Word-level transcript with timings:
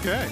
Okay. 0.00 0.28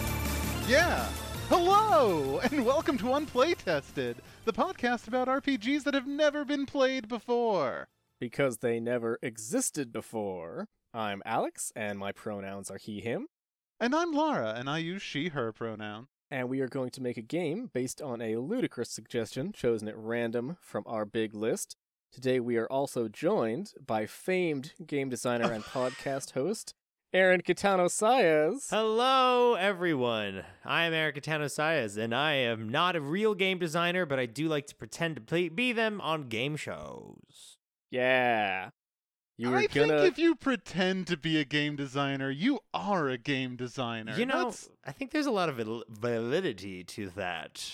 Yeah. 0.67 1.07
Hello, 1.49 2.39
and 2.51 2.65
welcome 2.65 2.97
to 2.99 3.05
Unplaytested, 3.05 4.17
the 4.45 4.53
podcast 4.53 5.09
about 5.09 5.29
RPGs 5.29 5.85
that 5.85 5.95
have 5.95 6.07
never 6.07 6.45
been 6.45 6.65
played 6.67 7.09
before. 7.09 7.89
because 8.21 8.59
they 8.59 8.81
never 8.81 9.19
existed 9.23 9.93
before. 9.93 10.69
I'm 10.95 11.23
Alex, 11.25 11.71
and 11.77 11.99
my 11.99 12.13
pronouns 12.13 12.71
are 12.71 12.79
he, 12.79 13.01
him, 13.01 13.29
And 13.79 13.95
I'm 13.95 14.13
Lara, 14.13 14.55
and 14.57 14.69
I 14.71 14.79
use 14.79 15.03
she, 15.03 15.29
her 15.29 15.53
pronoun. 15.53 16.09
and 16.31 16.49
we 16.49 16.61
are 16.61 16.69
going 16.69 16.91
to 16.91 17.03
make 17.03 17.17
a 17.19 17.23
game 17.23 17.71
based 17.73 18.01
on 18.03 18.21
a 18.23 18.37
ludicrous 18.37 18.91
suggestion 18.91 19.53
chosen 19.53 19.87
at 19.89 19.97
random 19.99 20.57
from 20.61 20.83
our 20.87 21.05
big 21.05 21.35
list. 21.35 21.77
Today 22.11 22.41
we 22.41 22.57
are 22.57 22.67
also 22.71 23.07
joined 23.09 23.75
by 23.87 24.07
famed 24.07 24.73
game 24.87 25.11
designer 25.11 25.53
and 25.53 25.63
podcast 25.79 26.33
host, 26.33 26.75
Aaron 27.15 27.41
Catano 27.41 27.87
Saez. 27.87 28.69
Hello, 28.69 29.55
everyone. 29.55 30.45
I 30.65 30.85
am 30.85 30.93
Aaron 30.93 31.15
Catano 31.15 31.47
Saez, 31.47 31.97
and 31.97 32.15
I 32.15 32.35
am 32.35 32.69
not 32.69 32.97
a 32.97 33.01
real 33.01 33.35
game 33.35 33.59
designer, 33.59 34.05
but 34.05 34.19
I 34.19 34.27
do 34.27 34.47
like 34.47 34.67
to 34.67 34.75
pretend 34.75 35.17
to 35.17 35.23
play, 35.23 35.49
be 35.49 35.73
them 35.73 36.01
on 36.03 36.29
game 36.29 36.57
shows. 36.57 37.57
Yeah. 37.91 38.71
You 39.39 39.51
were 39.51 39.57
I 39.59 39.67
gonna. 39.69 40.01
think 40.01 40.13
if 40.13 40.19
you 40.19 40.35
pretend 40.35 41.07
to 41.07 41.17
be 41.17 41.39
a 41.41 41.45
game 41.45 41.77
designer, 41.77 42.31
you 42.31 42.59
are 42.75 43.09
a 43.09 43.17
game 43.17 43.57
designer. 43.57 44.15
You 44.19 44.27
know, 44.27 44.37
That's- 44.51 44.69
I 44.85 44.93
think 44.93 45.13
there's 45.13 45.27
a 45.27 45.31
lot 45.31 45.49
of 45.49 45.57
val- 45.57 45.85
validity 45.89 46.85
to 46.85 47.09
that. 47.11 47.73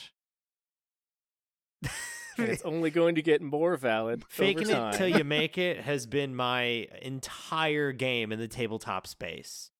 and 2.38 2.48
it's 2.48 2.62
only 2.62 2.90
going 2.90 3.14
to 3.14 3.22
get 3.22 3.40
more 3.42 3.76
valid. 3.76 4.24
Faking 4.28 4.70
over 4.70 4.72
it 4.72 4.74
time. 4.74 4.94
till 4.94 5.08
you 5.08 5.24
make 5.24 5.58
it 5.58 5.80
has 5.80 6.06
been 6.06 6.34
my 6.34 6.88
entire 7.02 7.92
game 7.92 8.32
in 8.32 8.38
the 8.38 8.48
tabletop 8.48 9.06
space. 9.06 9.70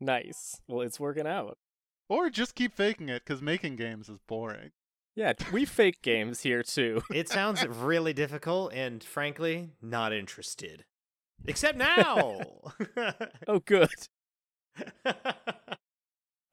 Nice. 0.00 0.60
Well, 0.66 0.80
it's 0.82 0.98
working 1.00 1.26
out. 1.26 1.58
or 2.08 2.30
just 2.30 2.54
keep 2.54 2.74
faking 2.74 3.08
it, 3.08 3.22
because 3.24 3.42
making 3.42 3.76
games 3.76 4.08
is 4.08 4.18
boring. 4.26 4.70
Yeah, 5.16 5.32
we 5.52 5.64
fake 5.64 6.00
games 6.02 6.40
here 6.40 6.62
too. 6.62 7.02
It 7.12 7.28
sounds 7.28 7.66
really 7.68 8.12
difficult, 8.12 8.72
and 8.72 9.02
frankly, 9.02 9.70
not 9.82 10.12
interested. 10.12 10.84
Except 11.46 11.76
now. 11.76 12.40
Oh, 13.48 13.58
good. 13.64 13.88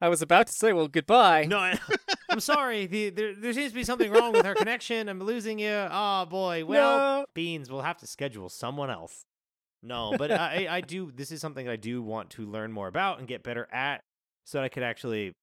I 0.00 0.08
was 0.08 0.22
about 0.22 0.46
to 0.46 0.52
say, 0.52 0.72
well, 0.72 0.86
goodbye. 0.88 1.44
No, 1.46 1.58
I, 1.58 1.78
I'm 2.30 2.40
sorry. 2.40 2.86
The, 2.86 3.10
there, 3.10 3.34
there 3.34 3.52
seems 3.52 3.72
to 3.72 3.74
be 3.74 3.84
something 3.84 4.12
wrong 4.12 4.32
with 4.32 4.46
our 4.46 4.54
connection. 4.54 5.08
I'm 5.08 5.20
losing 5.20 5.58
you. 5.58 5.88
Oh 5.90 6.24
boy. 6.26 6.64
Well, 6.64 7.20
No. 7.20 7.26
beans. 7.34 7.70
We'll 7.70 7.82
have 7.82 7.98
to 7.98 8.06
schedule 8.06 8.48
someone 8.48 8.90
else. 8.90 9.24
No, 9.82 10.14
but 10.18 10.30
I, 10.32 10.66
I 10.70 10.80
do. 10.80 11.10
This 11.14 11.30
is 11.32 11.40
something 11.40 11.68
I 11.68 11.76
do 11.76 12.02
want 12.02 12.30
to 12.30 12.44
learn 12.46 12.72
more 12.72 12.88
about 12.88 13.18
and 13.20 13.28
get 13.28 13.42
better 13.44 13.68
at, 13.72 14.02
so 14.44 14.58
that 14.58 14.64
I 14.64 14.68
could 14.68 14.82
actually 14.82 15.34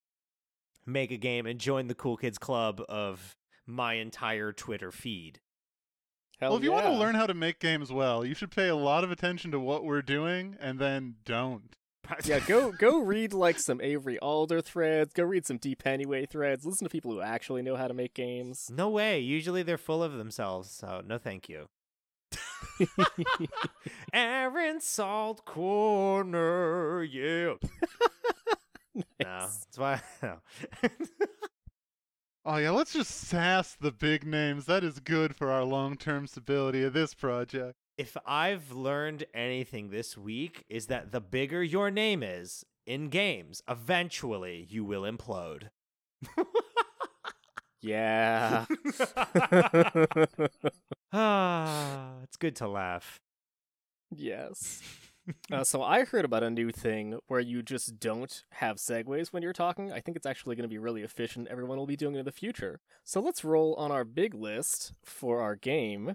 make 0.86 1.12
a 1.12 1.17
game 1.17 1.45
and 1.45 1.59
join 1.59 1.88
the 1.88 1.95
cool 1.95 2.17
kids 2.17 2.38
club 2.38 2.81
of 2.90 3.36
my 3.66 3.94
entire 3.94 4.52
Twitter 4.52 4.92
feed. 4.92 5.40
Hell 6.40 6.50
well, 6.52 6.58
if 6.58 6.64
you 6.66 6.72
want 6.73 6.86
to 6.86 6.92
learn 6.92 7.16
how 7.16 7.25
to 7.25 7.34
make 7.34 7.59
games 7.59 7.94
well, 7.94 8.25
you 8.25 8.36
should 8.36 8.52
pay 8.52 8.67
a 8.67 8.75
lot 8.75 9.03
of 9.06 9.09
attention 9.12 9.52
to 9.52 9.59
what 9.59 9.86
we're 9.86 10.02
doing, 10.02 10.58
and 10.59 10.80
then 10.80 11.16
don't. 11.25 11.75
Yeah, 12.23 12.39
go 12.39 12.72
go 12.72 13.00
read 13.03 13.34
like 13.34 13.59
some 13.59 13.80
Avery 13.81 14.17
Alder 14.20 14.61
threads. 14.61 15.14
Go 15.14 15.23
read 15.23 15.45
some 15.45 15.58
Deep 15.58 15.84
Pennyway 15.84 16.30
threads. 16.30 16.66
Listen 16.66 16.86
to 16.86 16.92
people 16.92 17.12
who 17.12 17.22
actually 17.22 17.62
know 17.62 17.75
how 17.75 17.88
to 17.88 17.94
make 17.94 18.14
games. 18.14 18.70
No 18.72 18.89
way. 18.89 19.20
Usually 19.20 19.64
they're 19.64 19.78
full 19.78 20.03
of 20.03 20.14
themselves. 20.14 20.72
So 20.72 21.02
no, 21.06 21.18
thank 21.18 21.50
you. 21.50 21.68
Aaron 24.13 24.81
Salt 24.81 25.46
Corner, 25.46 27.03
yeah. 27.03 27.53
No, 28.96 29.03
that's 29.19 29.78
why. 29.78 30.02
No. 30.24 30.38
Oh 32.46 32.58
yeah, 32.58 32.69
let's 32.69 32.94
just 32.94 33.12
sass 33.12 33.75
the 33.75 33.91
big 33.91 34.25
names. 34.25 34.68
That 34.68 34.84
is 34.85 35.00
good 35.02 35.35
for 35.35 35.52
our 35.52 35.66
long-term 35.66 36.28
stability 36.28 36.84
of 36.84 36.94
this 36.94 37.13
project. 37.13 37.75
If 37.97 38.17
I've 38.25 38.72
learned 38.72 39.25
anything 39.33 39.89
this 39.89 40.17
week, 40.17 40.66
is 40.69 40.88
that 40.88 41.11
the 41.11 41.22
bigger 41.22 41.63
your 41.63 41.89
name 41.91 42.23
is 42.23 42.66
in 42.85 43.09
games, 43.09 43.61
eventually 43.67 44.67
you 44.69 44.83
will 44.83 45.03
implode. 45.03 45.69
Yeah. 47.81 48.66
ah, 51.13 52.13
it's 52.23 52.38
good 52.38 52.55
to 52.57 52.67
laugh. 52.67 53.19
yes. 54.16 54.81
Uh, 55.51 55.63
so 55.63 55.81
I 55.81 56.05
heard 56.05 56.23
about 56.23 56.44
a 56.44 56.51
new 56.51 56.69
thing 56.69 57.17
where 57.25 57.39
you 57.39 57.63
just 57.63 58.00
don't 58.00 58.44
have 58.51 58.78
segues 58.78 59.34
when 59.34 59.41
you're 59.41 59.53
talking. 59.53 59.91
I 59.91 60.00
think 60.00 60.16
it's 60.16 60.25
actually 60.28 60.55
going 60.55 60.66
to 60.66 60.69
be 60.69 60.78
really 60.78 61.01
efficient. 61.01 61.47
Everyone 61.47 61.79
will 61.79 61.88
be 61.88 61.95
doing 61.95 62.13
it 62.13 62.19
in 62.19 62.25
the 62.25 62.31
future. 62.31 62.79
So 63.03 63.22
let's 63.22 63.44
roll 63.44 63.73
on 63.73 63.91
our 63.91 64.03
big 64.03 64.35
list 64.35 64.94
for 65.03 65.41
our 65.41 65.55
game. 65.55 66.13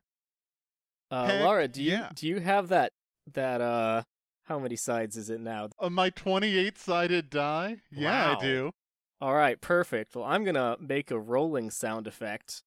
Uh, 1.11 1.27
Heck 1.27 1.43
Lara, 1.45 1.69
do 1.69 1.83
you 1.83 1.93
yeah. 1.93 2.11
do 2.15 2.27
you 2.29 2.41
have 2.41 2.69
that 2.69 2.93
that 3.33 3.61
uh 3.61 4.03
how 4.45 4.59
many 4.59 4.77
sides 4.77 5.17
is 5.17 5.31
it 5.31 5.41
now? 5.41 5.69
Uh, 5.79 5.89
my 5.91 6.11
28-sided 6.11 7.31
die? 7.31 7.77
Yeah, 7.93 8.33
Wow. 8.33 8.39
I 8.39 8.43
do. 8.43 8.71
All 9.21 9.35
right, 9.35 9.61
perfect. 9.61 10.15
Well, 10.17 10.25
I'm 10.25 10.45
gonna 10.45 10.77
make 10.81 11.11
a 11.11 11.19
rolling 11.19 11.71
sound 11.71 12.07
effect, 12.07 12.63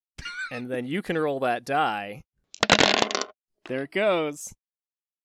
and 0.51 0.69
then 0.71 0.85
you 0.85 1.01
can 1.01 1.17
roll 1.17 1.39
that 1.41 1.65
die. 1.65 2.21
There 3.65 3.83
it 3.83 3.91
goes. 3.91 4.53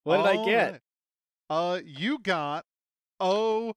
What 0.04 0.18
did 0.18 0.26
I 0.40 0.44
get? 0.44 0.80
Alright. 1.50 1.80
Uh, 1.80 1.80
you 1.84 2.18
got 2.20 2.64
oh, 3.20 3.74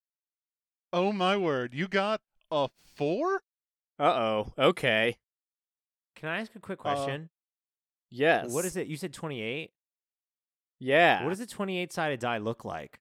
oh 0.93 1.11
my 1.11 1.35
word! 1.35 1.73
You 1.73 1.87
got 1.87 2.21
a 2.51 2.69
four. 2.95 3.41
Uh 3.99 4.03
oh. 4.03 4.53
Okay. 4.57 5.17
Can 6.15 6.29
I 6.29 6.39
ask 6.41 6.55
a 6.55 6.59
quick 6.59 6.79
Uh, 6.79 6.93
question? 6.93 7.29
Yes. 8.11 8.51
What 8.51 8.65
is 8.65 8.75
it? 8.75 8.87
You 8.87 8.97
said 8.97 9.13
28? 9.13 9.71
Yeah. 10.79 11.23
What 11.23 11.29
does 11.29 11.39
a 11.39 11.47
28 11.47 11.93
sided 11.93 12.19
die 12.19 12.37
look 12.39 12.65
like? 12.65 12.99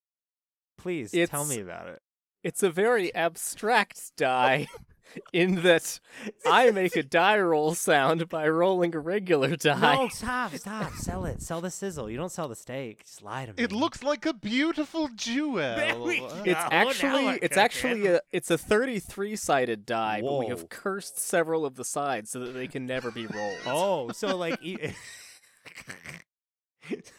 Please 0.78 1.12
tell 1.28 1.44
me 1.44 1.60
about 1.60 1.88
it. 1.88 2.00
It's 2.42 2.62
a 2.62 2.70
very 2.70 3.14
abstract 3.14 4.12
die, 4.16 4.66
in 5.32 5.62
that 5.62 6.00
I 6.46 6.70
make 6.70 6.96
a 6.96 7.02
die 7.02 7.38
roll 7.38 7.74
sound 7.74 8.28
by 8.28 8.48
rolling 8.48 8.94
a 8.94 8.98
regular 8.98 9.56
die. 9.56 9.94
No, 9.96 10.08
stop, 10.08 10.54
stop. 10.54 10.92
Sell 10.94 11.24
it. 11.24 11.42
Sell 11.42 11.60
the 11.60 11.70
sizzle. 11.70 12.10
You 12.10 12.16
don't 12.16 12.30
sell 12.32 12.48
the 12.48 12.56
steak. 12.56 13.04
Just 13.04 13.22
lie 13.22 13.46
to 13.46 13.52
me. 13.52 13.62
It 13.62 13.72
looks 13.72 14.02
like 14.02 14.26
a 14.26 14.32
beautiful 14.34 15.08
jewel. 15.14 15.56
There 15.56 15.98
we 15.98 16.18
go. 16.20 16.42
It's 16.44 16.60
actually 16.70 17.26
I 17.28 17.38
it's 17.42 17.56
actually 17.56 18.06
a 18.06 18.20
it's 18.32 18.50
a 18.50 18.58
33 18.58 19.36
sided 19.36 19.86
die, 19.86 20.20
but 20.22 20.38
we 20.38 20.46
have 20.48 20.68
cursed 20.68 21.18
several 21.18 21.64
of 21.64 21.74
the 21.76 21.84
sides 21.84 22.30
so 22.30 22.40
that 22.40 22.52
they 22.52 22.66
can 22.66 22.86
never 22.86 23.10
be 23.10 23.26
rolled. 23.26 23.58
Oh, 23.66 24.10
so 24.12 24.36
like, 24.36 24.58
e- 24.62 24.76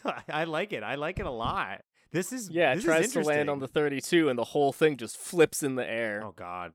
I- 0.04 0.22
I 0.28 0.44
like 0.44 0.72
it. 0.72 0.82
I 0.82 0.96
like 0.96 1.18
it 1.18 1.26
a 1.26 1.30
lot. 1.30 1.82
This 2.12 2.32
is 2.32 2.50
Yeah, 2.50 2.72
it 2.72 2.76
This 2.76 2.84
tries 2.84 3.04
is 3.06 3.12
to 3.14 3.20
land 3.22 3.48
on 3.48 3.58
the 3.58 3.68
32 3.68 4.28
and 4.28 4.38
the 4.38 4.44
whole 4.44 4.72
thing 4.72 4.96
just 4.98 5.16
flips 5.16 5.62
in 5.62 5.76
the 5.76 5.88
air. 5.88 6.22
Oh 6.24 6.32
God. 6.36 6.72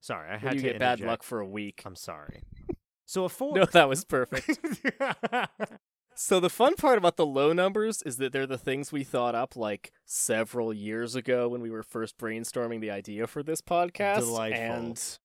Sorry, 0.00 0.30
I 0.30 0.38
had 0.38 0.54
you 0.54 0.60
to 0.62 0.68
get 0.68 0.78
bad 0.78 1.00
luck 1.00 1.22
for 1.22 1.40
a 1.40 1.46
week. 1.46 1.82
I'm 1.84 1.96
sorry. 1.96 2.42
So 3.06 3.24
a 3.24 3.28
four. 3.28 3.54
No, 3.56 3.64
that 3.66 3.88
was 3.88 4.04
perfect. 4.04 4.58
So 6.22 6.38
the 6.38 6.50
fun 6.50 6.74
part 6.74 6.98
about 6.98 7.16
the 7.16 7.24
low 7.24 7.54
numbers 7.54 8.02
is 8.02 8.18
that 8.18 8.30
they're 8.30 8.46
the 8.46 8.58
things 8.58 8.92
we 8.92 9.04
thought 9.04 9.34
up 9.34 9.56
like 9.56 9.90
several 10.04 10.70
years 10.70 11.14
ago 11.14 11.48
when 11.48 11.62
we 11.62 11.70
were 11.70 11.82
first 11.82 12.18
brainstorming 12.18 12.82
the 12.82 12.90
idea 12.90 13.26
for 13.26 13.42
this 13.42 13.62
podcast. 13.62 14.18
Delightful. 14.18 14.60
And 14.62 15.18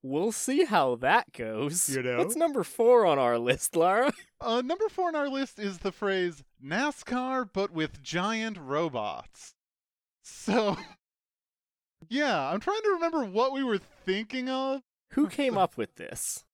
we'll 0.00 0.30
see 0.30 0.64
how 0.64 0.94
that 0.96 1.32
goes. 1.32 1.88
You 1.88 2.04
know? 2.04 2.18
What's 2.18 2.36
number 2.36 2.62
four 2.62 3.04
on 3.04 3.18
our 3.18 3.36
list, 3.36 3.74
Lara? 3.74 4.12
Uh, 4.40 4.62
number 4.64 4.88
four 4.88 5.08
on 5.08 5.16
our 5.16 5.28
list 5.28 5.58
is 5.58 5.78
the 5.78 5.90
phrase 5.90 6.44
NASCAR, 6.64 7.48
but 7.52 7.72
with 7.72 8.00
giant 8.00 8.58
robots. 8.58 9.54
So, 10.22 10.76
yeah, 12.08 12.50
I'm 12.50 12.60
trying 12.60 12.82
to 12.82 12.90
remember 12.90 13.24
what 13.24 13.52
we 13.52 13.62
were 13.64 13.78
thinking 13.78 14.48
of. 14.48 14.82
Who 15.12 15.28
came 15.28 15.56
up 15.56 15.76
with 15.76 15.96
this? 15.96 16.44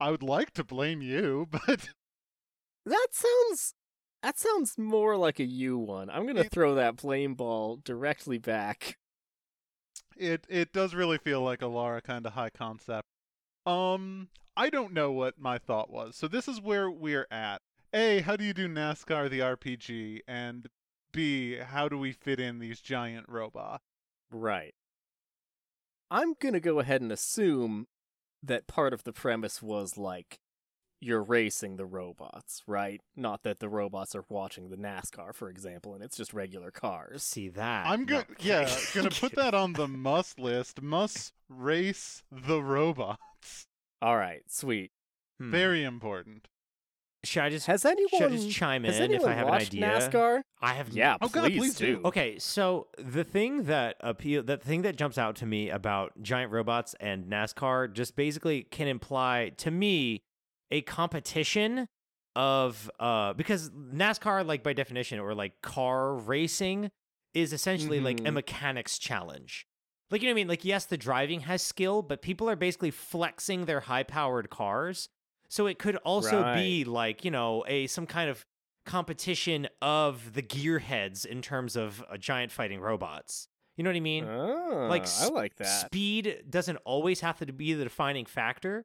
I 0.00 0.10
would 0.10 0.22
like 0.22 0.50
to 0.52 0.64
blame 0.64 1.00
you, 1.00 1.46
but 1.50 1.88
That 2.86 3.08
sounds 3.12 3.74
that 4.22 4.38
sounds 4.38 4.78
more 4.78 5.16
like 5.16 5.38
a 5.40 5.44
you 5.44 5.78
one. 5.78 6.10
I'm 6.10 6.26
gonna 6.26 6.44
throw 6.44 6.74
that 6.74 6.96
blame 6.96 7.34
ball 7.34 7.76
directly 7.82 8.38
back. 8.38 8.98
it 10.16 10.46
it 10.48 10.72
does 10.72 10.94
really 10.94 11.18
feel 11.18 11.40
like 11.42 11.62
a 11.62 11.66
Lara 11.66 12.00
kind 12.02 12.26
of 12.26 12.32
high 12.34 12.50
concept. 12.50 13.06
Um, 13.66 14.28
I 14.56 14.70
don't 14.70 14.92
know 14.92 15.12
what 15.12 15.38
my 15.38 15.58
thought 15.58 15.90
was. 15.90 16.16
So 16.16 16.28
this 16.28 16.48
is 16.48 16.60
where 16.60 16.90
we're 16.90 17.26
at. 17.30 17.62
A, 17.92 18.20
how 18.20 18.36
do 18.36 18.44
you 18.44 18.52
do 18.54 18.68
NASCAR 18.68 19.30
the 19.30 19.40
RPG? 19.40 20.20
And 20.26 20.68
B, 21.12 21.56
how 21.58 21.88
do 21.88 21.98
we 21.98 22.12
fit 22.12 22.40
in 22.40 22.58
these 22.58 22.80
giant 22.80 23.26
robots? 23.28 23.84
Right. 24.34 24.74
I'm 26.10 26.34
gonna 26.40 26.60
go 26.60 26.80
ahead 26.80 27.00
and 27.00 27.12
assume 27.12 27.86
that 28.42 28.66
part 28.66 28.92
of 28.92 29.04
the 29.04 29.12
premise 29.12 29.62
was 29.62 29.96
like 29.96 30.38
you're 31.00 31.22
racing 31.22 31.76
the 31.76 31.86
robots, 31.86 32.62
right? 32.66 33.00
Not 33.14 33.42
that 33.44 33.58
the 33.60 33.68
robots 33.68 34.14
are 34.14 34.24
watching 34.28 34.70
the 34.70 34.76
NASCAR, 34.76 35.34
for 35.34 35.48
example, 35.48 35.94
and 35.94 36.02
it's 36.02 36.16
just 36.16 36.32
regular 36.34 36.70
cars. 36.70 37.22
See 37.22 37.48
that? 37.50 37.86
I'm 37.86 38.00
No, 38.00 38.06
good. 38.06 38.26
okay. 38.32 38.48
Yeah, 38.48 38.76
gonna 38.94 39.10
put 39.10 39.34
that 39.36 39.54
on 39.54 39.74
the 39.74 39.88
must 39.88 40.38
list. 40.38 40.82
Must 40.82 41.32
race 41.48 42.22
the 42.30 42.62
robots. 42.62 43.66
All 44.02 44.16
right, 44.16 44.42
sweet. 44.48 44.90
Hmm. 45.38 45.50
Very 45.50 45.84
important. 45.84 46.48
Should 47.24 47.42
I 47.42 47.50
just 47.50 47.66
Has 47.66 47.84
anyone 47.84 48.08
should 48.10 48.32
I 48.32 48.36
just 48.36 48.50
chime 48.52 48.84
in 48.84 48.92
if 48.92 49.00
anyone 49.00 49.28
I 49.30 49.34
have 49.34 49.46
an 49.46 49.52
watched 49.52 49.66
idea? 49.68 49.82
NASCAR? 49.84 50.42
I 50.60 50.74
have 50.74 50.90
Yeah, 50.90 51.16
Oh, 51.20 51.28
God, 51.28 51.42
please, 51.44 51.58
please 51.58 51.74
do. 51.74 51.96
do. 51.96 52.02
Okay, 52.06 52.38
so 52.38 52.88
the 52.98 53.24
thing 53.24 53.64
that 53.64 53.96
appeal, 54.00 54.42
that 54.44 54.62
thing 54.62 54.82
that 54.82 54.96
jumps 54.96 55.18
out 55.18 55.36
to 55.36 55.46
me 55.46 55.70
about 55.70 56.12
giant 56.22 56.52
robots 56.52 56.94
and 57.00 57.24
NASCAR, 57.26 57.92
just 57.92 58.14
basically 58.16 58.62
can 58.62 58.86
imply 58.88 59.52
to 59.58 59.70
me 59.70 60.22
a 60.70 60.80
competition 60.82 61.86
of 62.36 62.90
uh 62.98 63.32
because 63.34 63.70
NASCAR, 63.70 64.44
like 64.46 64.62
by 64.62 64.72
definition, 64.72 65.18
or 65.20 65.34
like 65.34 65.60
car 65.62 66.14
racing, 66.14 66.90
is 67.32 67.52
essentially 67.52 68.00
like 68.00 68.20
a 68.20 68.24
Mhm. 68.24 68.34
mechanics 68.34 68.98
challenge. 68.98 69.66
Like 70.10 70.20
you 70.22 70.28
know 70.28 70.32
what 70.32 70.38
I 70.38 70.42
mean? 70.42 70.48
Like 70.48 70.64
yes, 70.64 70.84
the 70.84 70.96
driving 70.96 71.40
has 71.40 71.62
skill, 71.62 72.02
but 72.02 72.22
people 72.22 72.48
are 72.50 72.56
basically 72.56 72.90
flexing 72.90 73.66
their 73.66 73.80
high-powered 73.80 74.50
cars. 74.50 75.08
So 75.54 75.68
it 75.68 75.78
could 75.78 75.94
also 75.98 76.42
be 76.56 76.84
like 76.84 77.24
you 77.24 77.30
know 77.30 77.64
a 77.68 77.86
some 77.86 78.06
kind 78.06 78.28
of 78.28 78.44
competition 78.86 79.68
of 79.80 80.32
the 80.34 80.42
gearheads 80.42 81.24
in 81.24 81.42
terms 81.42 81.76
of 81.76 82.02
uh, 82.10 82.16
giant 82.16 82.50
fighting 82.50 82.80
robots. 82.80 83.46
You 83.76 83.84
know 83.84 83.90
what 83.90 83.96
I 83.96 84.00
mean? 84.00 84.24
Ah, 84.24 84.86
like 84.88 85.02
I 85.02 85.04
s- 85.04 85.30
like 85.30 85.54
that. 85.56 85.86
Speed 85.86 86.44
doesn't 86.50 86.78
always 86.84 87.20
have 87.20 87.38
to 87.38 87.52
be 87.52 87.72
the 87.74 87.84
defining 87.84 88.26
factor. 88.26 88.84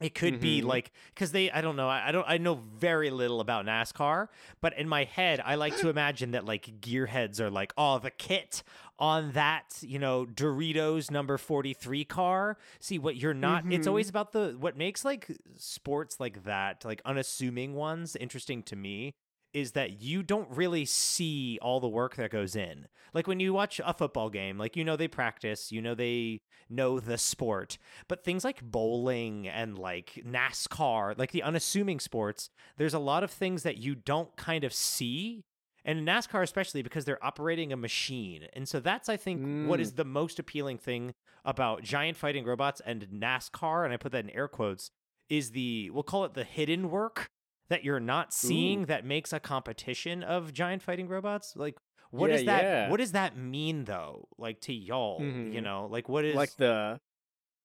It 0.00 0.14
could 0.14 0.40
be 0.40 0.60
Mhm. 0.60 0.66
like 0.66 0.92
because 1.14 1.32
they 1.32 1.50
I 1.50 1.60
don't 1.62 1.74
know 1.76 1.88
I, 1.88 2.08
I 2.08 2.12
don't 2.12 2.24
I 2.28 2.36
know 2.38 2.56
very 2.78 3.10
little 3.10 3.40
about 3.40 3.64
NASCAR, 3.64 4.28
but 4.60 4.76
in 4.76 4.88
my 4.88 5.04
head 5.04 5.40
I 5.44 5.54
like 5.54 5.76
to 5.78 5.88
imagine 5.88 6.32
that 6.32 6.44
like 6.44 6.80
gearheads 6.80 7.40
are 7.40 7.50
like 7.50 7.72
oh 7.78 7.98
the 7.98 8.10
kit 8.10 8.62
on 8.98 9.32
that 9.32 9.78
you 9.80 9.98
know 9.98 10.26
Doritos 10.26 11.10
number 11.10 11.38
forty 11.38 11.72
three 11.72 12.04
car. 12.04 12.58
See 12.78 12.98
what 12.98 13.16
you're 13.16 13.32
not. 13.34 13.64
It's 13.70 13.86
Mhm. 13.86 13.90
always 13.90 14.08
about 14.10 14.32
the 14.32 14.54
what 14.58 14.76
makes 14.76 15.02
like 15.04 15.28
sports 15.56 16.20
like 16.20 16.44
that 16.44 16.84
like 16.84 17.00
unassuming 17.06 17.74
ones 17.74 18.16
interesting 18.16 18.62
to 18.64 18.76
me 18.76 19.14
is 19.56 19.72
that 19.72 20.02
you 20.02 20.22
don't 20.22 20.50
really 20.50 20.84
see 20.84 21.58
all 21.62 21.80
the 21.80 21.88
work 21.88 22.14
that 22.16 22.30
goes 22.30 22.54
in. 22.54 22.86
Like 23.14 23.26
when 23.26 23.40
you 23.40 23.54
watch 23.54 23.80
a 23.82 23.94
football 23.94 24.28
game, 24.28 24.58
like 24.58 24.76
you 24.76 24.84
know 24.84 24.96
they 24.96 25.08
practice, 25.08 25.72
you 25.72 25.80
know 25.80 25.94
they 25.94 26.42
know 26.68 27.00
the 27.00 27.16
sport, 27.16 27.78
but 28.06 28.22
things 28.22 28.44
like 28.44 28.62
bowling 28.62 29.48
and 29.48 29.78
like 29.78 30.22
NASCAR, 30.28 31.18
like 31.18 31.32
the 31.32 31.42
unassuming 31.42 32.00
sports, 32.00 32.50
there's 32.76 32.92
a 32.92 32.98
lot 32.98 33.24
of 33.24 33.30
things 33.30 33.62
that 33.62 33.78
you 33.78 33.94
don't 33.94 34.36
kind 34.36 34.62
of 34.62 34.74
see. 34.74 35.42
And 35.86 36.00
in 36.00 36.04
NASCAR, 36.04 36.42
especially 36.42 36.82
because 36.82 37.06
they're 37.06 37.24
operating 37.24 37.72
a 37.72 37.78
machine. 37.78 38.48
And 38.52 38.68
so 38.68 38.78
that's, 38.78 39.08
I 39.08 39.16
think, 39.16 39.66
what 39.66 39.80
is 39.80 39.92
mm. 39.92 39.96
the 39.96 40.04
most 40.04 40.38
appealing 40.38 40.76
thing 40.76 41.14
about 41.46 41.82
giant 41.82 42.18
fighting 42.18 42.44
robots 42.44 42.82
and 42.84 43.06
NASCAR, 43.06 43.86
and 43.86 43.94
I 43.94 43.96
put 43.96 44.12
that 44.12 44.24
in 44.24 44.30
air 44.30 44.48
quotes, 44.48 44.90
is 45.30 45.52
the, 45.52 45.88
we'll 45.94 46.02
call 46.02 46.26
it 46.26 46.34
the 46.34 46.44
hidden 46.44 46.90
work 46.90 47.30
that 47.68 47.84
you're 47.84 48.00
not 48.00 48.32
seeing 48.32 48.86
that 48.86 49.04
makes 49.04 49.32
a 49.32 49.40
competition 49.40 50.22
of 50.22 50.52
giant 50.52 50.82
fighting 50.82 51.08
robots. 51.08 51.54
Like, 51.56 51.76
what 52.10 52.30
Yeah, 52.30 52.36
does 52.36 52.46
that 52.46 52.62
yeah. 52.62 52.90
what 52.90 52.98
does 52.98 53.12
that 53.12 53.36
mean 53.36 53.84
though? 53.84 54.28
Like 54.38 54.60
to 54.62 54.72
y'all, 54.72 55.20
you 55.20 55.26
Mhm. 55.60 55.62
know, 55.62 55.86
like 55.90 56.08
what 56.08 56.24
is 56.24 56.34
like 56.36 56.54
the 56.56 57.00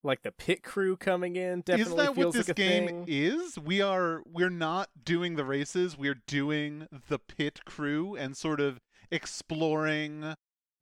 like 0.03 0.24
the 0.24 0.31
pit 0.31 0.63
crew 0.63 0.98
coming 0.98 1.36
in 1.36 1.62
definitely 1.62 1.92
is 1.92 1.95
that 1.95 2.15
what 2.15 2.33
this 2.33 2.48
like 2.48 2.57
a 2.57 2.59
game 2.59 2.88
thing. 2.88 3.06
is? 3.07 3.59
We 3.59 3.81
are 3.81 4.24
we're 4.25 4.50
not 4.50 4.89
doing 5.03 5.36
the 5.36 5.45
races. 5.45 5.95
We're 5.95 6.21
doing 6.25 6.88
the 7.07 7.19
pit 7.19 7.62
crew 7.65 8.15
and 8.15 8.36
sort 8.36 8.59
of 8.59 8.80
exploring 9.12 10.33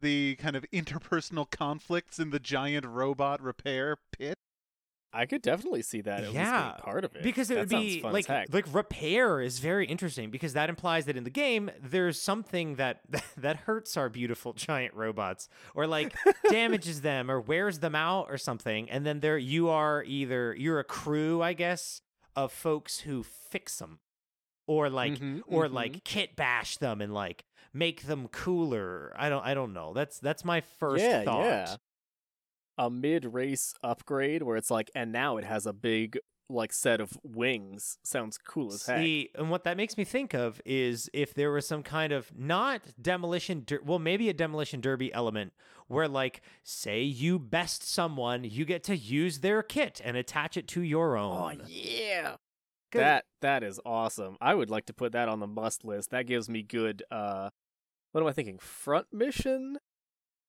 the 0.01 0.35
kind 0.37 0.55
of 0.55 0.65
interpersonal 0.73 1.49
conflicts 1.49 2.19
in 2.19 2.29
the 2.29 2.39
giant 2.39 2.85
robot 2.85 3.41
repair 3.41 3.97
pit. 4.17 4.37
I 5.11 5.25
could 5.25 5.41
definitely 5.41 5.81
see 5.81 6.01
that 6.01 6.19
at 6.19 6.25
least 6.27 6.35
Yeah, 6.35 6.71
part 6.79 7.03
of 7.03 7.15
it. 7.15 7.23
because 7.23 7.49
it 7.49 7.55
That 7.55 7.59
would 7.61 7.69
be 7.69 8.01
like 8.03 8.29
like 8.53 8.65
repair 8.73 9.41
is 9.41 9.57
very 9.59 9.87
interesting 9.87 10.29
because 10.29 10.53
that 10.53 10.69
implies 10.69 11.05
that 11.05 11.17
in 11.17 11.23
the 11.23 11.29
game 11.31 11.71
there's 11.81 12.21
something 12.21 12.75
that 12.75 13.01
that 13.37 13.57
hurts 13.57 13.97
our 13.97 14.09
beautiful 14.09 14.53
giant 14.53 14.93
robots 14.93 15.49
or 15.73 15.87
like 15.87 16.13
damages 16.49 17.01
them 17.01 17.31
or 17.31 17.41
wears 17.41 17.79
them 17.79 17.95
out 17.95 18.27
or 18.29 18.37
something 18.37 18.89
and 18.89 19.05
then 19.05 19.19
there 19.19 19.37
you 19.37 19.69
are 19.69 20.03
either 20.05 20.53
you're 20.55 20.79
a 20.79 20.83
crew 20.83 21.41
I 21.41 21.53
guess 21.53 22.01
of 22.35 22.51
folks 22.51 22.99
who 22.99 23.23
fix 23.23 23.79
them 23.79 23.99
or 24.67 24.89
like 24.89 25.13
Mhm, 25.13 25.41
or 25.47 25.67
mhm. 25.67 25.73
like 25.73 26.03
kit 26.03 26.35
bash 26.35 26.77
them 26.77 27.01
and 27.01 27.13
like 27.13 27.45
make 27.73 28.03
them 28.03 28.27
cooler 28.27 29.13
I 29.17 29.29
don't 29.29 29.43
I 29.43 29.55
don't 29.55 29.73
know 29.73 29.93
that's 29.93 30.19
that's 30.19 30.45
my 30.45 30.61
first 30.61 31.03
yeah, 31.03 31.23
thought 31.23 31.45
yeah. 31.45 31.75
A 32.79 32.89
mid-race 32.89 33.73
upgrade 33.83 34.41
where 34.41 34.57
it's 34.57 34.71
like, 34.71 34.89
and 34.95 35.11
now 35.11 35.37
it 35.37 35.43
has 35.43 35.65
a 35.67 35.73
big 35.73 36.17
like 36.49 36.73
set 36.73 36.99
of 36.99 37.15
wings. 37.23 37.99
Sounds 38.03 38.39
cool 38.39 38.73
as 38.73 38.83
heck. 38.87 38.97
See, 38.97 39.29
and 39.35 39.51
what 39.51 39.65
that 39.65 39.77
makes 39.77 39.97
me 39.97 40.03
think 40.03 40.33
of 40.33 40.59
is 40.65 41.07
if 41.13 41.33
there 41.35 41.51
was 41.51 41.67
some 41.67 41.83
kind 41.83 42.11
of 42.11 42.31
not 42.35 42.81
demolition, 42.99 43.63
der- 43.67 43.81
well, 43.85 43.99
maybe 43.99 44.29
a 44.29 44.33
demolition 44.33 44.81
derby 44.81 45.13
element 45.13 45.53
where, 45.87 46.07
like, 46.07 46.41
say 46.63 47.03
you 47.03 47.37
best 47.37 47.83
someone, 47.87 48.43
you 48.45 48.65
get 48.65 48.83
to 48.85 48.97
use 48.97 49.41
their 49.41 49.61
kit 49.61 50.01
and 50.03 50.17
attach 50.17 50.57
it 50.57 50.67
to 50.69 50.81
your 50.81 51.17
own. 51.17 51.37
Oh 51.37 51.49
own. 51.49 51.63
yeah. 51.67 52.37
'Cause- 52.91 53.01
That 53.01 53.25
that 53.41 53.61
is 53.63 53.79
awesome. 53.85 54.35
I 54.41 54.55
would 54.55 54.71
like 54.71 54.87
to 54.87 54.93
put 54.93 55.11
that 55.11 55.29
on 55.29 55.39
the 55.39 55.45
must 55.47 55.85
list. 55.85 56.09
That 56.09 56.25
gives 56.25 56.49
me 56.49 56.63
good 56.63 57.03
uh 57.11 57.51
what 58.13 58.21
am 58.21 58.27
I 58.27 58.31
thinking? 58.31 58.57
Front 58.57 59.13
mission 59.13 59.77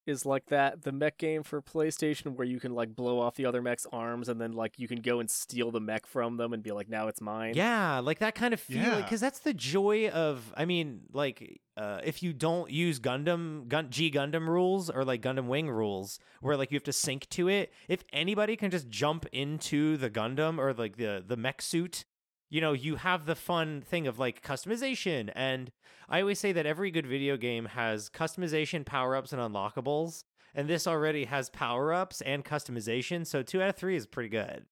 is 0.06 0.24
like 0.26 0.46
that 0.46 0.82
the 0.82 0.92
mech 0.92 1.18
game 1.18 1.42
for 1.42 1.60
PlayStation 1.62 2.34
where 2.36 2.46
you 2.46 2.58
can 2.58 2.74
like 2.74 2.94
blow 2.96 3.20
off 3.20 3.34
the 3.36 3.46
other 3.46 3.60
mech's 3.62 3.86
arms 3.92 4.28
and 4.28 4.40
then 4.40 4.52
like 4.52 4.78
you 4.78 4.88
can 4.88 5.00
go 5.00 5.20
and 5.20 5.30
steal 5.30 5.70
the 5.70 5.80
mech 5.80 6.06
from 6.06 6.36
them 6.36 6.52
and 6.52 6.62
be 6.62 6.72
like 6.72 6.88
now 6.88 7.08
it's 7.08 7.20
mine. 7.20 7.52
Yeah, 7.54 7.98
like 8.00 8.18
that 8.20 8.34
kind 8.34 8.54
of 8.54 8.60
feeling, 8.60 8.84
Yeah. 8.84 8.96
because 9.02 9.20
that's 9.20 9.40
the 9.40 9.54
joy 9.54 10.08
of. 10.08 10.52
I 10.56 10.64
mean, 10.64 11.02
like, 11.12 11.60
uh, 11.76 12.00
if 12.04 12.22
you 12.22 12.32
don't 12.32 12.70
use 12.70 12.98
Gundam, 13.00 13.68
Gun- 13.68 13.90
G 13.90 14.10
Gundam 14.10 14.48
rules 14.48 14.90
or 14.90 15.04
like 15.04 15.22
Gundam 15.22 15.46
Wing 15.46 15.70
rules, 15.70 16.18
where 16.40 16.56
like 16.56 16.70
you 16.70 16.76
have 16.76 16.84
to 16.84 16.92
sync 16.92 17.28
to 17.30 17.48
it, 17.48 17.72
if 17.88 18.02
anybody 18.12 18.56
can 18.56 18.70
just 18.70 18.88
jump 18.88 19.26
into 19.32 19.96
the 19.96 20.10
Gundam 20.10 20.58
or 20.58 20.72
like 20.72 20.96
the 20.96 21.22
the 21.26 21.36
mech 21.36 21.60
suit, 21.62 22.04
you 22.50 22.60
know, 22.60 22.72
you 22.72 22.96
have 22.96 23.24
the 23.24 23.36
fun 23.36 23.80
thing 23.80 24.06
of 24.06 24.18
like 24.18 24.42
customization. 24.42 25.30
And 25.34 25.70
I 26.08 26.20
always 26.20 26.40
say 26.40 26.52
that 26.52 26.66
every 26.66 26.90
good 26.90 27.06
video 27.06 27.36
game 27.36 27.66
has 27.66 28.10
customization, 28.10 28.84
power 28.84 29.16
ups, 29.16 29.32
and 29.32 29.40
unlockables. 29.40 30.24
And 30.52 30.68
this 30.68 30.86
already 30.86 31.26
has 31.26 31.48
power 31.48 31.94
ups 31.94 32.20
and 32.20 32.44
customization, 32.44 33.24
so 33.24 33.40
two 33.42 33.62
out 33.62 33.68
of 33.68 33.76
three 33.76 33.94
is 33.94 34.08
pretty 34.08 34.28
good. 34.28 34.66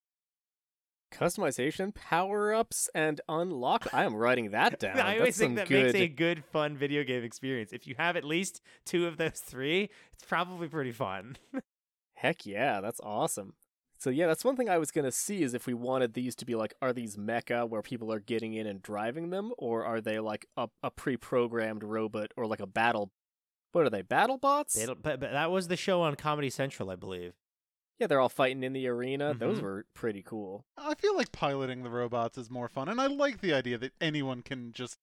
Customization, 1.13 1.95
power 1.95 2.53
ups, 2.53 2.91
and 2.97 3.21
unlock. 3.29 3.87
I 3.95 4.05
am 4.05 4.17
writing 4.17 4.51
that 4.51 4.81
down. 4.81 4.99
I 4.99 5.19
always 5.19 5.37
That's 5.37 5.39
think 5.39 5.57
that 5.57 5.69
good... 5.69 5.95
makes 5.95 5.95
a 5.95 6.09
good, 6.09 6.45
fun 6.47 6.77
video 6.77 7.05
game 7.05 7.23
experience. 7.23 7.73
If 7.73 7.87
you 7.87 7.95
have 7.97 8.17
at 8.17 8.25
least 8.25 8.61
two 8.85 9.07
of 9.07 9.19
those 9.19 9.39
three, 9.39 9.89
it's 10.13 10.25
probably 10.27 10.67
pretty 10.67 10.93
fun. 10.93 11.37
Heck 12.15 12.45
yeah, 12.45 12.81
that's 12.81 13.01
awesome. 13.01 13.55
So 14.01 14.11
yeah, 14.11 14.27
that's 14.29 14.45
one 14.45 14.55
thing 14.57 14.69
I 14.69 14.79
was 14.79 14.91
gonna 14.93 15.11
see 15.11 15.43
is 15.43 15.55
if 15.55 15.67
we 15.67 15.75
wanted 15.75 16.15
these 16.15 16.35
to 16.37 16.45
be 16.47 16.55
like, 16.55 16.75
are 16.81 16.93
these 16.93 17.17
mecha 17.17 17.69
where 17.69 17.83
people 17.83 18.13
are 18.13 18.21
getting 18.21 18.55
in 18.55 18.67
and 18.67 18.81
driving 18.81 19.31
them, 19.31 19.53
or 19.59 19.85
are 19.85 20.01
they 20.01 20.21
like 20.21 20.47
a, 20.57 20.69
a 20.83 20.91
pre-programmed 20.91 21.83
robot 21.83 22.33
or 22.37 22.47
like 22.47 22.61
a 22.61 22.67
battle? 22.67 23.11
What 23.73 23.85
are 23.85 23.91
they? 23.91 24.03
Battle 24.03 24.39
bots? 24.39 24.75
They 24.75 24.87
but, 24.87 25.03
but 25.03 25.21
that 25.21 25.51
was 25.51 25.69
the 25.69 25.77
show 25.77 26.01
on 26.03 26.15
Comedy 26.15 26.49
Central, 26.51 26.91
I 26.91 26.97
believe. 26.97 27.35
Yeah, 27.99 28.07
they're 28.07 28.21
all 28.21 28.29
fighting 28.29 28.63
in 28.63 28.73
the 28.73 28.87
arena. 28.87 29.35
Those 29.35 29.59
Mhm. 29.59 29.63
were 29.63 29.87
pretty 29.93 30.23
cool. 30.23 30.65
I 30.77 30.95
feel 30.95 31.17
like 31.17 31.33
piloting 31.33 31.83
the 31.83 31.91
robots 31.91 32.39
is 32.39 32.49
more 32.49 32.69
fun, 32.69 32.89
and 32.89 33.01
I 33.01 33.09
like 33.09 33.41
the 33.41 33.53
idea 33.53 33.77
that 33.79 33.93
anyone 34.01 34.43
can 34.43 34.73
just, 34.73 34.99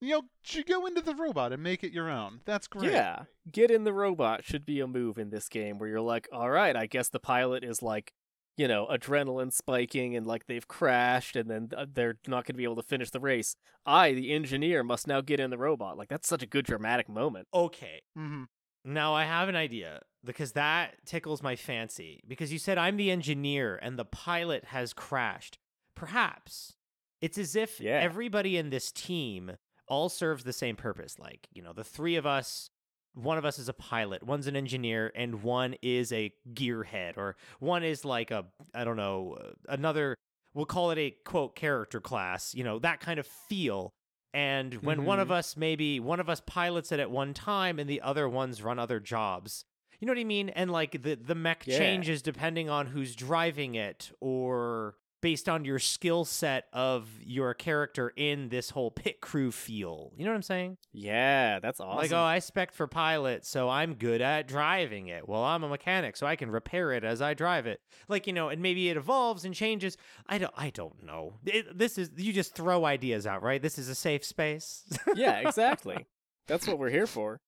you 0.00 0.10
know, 0.10 0.22
j- 0.42 0.64
go 0.64 0.84
into 0.86 1.00
the 1.00 1.14
robot 1.14 1.52
and 1.52 1.62
make 1.62 1.84
it 1.84 1.92
your 1.92 2.10
own. 2.10 2.40
That's 2.44 2.66
great. 2.66 2.90
Yeah, 2.90 3.26
get 3.50 3.70
in 3.70 3.84
the 3.84 3.92
robot 3.92 4.44
should 4.44 4.66
be 4.66 4.80
a 4.80 4.88
move 4.88 5.16
in 5.18 5.30
this 5.30 5.48
game 5.48 5.78
where 5.78 5.88
you're 5.88 6.00
like, 6.00 6.28
all 6.32 6.50
right, 6.50 6.74
I 6.74 6.86
guess 6.86 7.08
the 7.08 7.20
pilot 7.20 7.62
is 7.62 7.80
like, 7.80 8.12
you 8.56 8.68
know, 8.68 8.86
adrenaline 8.90 9.52
spiking 9.52 10.14
and 10.16 10.26
like 10.26 10.46
they've 10.46 10.68
crashed 10.68 11.36
and 11.36 11.50
then 11.50 11.70
they're 11.94 12.18
not 12.26 12.44
going 12.44 12.54
to 12.54 12.58
be 12.58 12.64
able 12.64 12.76
to 12.76 12.82
finish 12.82 13.10
the 13.10 13.20
race. 13.20 13.56
I, 13.86 14.12
the 14.12 14.32
engineer, 14.32 14.82
must 14.84 15.06
now 15.06 15.20
get 15.20 15.40
in 15.40 15.50
the 15.50 15.58
robot. 15.58 15.96
Like 15.96 16.08
that's 16.08 16.28
such 16.28 16.42
a 16.42 16.46
good 16.46 16.66
dramatic 16.66 17.08
moment. 17.08 17.48
Okay. 17.54 18.02
Mm-hmm. 18.18 18.44
Now 18.84 19.14
I 19.14 19.24
have 19.24 19.48
an 19.48 19.56
idea 19.56 20.00
because 20.24 20.52
that 20.52 20.94
tickles 21.06 21.42
my 21.42 21.56
fancy. 21.56 22.20
Because 22.26 22.52
you 22.52 22.58
said 22.58 22.78
I'm 22.78 22.96
the 22.96 23.10
engineer 23.10 23.78
and 23.80 23.98
the 23.98 24.04
pilot 24.04 24.66
has 24.66 24.92
crashed. 24.92 25.58
Perhaps 25.94 26.74
it's 27.20 27.38
as 27.38 27.54
if 27.54 27.80
Yeah. 27.80 28.00
everybody 28.00 28.56
in 28.56 28.70
this 28.70 28.90
team 28.90 29.52
all 29.88 30.08
serves 30.08 30.44
the 30.44 30.52
same 30.52 30.74
purpose. 30.76 31.18
Like, 31.18 31.46
you 31.52 31.62
know, 31.62 31.72
the 31.72 31.84
three 31.84 32.16
of 32.16 32.26
us, 32.26 32.70
one 33.14 33.38
of 33.38 33.44
us 33.44 33.58
is 33.58 33.68
a 33.68 33.72
pilot, 33.74 34.22
one's 34.22 34.46
an 34.46 34.56
engineer, 34.56 35.12
and 35.14 35.42
one 35.42 35.74
is 35.82 36.12
a 36.12 36.32
gearhead, 36.54 37.16
or 37.16 37.36
one 37.60 37.82
is 37.82 38.04
like 38.04 38.30
a, 38.30 38.46
I 38.74 38.84
don't 38.84 38.96
know, 38.96 39.38
another. 39.68 40.16
we'll 40.54 40.66
call 40.66 40.90
it 40.90 40.98
a 40.98 41.10
quote 41.24 41.56
character 41.56 42.00
class, 42.00 42.54
you 42.54 42.62
know, 42.64 42.78
that 42.78 43.00
kind 43.00 43.18
of 43.18 43.26
feel. 43.26 43.90
And 44.34 44.74
when 44.82 45.04
one 45.04 45.18
of 45.18 45.28
Mhm. 45.28 45.32
us 45.32 45.56
maybe 45.56 45.98
one 46.00 46.20
of 46.20 46.28
us 46.30 46.40
pilots 46.46 46.92
it 46.92 47.00
at 47.00 47.10
one 47.10 47.32
time 47.34 47.78
and 47.78 47.88
the 47.88 48.00
other 48.02 48.28
ones 48.28 48.62
run 48.62 48.78
other 48.78 48.98
jobs. 49.00 49.64
You 49.98 50.06
know 50.06 50.12
what 50.12 50.18
I 50.20 50.24
mean? 50.24 50.48
And 50.50 50.70
like 50.70 51.02
the 51.02 51.14
the 51.14 51.34
mech 51.34 51.64
Yeah. 51.66 51.78
changes 51.78 52.22
depending 52.22 52.68
on 52.68 52.86
who's 52.88 53.14
driving 53.14 53.74
it 53.76 54.10
or 54.20 54.96
based 55.22 55.48
on 55.48 55.64
your 55.64 55.78
skill 55.78 56.26
set 56.26 56.66
of 56.72 57.08
your 57.22 57.54
character 57.54 58.12
in 58.16 58.50
this 58.50 58.68
whole 58.70 58.90
pit 58.90 59.20
crew 59.22 59.50
feel. 59.50 60.12
You 60.16 60.24
know 60.24 60.32
what 60.32 60.36
I'm 60.36 60.42
saying? 60.42 60.76
Yeah, 60.92 61.60
that's 61.60 61.80
awesome. 61.80 61.96
Like, 61.96 62.12
oh, 62.12 62.20
I 62.22 62.40
spec 62.40 62.72
for 62.74 62.86
pilot, 62.86 63.46
so 63.46 63.70
I'm 63.70 63.94
good 63.94 64.20
at 64.20 64.46
driving 64.48 65.06
it. 65.08 65.26
Well, 65.26 65.42
I'm 65.42 65.62
a 65.64 65.68
mechanic, 65.68 66.16
so 66.16 66.26
I 66.26 66.36
can 66.36 66.50
repair 66.50 66.92
it 66.92 67.04
as 67.04 67.22
I 67.22 67.32
drive 67.34 67.66
it. 67.66 67.80
Like, 68.08 68.26
you 68.26 68.32
know, 68.34 68.50
and 68.50 68.60
maybe 68.60 68.90
it 68.90 68.96
evolves 68.98 69.44
and 69.46 69.54
changes. 69.54 69.96
I 70.26 70.38
don't, 70.38 70.52
I 70.56 70.70
don't 70.70 71.02
know. 71.02 71.34
It, 71.46 71.78
this 71.78 71.96
is 71.96 72.10
you 72.16 72.32
just 72.32 72.54
throw 72.54 72.84
ideas 72.84 73.26
out, 73.26 73.42
right? 73.42 73.62
This 73.62 73.78
is 73.78 73.88
a 73.88 73.94
safe 73.94 74.24
space. 74.24 74.84
yeah, 75.14 75.38
exactly. 75.48 76.04
That's 76.48 76.66
what 76.66 76.78
we're 76.78 76.90
here 76.90 77.06
for. 77.06 77.40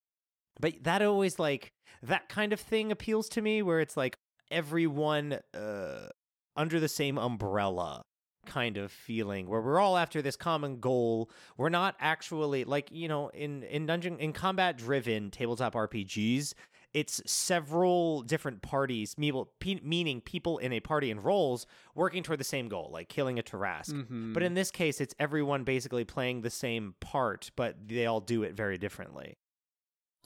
but 0.60 0.74
that 0.84 1.02
always 1.02 1.38
like 1.40 1.72
that 2.04 2.28
kind 2.28 2.52
of 2.52 2.60
thing 2.60 2.92
appeals 2.92 3.28
to 3.30 3.42
me, 3.42 3.62
where 3.62 3.80
it's 3.80 3.96
like 3.96 4.16
everyone 4.50 5.40
uh, 5.52 6.06
under 6.56 6.78
the 6.80 6.88
same 6.88 7.18
umbrella 7.18 8.04
kind 8.46 8.76
of 8.76 8.92
feeling 8.92 9.48
where 9.48 9.62
we're 9.62 9.78
all 9.80 9.96
after 9.96 10.20
this 10.20 10.36
common 10.36 10.78
goal 10.78 11.30
we're 11.56 11.70
not 11.70 11.94
actually 11.98 12.62
like 12.64 12.88
you 12.92 13.08
know 13.08 13.28
in 13.28 13.62
in 13.62 13.86
dungeon 13.86 14.18
in 14.18 14.34
combat 14.34 14.76
driven 14.76 15.30
tabletop 15.30 15.72
rpgs 15.72 16.52
it's 16.92 17.22
several 17.26 18.20
different 18.20 18.60
parties 18.60 19.16
meaning 19.16 19.46
meaning 19.82 20.20
people 20.20 20.58
in 20.58 20.74
a 20.74 20.80
party 20.80 21.10
and 21.10 21.24
roles 21.24 21.66
working 21.94 22.22
toward 22.22 22.38
the 22.38 22.44
same 22.44 22.68
goal 22.68 22.90
like 22.92 23.08
killing 23.08 23.38
a 23.38 23.42
Tarrasque. 23.42 23.94
Mhm. 23.94 24.34
but 24.34 24.42
in 24.42 24.52
this 24.52 24.70
case 24.70 25.00
it's 25.00 25.14
everyone 25.18 25.64
basically 25.64 26.04
playing 26.04 26.42
the 26.42 26.50
same 26.50 26.94
part 27.00 27.50
but 27.56 27.88
they 27.88 28.04
all 28.04 28.20
do 28.20 28.42
it 28.42 28.52
very 28.54 28.76
differently 28.76 29.38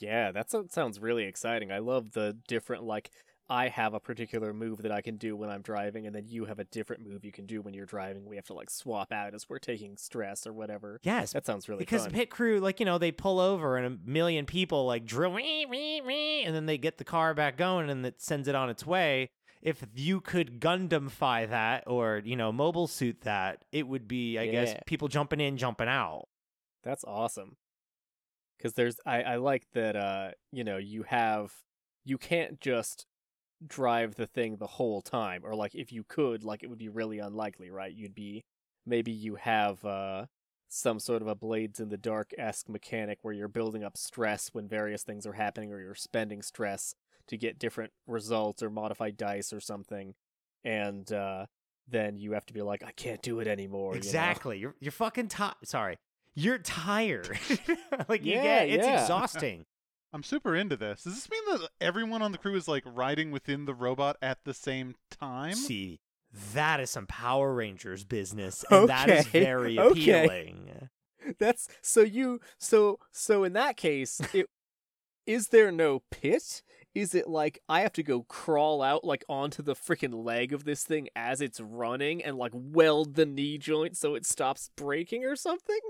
Yeah, 0.01 0.31
that 0.33 0.51
sounds 0.73 1.01
really 1.01 1.25
exciting. 1.25 1.73
I 1.73 1.79
love 1.79 2.13
the 2.13 2.37
different 2.47 2.85
like 2.85 3.11
I 3.51 3.69
have 3.69 3.95
a 3.95 4.01
particular 4.01 4.53
move 4.53 4.83
that 4.83 4.93
I 4.93 5.01
can 5.01 5.17
do 5.17 5.37
when 5.37 5.49
I'm 5.51 5.63
driving, 5.63 6.07
and 6.07 6.15
then 6.15 6.27
you 6.29 6.45
have 6.45 6.59
a 6.59 6.65
different 6.65 7.07
move 7.07 7.25
you 7.25 7.33
can 7.33 7.47
do 7.47 7.63
when 7.63 7.75
you're 7.75 7.87
driving. 7.87 8.27
We 8.27 8.37
have 8.37 8.47
to 8.47 8.55
like 8.55 8.71
swap 8.71 9.13
out 9.13 9.35
as 9.35 9.49
we're 9.49 9.59
taking 9.59 9.97
stress 9.97 10.47
or 10.47 10.53
whatever. 10.53 11.01
yes 11.03 11.33
That 11.33 11.47
sounds 11.47 11.69
really 11.69 11.79
because 11.81 12.03
fun. 12.03 12.13
pit 12.13 12.31
crew 12.31 12.61
like 12.61 12.81
you 12.81 12.87
know 12.87 12.99
they 12.99 13.13
pull 13.13 13.41
over 13.41 13.77
and 13.77 13.87
a 13.87 14.09
million 14.11 14.47
people 14.47 14.87
like 14.87 15.07
drill 15.07 15.33
wee, 15.33 15.67
wee, 15.69 16.03
wee, 16.05 16.43
and 16.43 16.55
then 16.55 16.67
they 16.67 16.79
get 16.79 16.99
the 16.99 17.05
car 17.05 17.35
back 17.35 17.57
going 17.57 17.89
and 17.91 18.05
it 18.05 18.21
sends 18.21 18.49
it 18.49 18.55
on 18.55 18.69
its 18.71 18.85
way 18.87 19.31
if 19.61 19.85
you 19.95 20.21
could 20.21 20.61
gundamfy 20.61 21.49
that 21.49 21.83
or 21.87 22.23
you 22.25 22.37
know 22.37 22.53
mobile 22.53 22.87
suit 22.87 23.23
that 23.23 23.65
it 23.73 23.89
would 23.89 24.07
be 24.07 24.39
i 24.39 24.47
guess 24.47 24.75
people 24.87 25.09
jumping 25.09 25.41
in 25.41 25.57
jumping 25.57 25.89
out 25.89 26.27
That's 26.85 27.05
awesome. 27.05 27.57
Because 28.57 28.75
there's, 28.75 28.97
I, 29.07 29.23
I 29.23 29.37
like 29.37 29.67
that, 29.75 29.95
uh, 29.97 30.31
you 30.53 30.65
know, 30.65 30.79
you 30.79 31.05
have, 31.05 31.53
you 32.05 32.19
can't 32.19 32.61
just 32.61 33.07
drive 33.67 34.15
the 34.15 34.27
thing 34.27 34.57
the 34.57 34.67
whole 34.67 35.03
time, 35.03 35.43
or 35.45 35.55
like 35.55 35.75
if 35.75 35.93
you 35.93 36.05
could, 36.05 36.45
like 36.45 36.63
it 36.63 36.69
would 36.69 36.79
be 36.79 36.89
really 36.89 37.19
unlikely, 37.19 37.71
right? 37.71 37.93
You'd 37.93 38.15
be, 38.15 38.45
maybe 38.87 39.13
you 39.13 39.37
have, 39.37 39.85
uh, 39.85 40.27
some 40.71 40.99
sort 41.01 41.23
of 41.23 41.29
a 41.29 41.35
blades 41.35 41.81
in 41.81 41.89
the 41.89 41.97
dark 41.97 42.33
esque 42.37 42.69
mechanic 42.69 43.19
where 43.23 43.33
you're 43.33 43.49
building 43.49 43.83
up 43.83 43.97
stress 43.97 44.51
when 44.53 44.69
various 44.69 45.03
things 45.03 45.27
are 45.27 45.33
happening, 45.33 45.73
or 45.73 45.81
you're 45.81 45.95
spending 45.95 46.43
stress 46.43 46.95
to 47.27 47.37
get 47.37 47.59
different 47.59 47.93
results 48.07 48.63
or 48.63 48.71
modify 48.71 49.11
dice 49.11 49.53
or 49.53 49.61
something, 49.61 50.15
and 50.65 51.11
uh, 51.13 51.47
then 51.89 52.19
you 52.19 52.33
have 52.33 52.47
to 52.47 52.53
be 52.53 52.63
like, 52.63 52.83
I 52.85 52.93
can't 52.93 53.23
do 53.23 53.41
it 53.41 53.47
anymore. 53.49 53.95
you 53.95 54.01
know? 54.01 54.07
exactly 54.07 54.59
you're 54.59 54.75
you're 54.81 54.93
fucking 54.93 55.29
tired 55.29 55.55
sorry 55.65 55.99
you're 56.35 56.59
tired 56.59 57.39
like 58.09 58.25
you 58.25 58.35
get 58.35 58.69
it's 58.69 58.87
yeah. 58.87 59.01
exhausting 59.03 59.65
I'm 60.13 60.23
super 60.23 60.55
into 60.57 60.77
this. 60.77 61.03
Does 61.03 61.15
this 61.15 61.31
mean 61.31 61.43
that 61.59 61.69
everyone 61.81 62.23
on 62.23 62.33
the 62.33 62.39
crew 62.39 62.55
is 62.55 62.67
like 62.69 62.85
riding 62.87 63.31
within 63.31 63.67
the 63.67 63.75
robot 63.75 64.17
at 64.23 64.39
the 64.45 64.55
same 64.55 64.95
time? 65.11 65.55
see 65.55 66.01
that 66.55 66.79
is 66.81 66.91
some 66.91 67.07
power 67.07 67.55
rangers 67.55 68.05
business 68.05 68.65
and 68.71 68.89
that 68.89 69.09
is 69.09 69.27
Okay, 69.27 69.41
very 69.45 69.79
okay. 69.79 70.25
appealing 70.25 70.89
That's 71.39 71.69
so 71.83 72.01
you 72.03 72.41
so 72.59 72.99
so 73.13 73.45
in 73.45 73.53
that 73.55 73.77
case, 73.77 74.21
it 74.33 74.47
is 75.27 75.49
there 75.49 75.71
no 75.71 76.03
pit? 76.11 76.63
Is 76.95 77.15
it 77.15 77.29
like 77.29 77.61
I 77.69 77.83
have 77.83 77.93
to 77.95 78.03
go 78.03 78.23
crawl 78.23 78.81
out 78.83 79.05
like 79.05 79.25
onto 79.29 79.63
the 79.63 79.75
freaking 79.75 80.25
leg 80.25 80.53
of 80.55 80.65
this 80.65 80.85
thing 80.85 81.09
as 81.15 81.41
it's 81.43 81.61
running 81.61 82.25
and 82.25 82.39
like 82.39 82.53
weld 82.55 83.15
the 83.15 83.27
knee 83.27 83.59
joint 83.59 83.97
so 83.97 84.15
it 84.15 84.25
stops 84.25 84.71
breaking 84.75 85.25
or 85.25 85.37
something? 85.37 85.81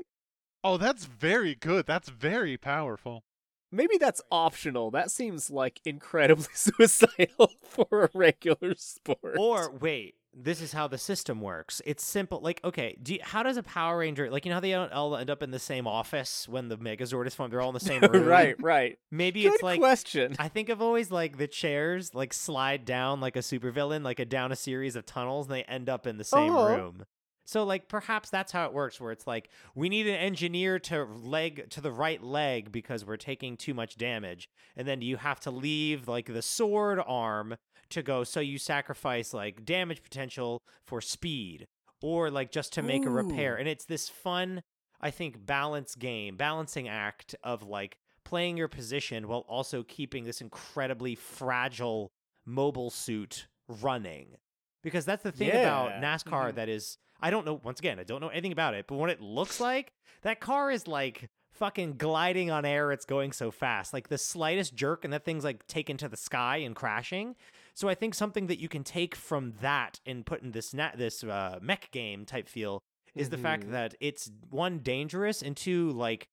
Oh, 0.64 0.76
that's 0.76 1.04
very 1.04 1.54
good. 1.54 1.86
That's 1.86 2.08
very 2.08 2.56
powerful. 2.56 3.22
Maybe 3.70 3.98
that's 3.98 4.22
optional. 4.30 4.90
That 4.90 5.10
seems 5.10 5.50
like 5.50 5.80
incredibly 5.84 6.46
suicidal 6.54 7.52
for 7.68 8.04
a 8.04 8.10
regular 8.14 8.74
sport. 8.76 9.36
Or 9.38 9.70
wait, 9.70 10.14
this 10.34 10.60
is 10.62 10.72
how 10.72 10.86
the 10.88 10.98
system 10.98 11.40
works. 11.40 11.82
It's 11.84 12.04
simple. 12.04 12.40
Like, 12.40 12.60
okay, 12.64 12.96
do 13.02 13.14
you, 13.14 13.20
how 13.22 13.42
does 13.42 13.56
a 13.56 13.62
Power 13.62 13.98
Ranger 13.98 14.30
like 14.30 14.44
you 14.44 14.50
know 14.50 14.56
how 14.56 14.60
they 14.60 14.74
all 14.74 15.16
end 15.16 15.30
up 15.30 15.42
in 15.42 15.50
the 15.50 15.58
same 15.58 15.86
office 15.86 16.48
when 16.48 16.68
the 16.68 16.78
Megazord 16.78 17.26
is 17.26 17.34
formed? 17.34 17.52
They're 17.52 17.60
all 17.60 17.70
in 17.70 17.74
the 17.74 17.80
same 17.80 18.00
room. 18.12 18.24
right, 18.26 18.54
right. 18.62 18.98
Maybe 19.10 19.42
Good 19.42 19.54
it's 19.54 19.62
like 19.62 19.80
question. 19.80 20.36
I 20.38 20.48
think 20.48 20.68
of 20.68 20.80
always 20.80 21.10
like 21.10 21.36
the 21.38 21.48
chairs 21.48 22.14
like 22.14 22.32
slide 22.32 22.84
down 22.84 23.20
like 23.20 23.36
a 23.36 23.40
supervillain, 23.40 24.02
like 24.04 24.18
a 24.20 24.24
down 24.24 24.52
a 24.52 24.56
series 24.56 24.96
of 24.96 25.04
tunnels, 25.06 25.46
and 25.46 25.54
they 25.56 25.62
end 25.64 25.88
up 25.88 26.06
in 26.06 26.16
the 26.18 26.24
same 26.24 26.52
Oh. 26.54 26.74
room. 26.74 27.04
So 27.48 27.64
like 27.64 27.88
perhaps 27.88 28.28
that's 28.28 28.52
how 28.52 28.66
it 28.66 28.74
works, 28.74 29.00
where 29.00 29.10
it's 29.10 29.26
like 29.26 29.48
we 29.74 29.88
need 29.88 30.06
an 30.06 30.16
engineer 30.16 30.78
to 30.80 31.04
leg 31.04 31.70
to 31.70 31.80
the 31.80 31.90
right 31.90 32.22
leg 32.22 32.70
because 32.70 33.06
we're 33.06 33.16
taking 33.16 33.56
too 33.56 33.72
much 33.72 33.96
damage, 33.96 34.50
and 34.76 34.86
then 34.86 35.00
you 35.00 35.16
have 35.16 35.40
to 35.40 35.50
leave 35.50 36.06
like 36.06 36.26
the 36.26 36.42
sword 36.42 37.00
arm 37.06 37.56
to 37.88 38.02
go. 38.02 38.22
So 38.22 38.40
you 38.40 38.58
sacrifice 38.58 39.32
like 39.32 39.64
damage 39.64 40.02
potential 40.02 40.60
for 40.86 41.00
speed, 41.00 41.66
or 42.02 42.30
like 42.30 42.52
just 42.52 42.74
to 42.74 42.82
make 42.82 43.06
a 43.06 43.10
repair, 43.10 43.56
and 43.56 43.66
it's 43.66 43.86
this 43.86 44.10
fun, 44.10 44.62
I 45.00 45.10
think, 45.10 45.46
balance 45.46 45.94
game, 45.94 46.36
balancing 46.36 46.86
act 46.86 47.34
of 47.42 47.62
like 47.62 47.96
playing 48.26 48.58
your 48.58 48.68
position 48.68 49.26
while 49.26 49.46
also 49.48 49.82
keeping 49.82 50.24
this 50.24 50.42
incredibly 50.42 51.14
fragile 51.14 52.12
mobile 52.44 52.90
suit 52.90 53.46
running. 53.66 54.36
Because 54.82 55.04
that's 55.04 55.22
the 55.22 55.32
thing 55.32 55.50
about 55.50 55.90
Yeah. 55.90 56.00
NASCAR 56.00 56.52
Mhm. 56.52 56.54
that 56.56 56.68
is 56.68 56.98
I 57.20 57.30
don't 57.30 57.44
know 57.44 57.60
once 57.64 57.80
again, 57.80 57.98
I 57.98 58.04
don't 58.04 58.20
know 58.20 58.28
anything 58.28 58.52
about 58.52 58.74
it, 58.74 58.86
but 58.86 58.94
what 58.94 59.10
it 59.10 59.20
looks 59.20 59.58
like, 59.60 59.92
that 60.22 60.38
car 60.40 60.70
is 60.70 60.86
like 60.86 61.28
fucking 61.52 61.96
gliding 61.96 62.48
on 62.52 62.64
air, 62.64 62.92
it's 62.92 63.04
going 63.04 63.32
so 63.32 63.50
fast. 63.50 63.92
Like 63.92 64.06
the 64.08 64.18
slightest 64.18 64.76
jerk 64.76 65.04
and 65.04 65.12
that 65.12 65.24
thing's 65.24 65.42
like 65.42 65.66
taken 65.66 65.96
to 65.96 66.08
the 66.08 66.16
sky 66.16 66.58
and 66.58 66.76
crashing. 66.76 67.34
So 67.74 67.88
I 67.88 67.96
think 67.96 68.14
something 68.14 68.46
that 68.46 68.60
you 68.60 68.68
can 68.68 68.84
take 68.84 69.16
from 69.16 69.54
that 69.60 69.98
and 70.06 70.24
put 70.24 70.42
in 70.42 70.52
this 70.52 70.72
na- 70.72 70.94
this 70.94 71.24
uh, 71.24 71.58
mech 71.60 71.90
game 71.90 72.24
type 72.24 72.48
feel 72.48 72.80
is 73.16 73.30
the 73.30 73.38
fact 73.38 73.64
Mhm. 73.64 73.70
that 73.72 73.96
it's 73.98 74.30
one 74.48 74.78
dangerous 74.78 75.42
and 75.42 75.56
two 75.56 75.90
like 75.90 76.28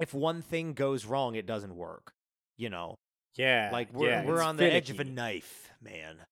if 0.00 0.14
one 0.14 0.40
thing 0.40 0.72
goes 0.72 1.04
wrong, 1.04 1.34
it 1.34 1.44
doesn't 1.44 1.76
work. 1.76 2.14
You 2.56 2.70
know, 2.70 2.96
Yeah. 3.34 3.68
like 3.70 3.92
we're 3.92 4.08
yeah, 4.08 4.24
we're 4.24 4.40
on 4.40 4.56
the 4.56 4.72
edge 4.72 4.88
of 4.88 4.98
a 5.00 5.04
knife, 5.04 5.70
man. 5.82 6.24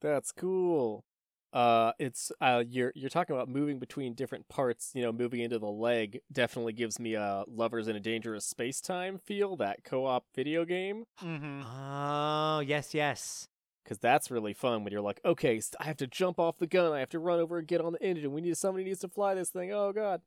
That's 0.00 0.32
cool. 0.32 1.04
Uh, 1.52 1.92
it's 1.98 2.30
uh, 2.40 2.62
you're 2.68 2.92
you're 2.94 3.08
talking 3.08 3.34
about 3.34 3.48
moving 3.48 3.78
between 3.78 4.12
different 4.14 4.46
parts. 4.48 4.90
You 4.94 5.02
know, 5.02 5.12
moving 5.12 5.40
into 5.40 5.58
the 5.58 5.66
leg 5.70 6.20
definitely 6.30 6.74
gives 6.74 6.98
me 7.00 7.14
a 7.14 7.44
"Lovers 7.46 7.88
in 7.88 7.96
a 7.96 8.00
Dangerous 8.00 8.44
Space 8.44 8.80
Time" 8.80 9.18
feel. 9.18 9.56
That 9.56 9.82
co-op 9.84 10.24
video 10.34 10.64
game, 10.64 11.04
Mm-hmm. 11.24 11.62
Oh 11.64 12.60
yes, 12.60 12.92
yes. 12.92 13.48
because 13.84 13.98
that's 13.98 14.30
really 14.30 14.52
fun. 14.52 14.84
When 14.84 14.92
you're 14.92 15.00
like, 15.00 15.20
okay, 15.24 15.60
I 15.80 15.84
have 15.84 15.96
to 15.98 16.06
jump 16.06 16.38
off 16.38 16.58
the 16.58 16.66
gun. 16.66 16.92
I 16.92 16.98
have 16.98 17.08
to 17.10 17.18
run 17.18 17.40
over 17.40 17.58
and 17.58 17.66
get 17.68 17.80
on 17.80 17.92
the 17.94 18.02
engine. 18.02 18.32
We 18.32 18.40
need 18.42 18.56
somebody 18.58 18.84
needs 18.84 19.00
to 19.00 19.08
fly 19.08 19.34
this 19.34 19.48
thing. 19.50 19.72
Oh 19.72 19.92
god, 19.92 20.20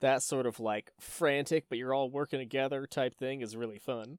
that 0.00 0.22
sort 0.22 0.46
of 0.46 0.60
like 0.60 0.92
frantic, 1.00 1.64
but 1.68 1.78
you're 1.78 1.94
all 1.94 2.08
working 2.10 2.38
together 2.38 2.86
type 2.86 3.16
thing 3.16 3.40
is 3.40 3.56
really 3.56 3.78
fun. 3.78 4.18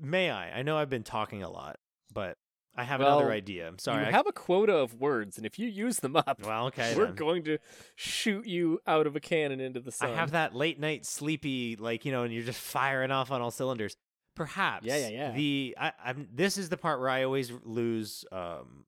May 0.00 0.30
I? 0.30 0.58
I 0.58 0.62
know 0.62 0.78
I've 0.78 0.88
been 0.90 1.02
talking 1.04 1.42
a 1.42 1.50
lot, 1.50 1.76
but 2.12 2.38
I 2.76 2.84
have 2.84 3.00
Well, 3.00 3.18
another 3.18 3.32
idea. 3.32 3.66
I'm 3.66 3.78
sorry. 3.78 4.02
you 4.02 4.08
I- 4.08 4.12
have 4.12 4.26
a 4.26 4.32
quota 4.32 4.74
of 4.74 4.94
words, 4.94 5.36
and 5.36 5.44
if 5.44 5.58
you 5.58 5.66
use 5.68 5.98
them 5.98 6.14
up, 6.16 6.40
well, 6.44 6.66
okay. 6.68 6.94
we're 6.96 7.06
then. 7.06 7.14
going 7.16 7.44
to 7.44 7.58
shoot 7.96 8.46
you 8.46 8.78
out 8.86 9.06
of 9.06 9.16
a 9.16 9.20
cannon 9.20 9.60
into 9.60 9.80
the 9.80 9.90
sun. 9.92 10.10
I 10.10 10.14
have 10.14 10.30
that 10.30 10.54
late 10.54 10.78
night 10.78 11.04
sleepy, 11.04 11.76
like 11.76 12.04
you 12.04 12.12
know, 12.12 12.22
and 12.22 12.32
you're 12.32 12.44
just 12.44 12.60
firing 12.60 13.10
off 13.10 13.30
on 13.30 13.40
all 13.42 13.50
cylinders. 13.50 13.96
Perhaps. 14.36 14.86
yeah, 14.86 15.08
yeah. 15.08 15.32
The 15.32 15.76
I, 15.78 15.92
I'm. 16.04 16.28
This 16.32 16.56
is 16.56 16.68
the 16.68 16.76
part 16.76 17.00
where 17.00 17.08
I 17.10 17.24
always 17.24 17.52
lose 17.64 18.24
um 18.32 18.84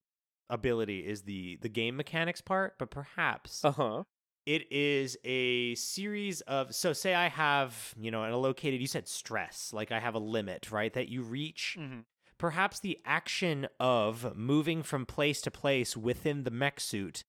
ability 0.48 1.00
is 1.00 1.22
the 1.22 1.58
the 1.60 1.68
game 1.68 1.96
mechanics 1.96 2.40
part, 2.40 2.74
but 2.78 2.90
perhaps 2.90 3.64
Uh 3.64 3.72
huh. 3.72 4.02
it 4.46 4.70
is 4.70 5.16
a 5.24 5.74
series 5.74 6.40
of 6.42 6.74
so 6.74 6.92
say 6.92 7.14
I 7.14 7.28
have 7.28 7.94
you 7.98 8.10
know 8.10 8.22
an 8.22 8.30
allocated. 8.32 8.80
You 8.80 8.86
said 8.86 9.08
stress, 9.08 9.72
like 9.74 9.90
I 9.92 9.98
have 10.00 10.14
a 10.14 10.18
limit, 10.20 10.70
right? 10.70 10.92
That 10.94 11.08
you 11.08 11.22
reach. 11.22 11.76
Mm-hmm. 11.78 12.00
Perhaps 12.42 12.80
the 12.80 12.98
action 13.04 13.68
of 13.78 14.36
moving 14.36 14.82
from 14.82 15.06
place 15.06 15.40
to 15.42 15.50
place 15.52 15.96
within 15.96 16.42
the 16.42 16.50
mech 16.50 16.80
suit 16.80 17.22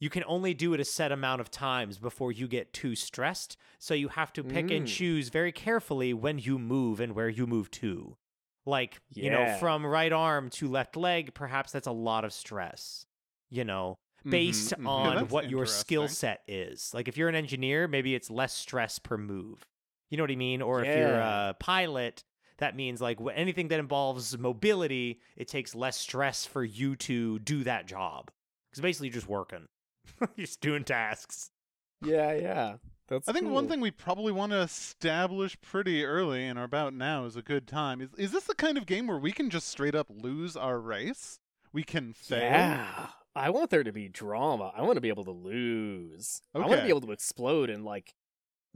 you 0.00 0.08
can 0.08 0.24
only 0.26 0.54
do 0.54 0.72
it 0.72 0.80
a 0.80 0.84
set 0.84 1.12
amount 1.12 1.42
of 1.42 1.50
times 1.50 1.98
before 1.98 2.32
you 2.32 2.48
get 2.48 2.72
too 2.72 2.94
stressed. 2.94 3.58
So 3.78 3.92
you 3.92 4.08
have 4.08 4.32
to 4.32 4.42
pick 4.42 4.70
and 4.70 4.86
Mm. 4.86 4.88
choose 4.88 5.28
very 5.28 5.52
carefully 5.52 6.14
when 6.14 6.38
you 6.38 6.58
move 6.58 7.00
and 7.00 7.14
where 7.14 7.28
you 7.28 7.46
move 7.46 7.70
to. 7.72 8.16
Like, 8.64 8.98
you 9.14 9.28
know, 9.28 9.46
from 9.46 9.84
right 9.84 10.12
arm 10.12 10.48
to 10.50 10.68
left 10.68 10.96
leg, 10.96 11.34
perhaps 11.34 11.72
that's 11.72 11.86
a 11.86 11.92
lot 11.92 12.24
of 12.24 12.32
stress, 12.32 13.04
you 13.50 13.64
know, 13.64 13.98
based 14.26 14.72
Mhm, 14.72 14.84
mhm. 14.84 14.86
on 14.86 15.16
that's 15.16 15.32
what 15.32 15.50
your 15.50 15.66
skill 15.66 16.08
set 16.08 16.42
is. 16.48 16.94
Like, 16.94 17.08
if 17.08 17.18
you're 17.18 17.28
an 17.28 17.34
engineer, 17.34 17.88
maybe 17.88 18.14
it's 18.14 18.30
less 18.30 18.54
stress 18.54 18.98
per 18.98 19.18
move. 19.18 19.66
You 20.08 20.16
know 20.16 20.22
what 20.24 20.30
I 20.30 20.36
mean? 20.36 20.62
Or 20.62 20.80
if 20.80 20.94
you're 20.96 21.18
a 21.18 21.56
pilot, 21.60 22.24
that 22.58 22.76
means 22.76 23.00
like 23.00 23.18
anything 23.34 23.68
that 23.68 23.80
involves 23.80 24.36
mobility, 24.38 25.20
it 25.36 25.48
takes 25.48 25.74
less 25.74 25.96
stress 25.96 26.46
for 26.46 26.64
you 26.64 26.96
to 26.96 27.38
do 27.40 27.64
that 27.64 27.86
job. 27.86 28.30
Because 28.70 28.82
basically, 28.82 29.08
you're 29.08 29.14
just 29.14 29.28
working, 29.28 29.68
you're 30.20 30.46
just 30.46 30.60
doing 30.60 30.84
tasks. 30.84 31.50
Yeah, 32.02 32.32
yeah. 32.34 32.76
That's 33.08 33.28
I 33.28 33.32
think 33.32 33.50
one 33.50 33.68
thing 33.68 33.80
we 33.80 33.92
probably 33.92 34.32
want 34.32 34.50
to 34.50 34.58
establish 34.58 35.56
pretty 35.60 36.04
early 36.04 36.44
and 36.44 36.58
are 36.58 36.64
about 36.64 36.92
now 36.92 37.24
is 37.24 37.36
a 37.36 37.42
good 37.42 37.68
time. 37.68 38.00
Is 38.00 38.12
is 38.18 38.32
this 38.32 38.44
the 38.44 38.54
kind 38.54 38.76
of 38.76 38.86
game 38.86 39.06
where 39.06 39.18
we 39.18 39.30
can 39.30 39.48
just 39.48 39.68
straight 39.68 39.94
up 39.94 40.08
lose 40.10 40.56
our 40.56 40.80
race? 40.80 41.38
We 41.72 41.84
can 41.84 42.12
fail. 42.14 42.40
Yeah. 42.40 43.06
I 43.36 43.50
want 43.50 43.70
there 43.70 43.84
to 43.84 43.92
be 43.92 44.08
drama. 44.08 44.72
I 44.74 44.82
want 44.82 44.96
to 44.96 45.00
be 45.00 45.10
able 45.10 45.24
to 45.26 45.30
lose. 45.30 46.40
Okay. 46.54 46.64
I 46.64 46.66
want 46.66 46.80
to 46.80 46.84
be 46.84 46.88
able 46.88 47.02
to 47.02 47.12
explode 47.12 47.70
and 47.70 47.84
like 47.84 48.14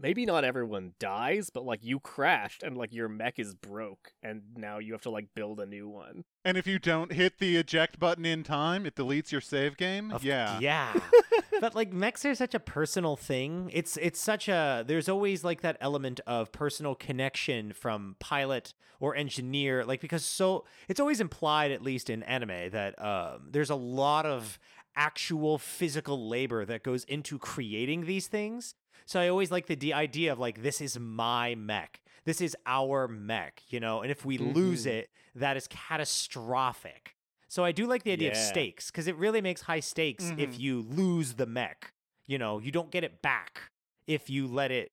maybe 0.01 0.25
not 0.27 0.45
everyone 0.45 0.93
dies, 0.99 1.51
but 1.51 1.65
like 1.65 1.85
you 1.85 2.01
crashed 2.01 2.63
and 2.63 2.77
like 2.77 2.93
your 2.93 3.09
mech 3.09 3.39
is 3.39 3.55
broke 3.55 4.13
and 4.23 4.43
now 4.57 4.79
you 4.79 4.93
have 4.93 5.03
to 5.03 5.11
like 5.11 5.29
build 5.35 5.61
a 5.61 5.67
new 5.67 5.89
one. 5.89 6.25
And 6.45 6.57
if 6.57 6.67
you 6.67 6.79
don't 6.79 7.13
hit 7.13 7.39
the 7.39 7.57
eject 7.57 7.99
button 7.99 8.25
in 8.25 8.43
time, 8.43 8.87
it 8.87 8.95
deletes 8.95 9.31
your 9.31 9.41
save 9.41 9.77
game. 9.77 10.11
Of- 10.11 10.25
yeah. 10.25 10.59
yeah. 10.61 10.93
but 11.61 11.75
like 11.75 11.93
mechs 11.93 12.25
are 12.25 12.35
such 12.35 12.55
a 12.55 12.61
personal 12.61 13.17
thing. 13.17 13.71
It's 13.73 13.97
it's 13.99 14.21
such 14.21 14.49
a 14.49 14.85
there's 14.87 15.09
always 15.09 15.45
like 15.45 15.61
that 15.61 15.77
element 15.81 16.21
of 16.27 16.53
personal 16.53 16.95
connection 16.95 17.73
from 17.73 18.17
pilot 18.19 18.75
or 19.01 19.15
engineer, 19.17 19.85
like 19.85 20.01
because 20.01 20.25
so 20.25 20.65
it's 20.89 21.01
always 21.01 21.21
implied, 21.21 21.71
at 21.71 21.83
least 21.83 22.11
in 22.11 22.23
anime, 22.23 22.71
that 22.71 23.03
um, 23.03 23.49
there's 23.51 23.71
a 23.71 23.75
lot 23.75 24.27
of 24.27 24.59
actual 24.97 25.59
physical 25.59 26.29
labor 26.29 26.65
that 26.65 26.83
goes 26.83 27.05
into 27.05 27.39
creating 27.39 28.07
these 28.07 28.27
things. 28.27 28.75
So 29.07 29.21
I 29.21 29.29
always 29.29 29.51
like 29.51 29.67
the 29.67 29.77
d- 29.77 29.93
idea 29.93 30.33
of 30.33 30.39
like 30.39 30.63
this 30.63 30.81
is 30.81 30.99
my 30.99 31.55
mech. 31.55 32.01
This 32.25 32.41
is 32.41 32.57
our 32.67 33.09
mech, 33.09 33.63
you 33.69 33.81
know, 33.81 34.03
and 34.03 34.11
if 34.11 34.25
we 34.25 34.39
lose 34.39 34.85
Mhm. 34.85 34.91
it, 34.91 35.11
that 35.35 35.57
is 35.57 35.67
catastrophic. 35.69 37.17
So 37.49 37.65
I 37.65 37.73
do 37.73 37.87
like 37.87 38.05
the 38.05 38.13
idea 38.13 38.29
of 38.31 38.37
stakes 38.37 38.91
because 38.91 39.07
it 39.09 39.17
really 39.17 39.41
makes 39.41 39.63
high 39.63 39.81
stakes 39.81 40.33
if 40.37 40.55
Mhm. 40.55 40.59
you 40.61 40.81
lose 40.83 41.35
the 41.35 41.47
mech. 41.47 41.93
You 42.27 42.39
know, 42.39 42.59
you 42.61 42.71
don't 42.71 42.91
get 42.91 43.03
it 43.03 43.23
back 43.23 43.71
if 44.07 44.31
you 44.31 44.47
let 44.47 44.71
it 44.71 44.93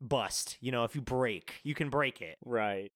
bust. 0.00 0.58
You 0.60 0.72
know, 0.72 0.84
if 0.84 0.94
you 0.94 1.00
break, 1.00 1.60
you 1.62 1.74
can 1.74 1.88
break 1.88 2.20
it. 2.20 2.36
Right. 2.44 2.92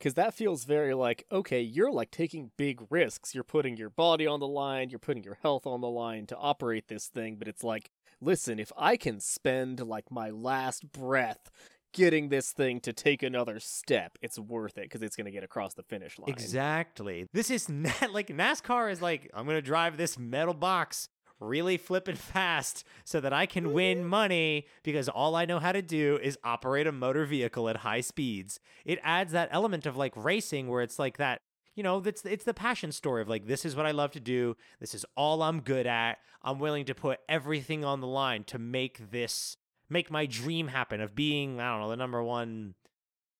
Cuz 0.00 0.14
that 0.14 0.34
feels 0.34 0.64
very 0.64 0.94
like 0.94 1.26
okay, 1.30 1.60
you're 1.60 1.92
like 1.92 2.10
taking 2.10 2.50
big 2.56 2.80
risks. 2.90 3.34
You're 3.34 3.44
putting 3.44 3.76
your 3.76 3.90
body 3.90 4.26
on 4.26 4.40
the 4.40 4.48
line, 4.48 4.90
you're 4.90 4.98
putting 4.98 5.22
your 5.22 5.38
health 5.42 5.66
on 5.66 5.80
the 5.80 5.90
line 5.90 6.26
to 6.26 6.36
operate 6.36 6.88
this 6.88 7.06
thing, 7.06 7.36
but 7.36 7.48
it's 7.48 7.62
like 7.62 7.90
listen, 8.20 8.58
if 8.58 8.72
I 8.76 8.96
can 8.96 9.20
spend 9.20 9.80
like 9.80 10.10
my 10.10 10.30
last 10.30 10.92
breath 10.92 11.50
getting 11.92 12.28
this 12.28 12.52
thing 12.52 12.80
to 12.80 12.92
take 12.92 13.22
another 13.22 13.58
step, 13.60 14.16
it's 14.22 14.38
worth 14.38 14.78
it 14.78 14.84
because 14.84 15.02
it's 15.02 15.16
going 15.16 15.24
to 15.24 15.30
get 15.30 15.42
across 15.42 15.74
the 15.74 15.82
finish 15.82 16.18
line. 16.18 16.30
Exactly. 16.30 17.26
This 17.32 17.50
is 17.50 17.68
not 17.68 18.12
like 18.12 18.28
NASCAR 18.28 18.90
is 18.90 19.02
like, 19.02 19.30
I'm 19.34 19.44
going 19.44 19.56
to 19.56 19.62
drive 19.62 19.96
this 19.96 20.18
metal 20.18 20.54
box 20.54 21.08
really 21.40 21.76
flipping 21.76 22.14
fast 22.16 22.84
so 23.04 23.20
that 23.20 23.32
I 23.32 23.46
can 23.46 23.72
win 23.72 24.04
money 24.04 24.66
because 24.82 25.08
all 25.08 25.34
I 25.34 25.44
know 25.46 25.58
how 25.58 25.72
to 25.72 25.82
do 25.82 26.18
is 26.22 26.38
operate 26.44 26.86
a 26.86 26.92
motor 26.92 27.24
vehicle 27.24 27.68
at 27.68 27.78
high 27.78 28.02
speeds. 28.02 28.60
It 28.84 28.98
adds 29.02 29.32
that 29.32 29.48
element 29.50 29.86
of 29.86 29.96
like 29.96 30.12
racing 30.16 30.68
where 30.68 30.82
it's 30.82 30.98
like 30.98 31.16
that, 31.16 31.40
you 31.74 31.82
know, 31.82 32.00
that's 32.00 32.24
it's 32.24 32.44
the 32.44 32.54
passion 32.54 32.92
story 32.92 33.22
of 33.22 33.28
like 33.28 33.46
this 33.46 33.64
is 33.64 33.74
what 33.74 33.86
I 33.86 33.90
love 33.92 34.12
to 34.12 34.20
do. 34.20 34.56
This 34.80 34.94
is 34.94 35.04
all 35.16 35.42
I'm 35.42 35.60
good 35.60 35.86
at. 35.86 36.18
I'm 36.42 36.58
willing 36.58 36.84
to 36.86 36.94
put 36.94 37.20
everything 37.28 37.84
on 37.84 38.00
the 38.00 38.06
line 38.06 38.44
to 38.44 38.58
make 38.58 39.10
this 39.10 39.56
make 39.88 40.10
my 40.10 40.24
dream 40.26 40.68
happen 40.68 41.00
of 41.00 41.14
being, 41.14 41.60
I 41.60 41.70
don't 41.72 41.80
know, 41.80 41.90
the 41.90 41.96
number 41.96 42.22
one 42.22 42.74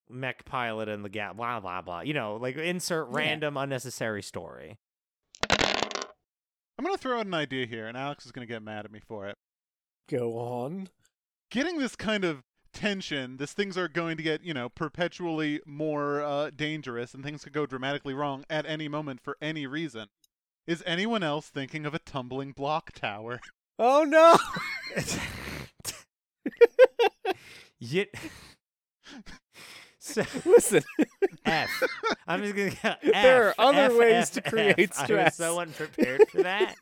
mech 0.09 0.43
pilot 0.43 0.89
in 0.89 1.01
the 1.03 1.09
gap, 1.09 1.37
blah 1.37 1.59
blah 1.59 1.81
blah. 1.81 2.01
You 2.01 2.13
know, 2.13 2.35
like 2.35 2.57
insert 2.57 3.07
Yeah. 3.09 3.17
random 3.17 3.57
unnecessary 3.57 4.21
story. 4.23 4.77
I'm 6.81 6.85
gonna 6.85 6.97
throw 6.97 7.19
out 7.19 7.27
an 7.27 7.33
idea 7.35 7.67
here, 7.67 7.85
and 7.85 7.95
Alex 7.95 8.25
is 8.25 8.31
gonna 8.31 8.47
get 8.47 8.63
mad 8.63 8.85
at 8.85 8.91
me 8.91 8.99
for 9.07 9.27
it. 9.27 9.37
Go 10.09 10.39
on. 10.39 10.89
Getting 11.51 11.77
this 11.77 11.95
kind 11.95 12.25
of 12.25 12.41
tension, 12.73 13.37
this 13.37 13.53
things 13.53 13.77
are 13.77 13.87
going 13.87 14.17
to 14.17 14.23
get, 14.23 14.43
you 14.43 14.51
know, 14.51 14.67
perpetually 14.67 15.61
more 15.63 16.23
uh, 16.23 16.49
dangerous, 16.49 17.13
and 17.13 17.23
things 17.23 17.43
could 17.43 17.53
go 17.53 17.67
dramatically 17.67 18.15
wrong 18.15 18.45
at 18.49 18.65
any 18.65 18.87
moment 18.87 19.21
for 19.21 19.37
any 19.39 19.67
reason. 19.67 20.07
Is 20.65 20.81
anyone 20.87 21.21
else 21.21 21.49
thinking 21.49 21.85
of 21.85 21.93
a 21.93 21.99
tumbling 21.99 22.51
block 22.51 22.93
tower? 22.93 23.39
Oh 23.83 24.03
no. 24.03 24.37
Yet. 27.79 28.09
so 30.03 30.23
Listen, 30.45 30.83
F. 31.45 31.69
I'm 32.27 32.41
just 32.41 32.55
gonna 32.55 32.71
go 33.03 33.11
There 33.11 33.47
are 33.49 33.55
other 33.59 33.85
F, 33.93 33.97
ways 33.97 34.13
F, 34.23 34.31
to 34.31 34.45
F. 34.47 34.51
create 34.51 34.79
I 34.79 35.01
was 35.01 35.05
stress. 35.05 35.37
so 35.37 35.59
unprepared 35.59 36.27
for 36.29 36.41
that. 36.43 36.75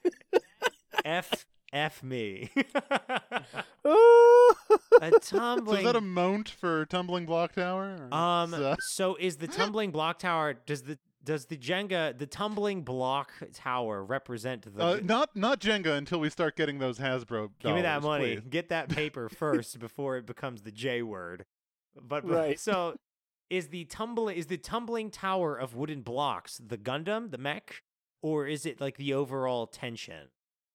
F 1.05 1.45
F 1.73 2.01
me. 2.01 2.49
a 3.86 5.12
So 5.12 5.19
tumbling. 5.21 5.79
is 5.79 5.84
that 5.86 5.95
a 5.95 6.01
mount 6.01 6.49
for 6.49 6.86
tumbling 6.86 7.25
block 7.25 7.53
tower? 7.53 7.95
or 8.12 8.13
Um. 8.17 8.53
is, 8.53 8.60
uh, 8.60 8.75
So 8.79 9.15
is 9.19 9.38
the 9.38 9.47
tumbling 9.47 9.91
block 9.91 10.19
tower? 10.19 10.53
Does 10.65 10.84
the 10.84 10.97
does 11.23 11.45
the 11.45 11.58
Jenga 11.58 12.17
the 12.17 12.25
tumbling 12.25 12.84
block 12.84 13.32
tower 13.53 14.03
represent 14.03 14.73
the? 14.73 14.84
uh, 14.84 14.99
not 15.03 15.36
not 15.36 15.60
Jenga 15.60 15.97
until 15.97 16.19
we 16.19 16.29
start 16.29 16.55
getting 16.55 16.79
those 16.79 16.97
Hasbro. 16.99 17.49
Give 17.60 17.75
me 17.75 17.82
that 17.82 18.01
money. 18.01 18.38
please. 18.38 18.41
Get 18.49 18.69
that 18.69 18.89
paper 18.89 19.29
first 19.29 19.79
before 19.79 20.17
it 20.17 20.25
becomes 20.25 20.62
the 20.63 20.71
J 20.71 21.01
word. 21.03 21.45
But 21.95 22.25
but- 22.25 22.34
Right. 22.36 22.60
so 22.60 22.95
is 23.49 23.67
the 23.67 23.85
tumbling 23.85 24.38
is 24.38 24.47
the 24.47 24.57
tumbling 24.57 25.09
tower 25.09 25.55
of 25.55 25.75
wooden 25.75 26.01
blocks 26.01 26.59
the 26.65 26.77
Gundam, 26.77 27.31
the 27.31 27.38
mech, 27.38 27.83
or 28.21 28.47
is 28.47 28.65
it 28.65 28.79
like 28.79 28.97
the 28.97 29.13
overall 29.13 29.67
tension? 29.67 30.29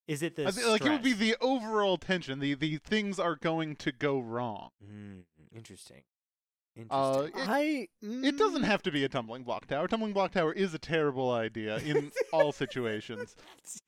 Is 0.06 0.22
it 0.22 0.36
the 0.36 0.44
like 0.68 0.84
it 0.84 0.90
would 0.90 1.02
be 1.02 1.12
the 1.12 1.36
overall 1.40 1.96
tension. 1.96 2.40
The 2.40 2.54
the 2.54 2.78
things 2.78 3.18
are 3.18 3.36
going 3.36 3.76
to 3.76 3.92
go 3.92 4.18
wrong. 4.18 4.70
Mm, 4.84 5.22
interesting. 5.54 6.02
Uh, 6.90 7.26
it, 7.26 7.32
I. 7.36 7.88
it 8.02 8.36
doesn't 8.36 8.62
mm, 8.62 8.66
have 8.66 8.82
to 8.82 8.90
be 8.90 9.04
a 9.04 9.08
tumbling 9.08 9.44
block 9.44 9.66
tower. 9.66 9.86
Tumbling 9.86 10.12
block 10.12 10.32
tower 10.32 10.52
is 10.52 10.74
a 10.74 10.78
terrible 10.78 11.30
idea 11.30 11.78
in 11.78 12.10
all 12.32 12.52
situations. 12.52 13.36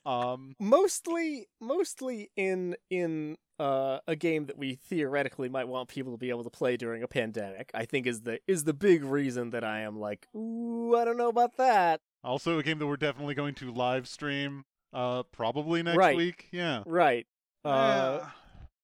Um, 0.05 0.55
mostly 0.61 1.49
mostly 1.61 2.31
in 2.37 2.77
in 2.90 3.37
uh, 3.59 3.99
a 4.07 4.14
game 4.14 4.46
that 4.46 4.57
we 4.59 4.75
theoretically 4.75 5.49
might 5.49 5.66
want 5.66 5.88
people 5.88 6.12
to 6.12 6.18
be 6.18 6.31
able 6.31 6.44
to 6.44 6.51
play 6.51 6.77
during 6.77 7.03
a 7.03 7.09
pandemic 7.09 7.70
i 7.72 7.87
think 7.87 8.07
is 8.07 8.20
the 8.20 8.38
is 8.46 8.64
the 8.64 8.75
big 8.75 9.03
reason 9.03 9.49
that 9.49 9.64
i 9.64 9.81
am 9.81 9.99
like 9.99 10.29
ooh 10.37 10.94
i 10.94 11.07
don't 11.07 11.16
know 11.16 11.31
about 11.31 11.57
that 11.57 12.03
also 12.22 12.59
a 12.59 12.62
game 12.62 12.79
that 12.79 12.87
we're 12.87 12.96
definitely 12.99 13.35
going 13.35 13.55
to 13.55 13.72
live 13.72 14.07
stream. 14.09 14.64
Uh, 14.92 15.22
probably 15.25 15.83
next 15.83 15.96
Right. 15.96 16.16
week. 16.16 16.49
Yeah. 16.53 16.83
right 16.87 17.27
uh 17.64 18.20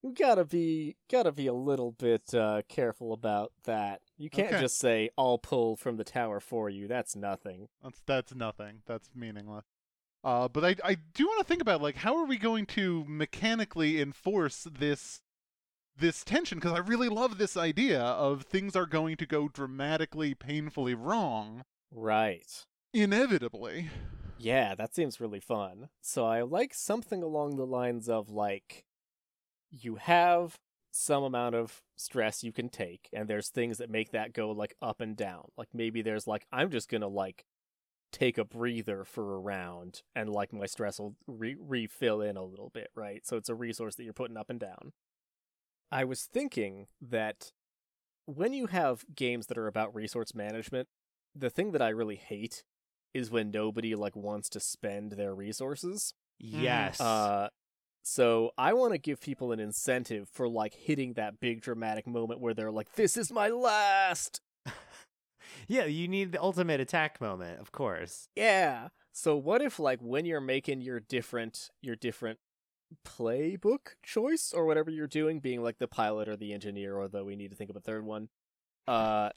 We 0.02 0.12
gotta 0.12 0.44
be 0.44 0.96
gotta 1.10 1.30
be 1.32 1.46
a 1.46 1.52
little 1.54 1.92
bit 1.92 2.34
uh 2.34 2.62
careful 2.68 3.12
about 3.12 3.52
that 3.64 4.00
you 4.18 4.28
can't 4.30 4.48
Okay. 4.52 4.60
just 4.60 4.78
say 4.78 5.10
i'll 5.16 5.38
pull 5.38 5.76
from 5.76 5.96
the 5.96 6.04
tower 6.04 6.40
for 6.40 6.68
you 6.68 6.88
that's 6.88 7.14
nothing 7.14 7.68
That's 7.82 8.00
that's 8.06 8.34
nothing. 8.34 8.82
That's 8.86 9.10
meaningless. 9.14 9.64
Uh, 10.24 10.46
but 10.48 10.64
I 10.64 10.76
I 10.84 10.96
do 11.14 11.26
want 11.26 11.40
to 11.40 11.44
think 11.46 11.62
about 11.62 11.82
like 11.82 11.96
how 11.96 12.16
are 12.16 12.26
we 12.26 12.36
going 12.38 12.66
to 12.66 13.04
mechanically 13.08 14.00
enforce 14.00 14.66
this 14.70 15.20
this 15.96 16.24
tension 16.24 16.58
because 16.58 16.72
I 16.72 16.78
really 16.78 17.08
love 17.08 17.38
this 17.38 17.56
idea 17.56 18.00
of 18.00 18.42
things 18.44 18.74
are 18.74 18.86
going 18.86 19.16
to 19.18 19.26
go 19.26 19.48
dramatically 19.48 20.34
painfully 20.34 20.94
wrong 20.94 21.64
right 21.92 22.64
inevitably. 22.94 23.90
Yeah, 24.38 24.74
that 24.74 24.94
seems 24.94 25.20
really 25.20 25.38
fun. 25.40 25.88
So 26.00 26.24
I 26.24 26.42
like 26.42 26.72
something 26.74 27.22
along 27.22 27.56
the 27.56 27.66
lines 27.66 28.08
of 28.08 28.28
like 28.30 28.84
you 29.72 29.96
have 29.96 30.58
some 30.92 31.22
amount 31.22 31.54
of 31.54 31.80
stress 31.96 32.44
you 32.44 32.52
can 32.52 32.68
take 32.68 33.08
and 33.12 33.26
there's 33.26 33.48
things 33.48 33.78
that 33.78 33.88
make 33.88 34.12
that 34.12 34.34
go 34.34 34.50
like 34.50 34.74
up 34.82 35.00
and 35.00 35.16
down. 35.16 35.44
Like 35.56 35.68
maybe 35.72 36.02
there's 36.02 36.26
like 36.26 36.46
I'm 36.52 36.70
just 36.70 36.88
going 36.88 37.00
to 37.00 37.08
like 37.08 37.44
take 38.12 38.36
a 38.36 38.44
breather 38.44 39.04
for 39.04 39.34
a 39.34 39.38
round 39.38 40.02
and 40.14 40.28
like 40.28 40.52
my 40.52 40.66
stress 40.66 41.00
will 41.00 41.16
re- 41.26 41.56
refill 41.58 42.20
in 42.20 42.36
a 42.36 42.44
little 42.44 42.70
bit, 42.72 42.90
right? 42.94 43.26
So 43.26 43.38
it's 43.38 43.48
a 43.48 43.54
resource 43.54 43.94
that 43.96 44.04
you're 44.04 44.12
putting 44.12 44.36
up 44.36 44.50
and 44.50 44.60
down. 44.60 44.92
I 45.90 46.04
was 46.04 46.24
thinking 46.24 46.88
that 47.00 47.52
when 48.26 48.52
you 48.52 48.66
have 48.66 49.04
games 49.14 49.46
that 49.46 49.58
are 49.58 49.66
about 49.66 49.94
resource 49.94 50.34
management, 50.34 50.88
the 51.34 51.50
thing 51.50 51.72
that 51.72 51.82
I 51.82 51.88
really 51.88 52.16
hate 52.16 52.64
is 53.14 53.30
when 53.30 53.50
nobody 53.50 53.94
like 53.94 54.14
wants 54.14 54.50
to 54.50 54.60
spend 54.60 55.12
their 55.12 55.34
resources. 55.34 56.12
yes. 56.38 57.00
Uh 57.00 57.48
So 58.02 58.50
I 58.58 58.72
want 58.72 58.92
to 58.92 58.98
give 58.98 59.20
people 59.20 59.52
an 59.52 59.60
incentive 59.60 60.28
for 60.28 60.48
like 60.48 60.74
hitting 60.74 61.14
that 61.14 61.40
big 61.40 61.62
dramatic 61.62 62.06
moment 62.06 62.40
where 62.40 62.54
they're 62.54 62.70
like, 62.70 62.92
"This 62.94 63.16
is 63.16 63.32
my 63.32 63.48
last." 63.48 64.40
Yeah, 65.68 65.84
you 65.84 66.08
need 66.08 66.32
the 66.32 66.40
ultimate 66.42 66.80
attack 66.80 67.20
moment, 67.20 67.60
of 67.60 67.72
course. 67.72 68.28
Yeah. 68.34 68.88
So 69.12 69.36
what 69.36 69.62
if 69.62 69.78
like 69.78 70.00
when 70.00 70.24
you're 70.24 70.40
making 70.40 70.80
your 70.80 71.00
different 71.00 71.70
your 71.80 71.96
different 71.96 72.38
playbook 73.06 73.94
choice 74.02 74.52
or 74.54 74.66
whatever 74.66 74.90
you're 74.90 75.06
doing, 75.06 75.40
being 75.40 75.62
like 75.62 75.78
the 75.78 75.88
pilot 75.88 76.28
or 76.28 76.36
the 76.36 76.52
engineer, 76.52 76.96
or 76.96 77.02
although 77.02 77.24
we 77.24 77.36
need 77.36 77.50
to 77.50 77.56
think 77.56 77.70
of 77.70 77.76
a 77.76 77.80
third 77.80 78.04
one, 78.04 78.28
uh 78.86 79.30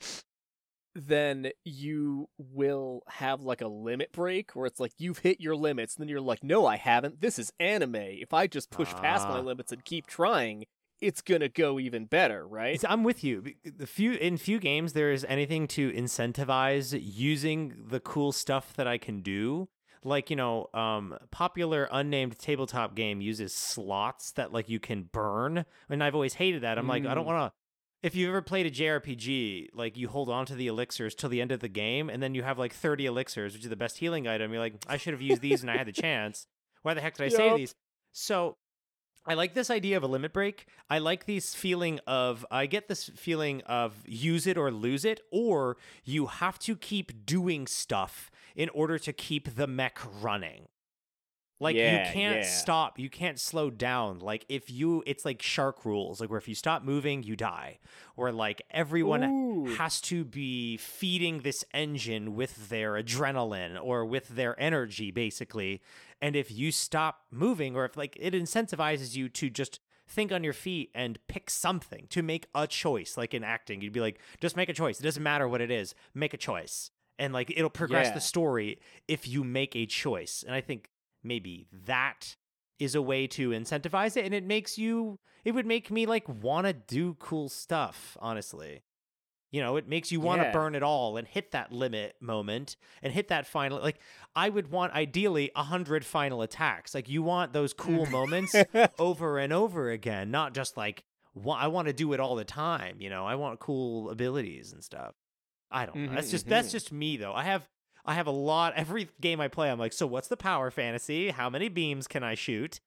then 0.95 1.49
you 1.65 2.29
will 2.37 3.03
have 3.07 3.41
like 3.41 3.61
a 3.61 3.67
limit 3.67 4.11
break 4.13 4.51
where 4.55 4.65
it's 4.65 4.79
like 4.79 4.93
you've 4.97 5.19
hit 5.19 5.41
your 5.41 5.55
limits, 5.55 5.95
and 5.95 6.01
then 6.01 6.09
you're 6.09 6.21
like, 6.21 6.43
no, 6.43 6.65
I 6.65 6.77
haven't. 6.77 7.19
This 7.21 7.37
is 7.37 7.51
anime. 7.59 7.95
If 7.95 8.33
I 8.33 8.47
just 8.47 8.69
push 8.71 8.93
past 8.95 9.27
my 9.27 9.37
Ah. 9.37 9.41
limits 9.41 9.71
and 9.71 9.83
keep 9.83 10.07
trying, 10.07 10.65
it's 11.01 11.21
gonna 11.21 11.49
go 11.49 11.77
even 11.79 12.05
better, 12.05 12.47
right? 12.47 12.81
I'm 12.87 13.03
with 13.03 13.23
you. 13.23 13.43
The 13.65 13.85
few 13.85 14.13
in 14.13 14.37
few 14.37 14.59
games 14.59 14.93
there 14.93 15.11
is 15.11 15.25
anything 15.27 15.67
to 15.69 15.91
incentivize 15.91 16.97
using 16.99 17.73
the 17.89 17.99
cool 17.99 18.31
stuff 18.31 18.73
that 18.75 18.87
I 18.87 18.97
can 18.97 19.21
do. 19.21 19.67
Like 20.03 20.29
you 20.29 20.35
know, 20.35 20.67
um, 20.73 21.17
popular 21.31 21.89
unnamed 21.91 22.37
tabletop 22.39 22.95
game 22.95 23.19
uses 23.21 23.53
slots 23.53 24.31
that 24.33 24.53
like 24.53 24.69
you 24.69 24.79
can 24.79 25.09
burn, 25.11 25.65
and 25.89 26.03
I've 26.03 26.15
always 26.15 26.35
hated 26.35 26.61
that. 26.61 26.77
I'm 26.77 26.87
like, 26.87 27.05
I 27.05 27.13
don't 27.15 27.23
Mm. 27.25 27.27
want 27.27 27.51
to. 27.53 27.57
If 28.03 28.15
you've 28.15 28.29
ever 28.29 28.41
played 28.41 28.65
a 28.67 28.71
JRPG, 28.71 29.69
like 29.73 29.97
you 29.97 30.07
hold 30.07 30.29
on 30.29 30.45
to 30.47 30.55
the 30.55 30.67
elixirs 30.67 31.15
till 31.15 31.29
the 31.29 31.41
end 31.41 31.51
of 31.51 31.59
the 31.59 31.67
game, 31.67 32.09
and 32.09 32.21
then 32.21 32.35
you 32.35 32.43
have 32.43 32.59
like 32.59 32.73
30 32.73 33.07
elixirs, 33.07 33.53
which 33.53 33.63
is 33.63 33.69
the 33.69 33.75
best 33.75 33.97
healing 33.97 34.27
item. 34.27 34.51
You're 34.51 34.61
like, 34.61 34.75
I 34.87 34.97
should 34.97 35.13
have 35.13 35.21
used 35.21 35.41
these, 35.41 35.61
and 35.61 35.71
I 35.71 35.77
had 35.77 35.87
the 35.87 35.91
chance. 36.01 36.45
Why 36.83 36.93
the 36.93 37.01
heck 37.01 37.17
did 37.17 37.25
I 37.25 37.29
save 37.29 37.57
these? 37.57 37.73
So 38.11 38.57
I 39.25 39.33
like 39.33 39.55
this 39.55 39.71
idea 39.71 39.97
of 39.97 40.03
a 40.03 40.07
limit 40.07 40.33
break. 40.33 40.67
I 40.87 40.99
like 40.99 41.25
this 41.25 41.55
feeling 41.55 41.99
of 42.05 42.45
I 42.51 42.67
get 42.67 42.87
this 42.87 43.09
feeling 43.15 43.61
of 43.61 44.03
use 44.05 44.45
it 44.45 44.55
or 44.57 44.69
lose 44.69 45.03
it, 45.03 45.21
or 45.31 45.77
you 46.03 46.27
have 46.27 46.59
to 46.59 46.75
keep 46.75 47.25
doing 47.25 47.65
stuff 47.65 48.29
in 48.55 48.69
order 48.69 48.99
to 48.99 49.11
keep 49.11 49.55
the 49.55 49.65
mech 49.65 49.99
running. 50.21 50.67
Like 51.59 51.75
Yeah, 51.75 52.07
you 52.07 52.13
can't 52.13 52.37
yeah. 52.37 52.43
stop, 52.43 52.99
you 52.99 53.09
can't 53.09 53.39
slow 53.39 53.69
down. 53.69 54.19
Like 54.19 54.45
if 54.49 54.69
you 54.69 55.03
it's 55.05 55.23
like 55.23 55.41
shark 55.41 55.85
rules, 55.85 56.19
like 56.19 56.29
where 56.29 56.37
if 56.37 56.47
you 56.47 56.55
stop 56.55 56.83
moving, 56.83 57.23
you 57.23 57.35
die. 57.35 57.79
Or 58.17 58.31
like 58.31 58.61
everyone 58.71 59.23
Ooh. 59.23 59.65
has 59.75 60.01
to 60.01 60.25
be 60.25 60.77
feeding 60.77 61.39
this 61.41 61.63
engine 61.73 62.35
with 62.35 62.69
their 62.69 62.93
adrenaline 62.93 63.77
or 63.81 64.05
with 64.05 64.29
their 64.29 64.59
energy 64.59 65.11
basically 65.11 65.81
and 66.21 66.35
if 66.35 66.49
you 66.51 66.71
stop 66.71 67.21
moving 67.31 67.75
or 67.75 67.85
if 67.85 67.95
like 67.97 68.15
it 68.19 68.33
incentivizes 68.33 69.15
you 69.15 69.27
to 69.29 69.49
just 69.49 69.79
think 70.07 70.31
on 70.31 70.43
your 70.43 70.53
feet 70.53 70.89
and 70.95 71.19
pick 71.27 71.49
something 71.49 72.05
to 72.09 72.21
make 72.21 72.47
a 72.55 72.67
choice 72.67 73.17
like 73.17 73.33
in 73.33 73.43
acting 73.43 73.81
you'd 73.81 73.91
be 73.93 73.99
like 73.99 74.19
just 74.39 74.55
make 74.55 74.69
a 74.69 74.73
choice 74.73 74.99
it 74.99 75.03
doesn't 75.03 75.23
matter 75.23 75.47
what 75.47 75.61
it 75.61 75.71
is 75.71 75.93
make 76.13 76.33
a 76.33 76.37
choice 76.37 76.91
and 77.19 77.33
like 77.33 77.51
it'll 77.55 77.69
progress 77.69 78.07
Yeah. 78.07 78.13
the 78.13 78.21
story 78.21 78.79
if 79.07 79.27
you 79.27 79.43
make 79.43 79.75
a 79.75 79.85
choice 79.85 80.43
and 80.45 80.55
i 80.55 80.61
think 80.61 80.89
maybe 81.25 81.67
that 81.85 82.35
is 82.79 82.95
a 82.95 83.01
way 83.01 83.25
to 83.27 83.49
incentivize 83.51 84.15
it 84.17 84.25
and 84.25 84.33
it 84.33 84.43
makes 84.45 84.77
you 84.77 85.19
it 85.43 85.53
would 85.53 85.65
make 85.65 85.89
me 85.91 86.05
like 86.05 86.27
want 86.27 86.67
to 86.67 86.73
do 86.73 87.15
cool 87.19 87.49
stuff 87.49 88.17
honestly. 88.19 88.83
You 89.51 89.61
know 89.61 89.77
it 89.77 89.87
makes 89.87 90.11
you 90.11 90.19
want 90.19 90.41
to 90.41 90.47
Yeah. 90.47 90.51
burn 90.51 90.75
it 90.75 90.83
all 90.83 91.15
and 91.15 91.25
hit 91.25 91.51
that 91.51 91.71
limit 91.71 92.15
moment 92.19 92.75
and 93.01 93.13
hit 93.13 93.29
that 93.29 93.47
final 93.47 93.79
like 93.79 93.99
i 94.35 94.49
would 94.49 94.69
want 94.69 94.91
ideally 94.93 95.49
100 95.55 96.05
final 96.05 96.41
attacks. 96.41 96.93
Like 96.93 97.07
you 97.07 97.23
want 97.23 97.53
those 97.53 97.73
cool 97.73 98.05
moments 98.07 98.53
over 98.99 99.39
and 99.39 99.53
over 99.53 99.89
again 99.91 100.29
not 100.31 100.53
just 100.53 100.75
like 100.75 101.05
wa- 101.33 101.55
i 101.57 101.67
want 101.67 101.87
to 101.87 101.93
do 101.93 102.11
it 102.13 102.19
all 102.19 102.35
the 102.35 102.43
time 102.45 102.97
you 102.99 103.09
know? 103.09 103.25
I 103.25 103.35
want 103.35 103.59
cool 103.59 104.09
abilities 104.09 104.73
and 104.73 104.83
stuff. 104.83 105.13
I 105.71 105.85
don't 105.85 106.05
know. 106.07 106.13
That's 106.13 106.31
just 106.31 106.47
that's 106.47 106.67
mhm. 106.69 106.71
just 106.71 106.91
me 106.91 107.15
though. 107.17 107.33
I 107.33 107.43
have 107.43 107.67
i 108.05 108.13
have 108.13 108.27
a 108.27 108.31
lot 108.31 108.73
every 108.77 109.09
game 109.21 109.39
i 109.41 109.47
play 109.47 109.69
i'm 109.69 109.79
like 109.79 109.93
so 109.93 110.05
what's 110.07 110.27
the 110.27 110.37
power 110.37 110.71
fantasy 110.71 111.29
how 111.29 111.49
many 111.49 111.69
beams 111.69 112.07
can 112.07 112.23
i 112.23 112.33
shoot 112.35 112.79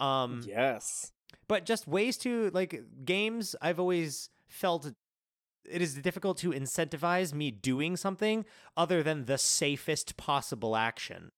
um 0.00 0.42
yes. 0.46 1.12
but 1.48 1.64
just 1.64 1.86
ways 1.86 2.16
to 2.16 2.50
like 2.52 2.82
games 3.04 3.54
i've 3.62 3.78
always 3.78 4.30
felt 4.48 4.92
it 5.70 5.80
is 5.80 5.94
difficult 5.94 6.38
to 6.38 6.50
incentivize 6.50 7.32
me 7.32 7.50
doing 7.50 7.96
something 7.96 8.44
other 8.76 9.02
than 9.02 9.26
the 9.26 9.38
safest 9.38 10.16
possible 10.16 10.74
action 10.76 11.30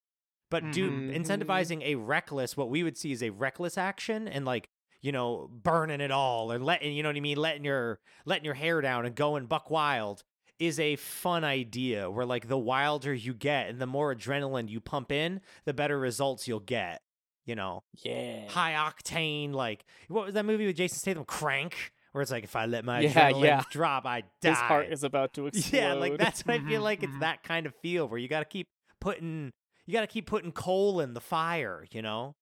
but 0.51 0.71
do 0.73 0.91
Mhm. 0.91 1.15
incentivizing 1.15 1.83
a 1.83 1.97
reckless 1.97 2.57
what 2.57 2.71
we 2.71 2.83
would 2.83 2.97
see 2.97 3.13
as 3.13 3.23
a 3.23 3.31
reckless 3.31 3.77
action 3.77 4.27
and 4.29 4.45
like 4.45 4.69
you 5.03 5.13
know 5.13 5.49
burning 5.53 6.01
it 6.01 6.11
all 6.11 6.51
or 6.51 6.59
letting 6.59 6.95
you 6.95 7.03
know 7.03 7.09
what 7.11 7.17
i 7.17 7.21
mean 7.21 7.37
letting 7.37 7.65
your 7.65 7.99
letting 8.25 8.45
your 8.45 8.55
hair 8.55 8.81
down 8.81 9.05
and 9.05 9.15
going 9.15 9.45
buck 9.47 9.69
wild 9.71 10.23
is 10.59 10.79
a 10.79 10.97
fun 10.97 11.45
idea 11.45 12.11
where 12.11 12.25
like 12.27 12.49
the 12.49 12.59
wilder 12.59 13.13
you 13.13 13.35
get 13.35 13.69
and 13.69 13.81
the 13.81 13.87
more 13.87 14.15
adrenaline 14.15 14.69
you 14.69 14.81
pump 14.81 15.11
in 15.11 15.41
the 15.65 15.75
better 15.75 15.99
results 15.99 16.47
you'll 16.47 16.61
get 16.61 17.03
you 17.45 17.55
know 17.55 17.83
Yeah. 18.03 18.49
high 18.49 18.73
octane 18.73 19.53
like 19.53 19.85
what 20.09 20.27
was 20.27 20.35
that 20.35 20.45
movie 20.45 20.67
with 20.67 20.77
Jason 20.77 20.99
Statham 20.99 21.25
Crank 21.25 21.93
where 22.13 22.23
it's 22.23 22.31
like 22.31 22.45
if 22.45 22.55
I 22.55 22.67
let 22.67 22.85
my 22.85 23.03
Yeah, 23.03 23.31
adrenaline 23.33 23.43
yeah. 23.43 23.63
drop 23.71 24.07
I 24.07 24.23
die. 24.41 24.51
His 24.51 24.59
heart 24.61 24.87
is 24.93 25.03
about 25.03 25.33
to 25.35 25.49
explode. 25.49 25.73
yeah, 25.79 25.93
like 25.95 26.17
that's 26.19 26.47
what 26.47 26.55
I 26.55 26.59
feel 26.61 26.81
Mhm, 26.81 26.85
like 26.85 27.03
it's 27.03 27.13
mhm. 27.15 27.21
that 27.21 27.43
kind 27.43 27.67
of 27.67 27.75
feel 27.83 28.07
where 28.07 28.19
you 28.21 28.29
got 28.29 28.39
to 28.41 28.45
keep 28.45 28.69
putting 29.01 29.53
you 29.87 29.93
got 29.93 30.03
to 30.03 30.07
keep 30.07 30.27
putting 30.27 30.53
coal 30.53 31.01
in 31.01 31.13
the 31.15 31.21
fire, 31.21 31.85
you 31.91 32.01
know? 32.01 32.37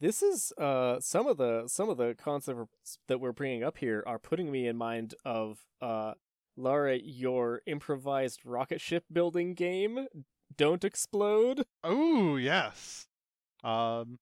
This 0.00 0.20
is 0.22 0.52
uh 0.58 0.98
some 1.00 1.28
of 1.28 1.36
the 1.36 1.64
some 1.68 1.88
of 1.90 1.96
the 1.98 2.14
concepts 2.18 2.98
that 3.06 3.20
we're 3.20 3.32
bringing 3.32 3.62
up 3.62 3.78
here 3.78 4.02
are 4.06 4.18
putting 4.18 4.50
me 4.50 4.66
in 4.66 4.76
mind 4.76 5.14
of 5.24 5.60
uh 5.80 6.14
Lara 6.56 6.96
your 6.98 7.62
improvised 7.66 8.40
rocket 8.44 8.80
ship 8.80 9.04
building 9.12 9.54
game 9.54 10.06
Don't 10.56 10.84
Explode. 10.84 11.64
Oh 11.82 12.36
yes. 12.36 13.06
Um, 13.64 14.18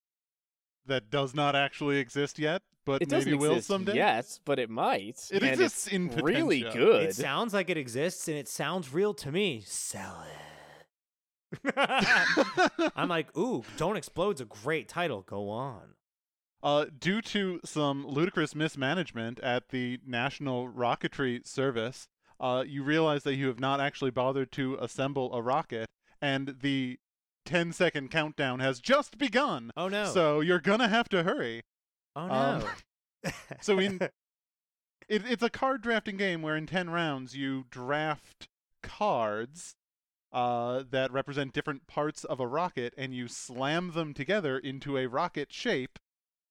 that 0.86 1.10
does 1.10 1.34
not 1.34 1.54
actually 1.56 1.98
exist 1.98 2.38
yet, 2.38 2.62
but 2.84 3.02
It 3.02 3.10
maybe 3.10 3.24
doesn't 3.24 3.38
will 3.38 3.50
exist 3.52 3.68
someday. 3.68 3.94
Yes, 3.94 4.40
but 4.44 4.58
it 4.58 4.70
might. 4.70 5.28
It 5.30 5.42
and 5.42 5.52
exists 5.52 5.86
it's 5.86 5.94
in 5.94 6.08
really 6.08 6.62
good. 6.62 7.04
It 7.10 7.14
sounds 7.14 7.54
like 7.54 7.70
it 7.70 7.76
exists 7.76 8.28
and 8.28 8.36
it 8.36 8.48
sounds 8.48 8.92
real 8.92 9.14
to 9.14 9.32
me. 9.32 9.62
Sell 9.64 10.24
it. 10.24 10.36
I'm 12.96 13.08
like, 13.08 13.36
"Ooh, 13.36 13.64
Don't 13.76 13.96
Explode's 13.96 14.40
a 14.40 14.44
great 14.44 14.88
title. 14.88 15.22
Go 15.22 15.48
on." 15.50 15.94
Uh, 16.62 16.86
due 16.98 17.22
to 17.22 17.58
some 17.64 18.06
ludicrous 18.06 18.54
mismanagement 18.54 19.40
at 19.40 19.70
the 19.70 19.98
National 20.06 20.68
Rocketry 20.68 21.44
Service, 21.46 22.06
uh, 22.40 22.64
you 22.66 22.82
realize 22.82 23.22
that 23.24 23.36
you 23.36 23.46
have 23.48 23.60
not 23.60 23.80
actually 23.80 24.10
bothered 24.10 24.50
to 24.52 24.76
assemble 24.80 25.32
a 25.34 25.42
rocket, 25.42 25.88
and 26.20 26.56
the 26.62 26.98
10 27.44 27.72
second 27.72 28.10
countdown 28.10 28.60
has 28.60 28.80
just 28.80 29.18
begun. 29.18 29.70
Oh 29.76 29.88
no. 29.88 30.06
So 30.06 30.40
you're 30.40 30.60
gonna 30.60 30.88
have 30.88 31.08
to 31.10 31.22
hurry. 31.22 31.62
oh 32.16 32.22
um, 32.22 32.64
no. 33.24 33.30
so 33.60 33.78
in 33.78 34.00
it, 35.08 35.22
it's 35.28 35.42
a 35.42 35.50
card 35.50 35.82
drafting 35.82 36.16
game 36.16 36.42
where 36.42 36.56
in 36.56 36.66
10 36.66 36.90
rounds 36.90 37.36
you 37.36 37.66
draft 37.70 38.48
cards 38.82 39.74
uh, 40.32 40.84
that 40.90 41.12
represent 41.12 41.52
different 41.52 41.86
parts 41.86 42.24
of 42.24 42.40
a 42.40 42.46
rocket 42.46 42.94
and 42.96 43.14
you 43.14 43.26
slam 43.26 43.92
them 43.92 44.14
together 44.14 44.56
into 44.58 44.96
a 44.96 45.06
rocket 45.06 45.52
shape 45.52 45.98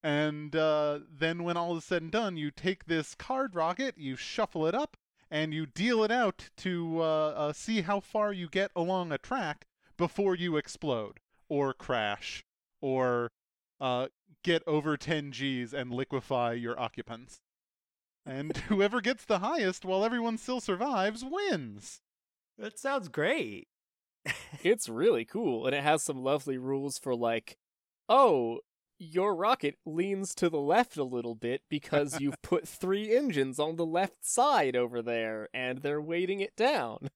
and 0.04 0.56
uh, 0.56 1.00
then 1.10 1.44
when 1.44 1.58
all 1.58 1.78
is 1.78 1.86
said 1.86 2.02
and 2.02 2.12
done 2.12 2.38
you 2.38 2.52
take 2.52 2.86
this 2.86 3.16
card 3.16 3.56
rocket 3.56 3.98
you 3.98 4.16
shuffle 4.16 4.68
it 4.68 4.76
up 4.76 4.98
and 5.32 5.54
you 5.54 5.66
deal 5.66 6.04
it 6.04 6.12
out 6.12 6.50
to 6.58 7.02
uh, 7.02 7.30
uh, 7.30 7.54
see 7.54 7.82
how 7.82 8.00
far 8.00 8.34
you 8.34 8.50
get 8.50 8.72
along 8.76 9.12
a 9.12 9.18
track 9.18 9.66
before 9.98 10.36
you 10.36 10.58
explode 10.58 11.20
or 11.48 11.74
crash 11.74 12.44
or 12.82 13.32
uh, 13.80 14.08
get 14.44 14.64
over 14.66 14.98
10 14.98 15.32
Gs 15.32 15.74
and 15.74 15.94
liquefy 15.94 16.54
your 16.54 16.80
occupants. 16.80 17.42
And 18.26 18.56
whoever 18.68 19.02
gets 19.02 19.26
the 19.26 19.40
highest 19.40 19.86
while 19.86 20.04
everyone 20.04 20.38
still 20.38 20.60
survives 20.60 21.24
wins. 21.24 22.02
that 22.58 22.80
sounds 22.80 23.08
great. 23.08 23.68
it's 24.64 24.90
really 24.90 25.26
cool 25.26 25.66
and 25.66 25.76
it 25.76 25.84
has 25.84 26.04
some 26.04 26.24
lovely 26.24 26.58
rules 26.58 26.98
for 26.98 27.16
like 27.16 27.58
oh 28.10 28.60
your 29.00 29.34
rocket 29.34 29.78
leans 29.86 30.36
to 30.36 30.50
the 30.50 30.60
left 30.60 30.98
a 30.98 31.04
little 31.04 31.36
bit 31.36 31.62
because 31.70 32.20
you've 32.20 32.42
put 32.42 32.68
three 32.68 33.16
engines 33.16 33.60
on 33.60 33.78
the 33.78 33.86
left 33.86 34.26
side 34.26 34.76
over 34.76 35.02
there 35.02 35.48
and 35.54 35.80
they're 35.80 36.02
weighting 36.02 36.42
it 36.42 36.56
down. 36.56 37.10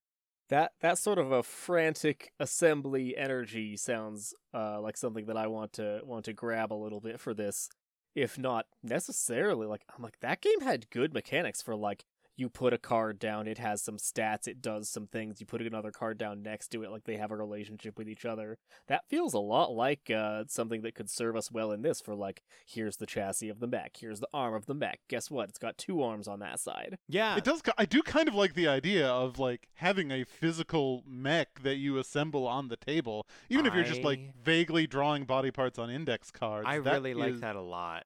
That 0.49 0.73
that 0.81 0.97
sort 0.97 1.19
of 1.19 1.31
a 1.31 1.43
frantic 1.43 2.31
assembly 2.39 3.17
energy 3.17 3.75
sounds 3.77 4.33
uh, 4.53 4.79
like 4.81 4.97
something 4.97 5.25
that 5.25 5.37
i 5.37 5.47
want 5.47 5.73
to 5.73 6.01
want 6.03 6.25
to 6.25 6.33
grab 6.33 6.71
a 6.71 6.75
little 6.75 6.99
bit 6.99 7.19
for 7.19 7.33
this 7.33 7.69
if 8.13 8.37
not 8.37 8.67
necessarily 8.83 9.65
like 9.65 9.83
i'm 9.95 10.03
like 10.03 10.19
that 10.19 10.41
game 10.41 10.61
had 10.61 10.89
good 10.91 11.13
mechanics 11.13 11.61
for 11.61 11.75
like 11.75 12.05
you 12.35 12.49
put 12.49 12.73
a 12.73 12.77
card 12.77 13.19
down, 13.19 13.47
it 13.47 13.57
has 13.57 13.81
some 13.81 13.97
stats, 13.97 14.47
it 14.47 14.61
does 14.61 14.89
some 14.89 15.07
things. 15.07 15.39
You 15.39 15.45
put 15.45 15.61
another 15.61 15.91
card 15.91 16.17
down 16.17 16.41
next 16.41 16.69
to 16.69 16.83
it, 16.83 16.91
like 16.91 17.03
they 17.03 17.17
have 17.17 17.31
a 17.31 17.35
relationship 17.35 17.97
with 17.97 18.09
each 18.09 18.25
other. 18.25 18.57
That 18.87 19.07
feels 19.07 19.33
a 19.33 19.39
lot 19.39 19.73
like 19.73 20.09
uh, 20.09 20.45
something 20.47 20.81
that 20.81 20.95
could 20.95 21.09
serve 21.09 21.35
us 21.35 21.51
well 21.51 21.71
in 21.71 21.81
this. 21.81 22.01
For 22.01 22.15
like, 22.15 22.43
here's 22.65 22.97
the 22.97 23.05
chassis 23.05 23.49
of 23.49 23.59
the 23.59 23.67
mech, 23.67 23.97
here's 23.99 24.19
the 24.19 24.27
arm 24.33 24.53
of 24.53 24.65
the 24.65 24.73
mech. 24.73 24.99
Guess 25.09 25.29
what? 25.29 25.49
It's 25.49 25.59
got 25.59 25.77
two 25.77 26.01
arms 26.01 26.27
on 26.27 26.39
that 26.39 26.59
side. 26.59 26.97
Yeah. 27.07 27.35
It 27.37 27.43
does. 27.43 27.61
I 27.77 27.85
do 27.85 28.01
kind 28.01 28.27
of 28.27 28.35
like 28.35 28.55
the 28.55 28.67
idea 28.67 29.07
of 29.07 29.39
like 29.39 29.67
having 29.75 30.11
a 30.11 30.23
physical 30.23 31.03
mech 31.07 31.61
that 31.63 31.75
you 31.75 31.97
assemble 31.97 32.47
on 32.47 32.67
the 32.67 32.77
table, 32.77 33.27
even 33.49 33.65
if 33.65 33.73
you're 33.73 33.83
just 33.83 34.03
like 34.03 34.33
vaguely 34.43 34.87
drawing 34.87 35.25
body 35.25 35.51
parts 35.51 35.77
on 35.77 35.89
index 35.89 36.31
cards. 36.31 36.65
I 36.67 36.79
that 36.79 36.93
really 36.93 37.13
like 37.13 37.39
that 37.39 37.55
a 37.55 37.61
lot. 37.61 38.05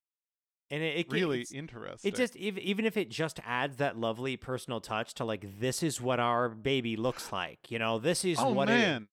And 0.70 0.84
it, 0.84 0.98
it 0.98 1.12
Really 1.12 1.46
interesting. 1.54 2.10
It 2.10 2.16
just 2.16 2.36
ev- 2.36 2.58
even 2.58 2.86
if 2.86 2.98
it 2.98 3.10
just 3.10 3.40
adds 3.46 3.78
that 3.78 3.98
lovely 3.98 4.36
personal 4.38 4.82
touch 4.82 5.14
to 5.16 5.26
like 5.26 5.60
this 5.60 5.82
is 5.82 6.02
what 6.02 6.20
our 6.20 6.50
baby 6.50 6.96
looks 6.98 7.32
like. 7.32 7.72
You 7.72 7.80
know, 7.80 8.00
this 8.00 8.26
is 8.26 8.38
oh 8.40 8.52
what 8.52 8.70
it 8.70 8.74
man. 8.74 9.08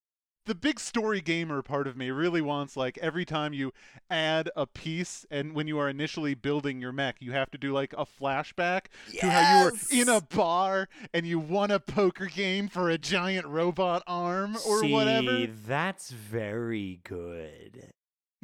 The 0.47 0.55
big 0.55 0.79
story 0.79 1.23
gamer 1.23 1.62
part 1.62 1.87
of 1.87 1.97
me 1.97 2.11
really 2.11 2.43
wants 2.43 2.77
like 2.77 2.99
every 2.99 3.25
time 3.25 3.55
you 3.55 3.73
add 4.11 4.51
a 4.55 4.67
piece 4.67 5.25
and 5.31 5.55
when 5.55 5.67
you 5.67 5.79
are 5.79 5.88
initially 5.88 6.35
building 6.35 6.83
your 6.83 6.93
mech, 6.93 7.17
you 7.21 7.33
have 7.33 7.51
to 7.53 7.57
do 7.57 7.73
like 7.73 7.95
a 7.95 8.05
flashback 8.05 8.87
to 9.21 9.31
how 9.31 9.59
you 9.59 9.64
were 9.64 9.73
in 9.90 10.09
a 10.11 10.21
bar 10.21 10.90
and 11.14 11.25
you 11.27 11.38
won 11.38 11.71
a 11.71 11.81
poker 11.81 12.27
game 12.27 12.69
for 12.69 12.90
a 12.90 12.99
giant 12.99 13.47
robot 13.47 14.03
arm 14.07 14.57
or 14.67 14.81
See, 14.81 14.93
whatever. 14.93 15.47
That's 15.47 16.11
very 16.11 17.01
good. 17.05 17.93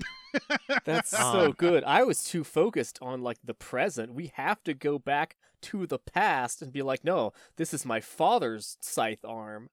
That's 0.84 1.12
Um, 1.14 1.32
so 1.32 1.52
good. 1.52 1.84
I 1.84 2.02
was 2.02 2.24
too 2.24 2.44
focused 2.44 2.98
on 3.02 3.22
like 3.22 3.38
the 3.44 3.54
present. 3.54 4.14
We 4.14 4.32
have 4.34 4.62
to 4.64 4.74
go 4.74 4.98
back 4.98 5.36
to 5.62 5.86
the 5.86 5.98
past 5.98 6.62
and 6.62 6.72
be 6.72 6.82
like, 6.82 7.04
no, 7.04 7.32
this 7.56 7.74
is 7.74 7.84
my 7.84 8.00
father's 8.00 8.76
scythe 8.80 9.24
arm. 9.24 9.68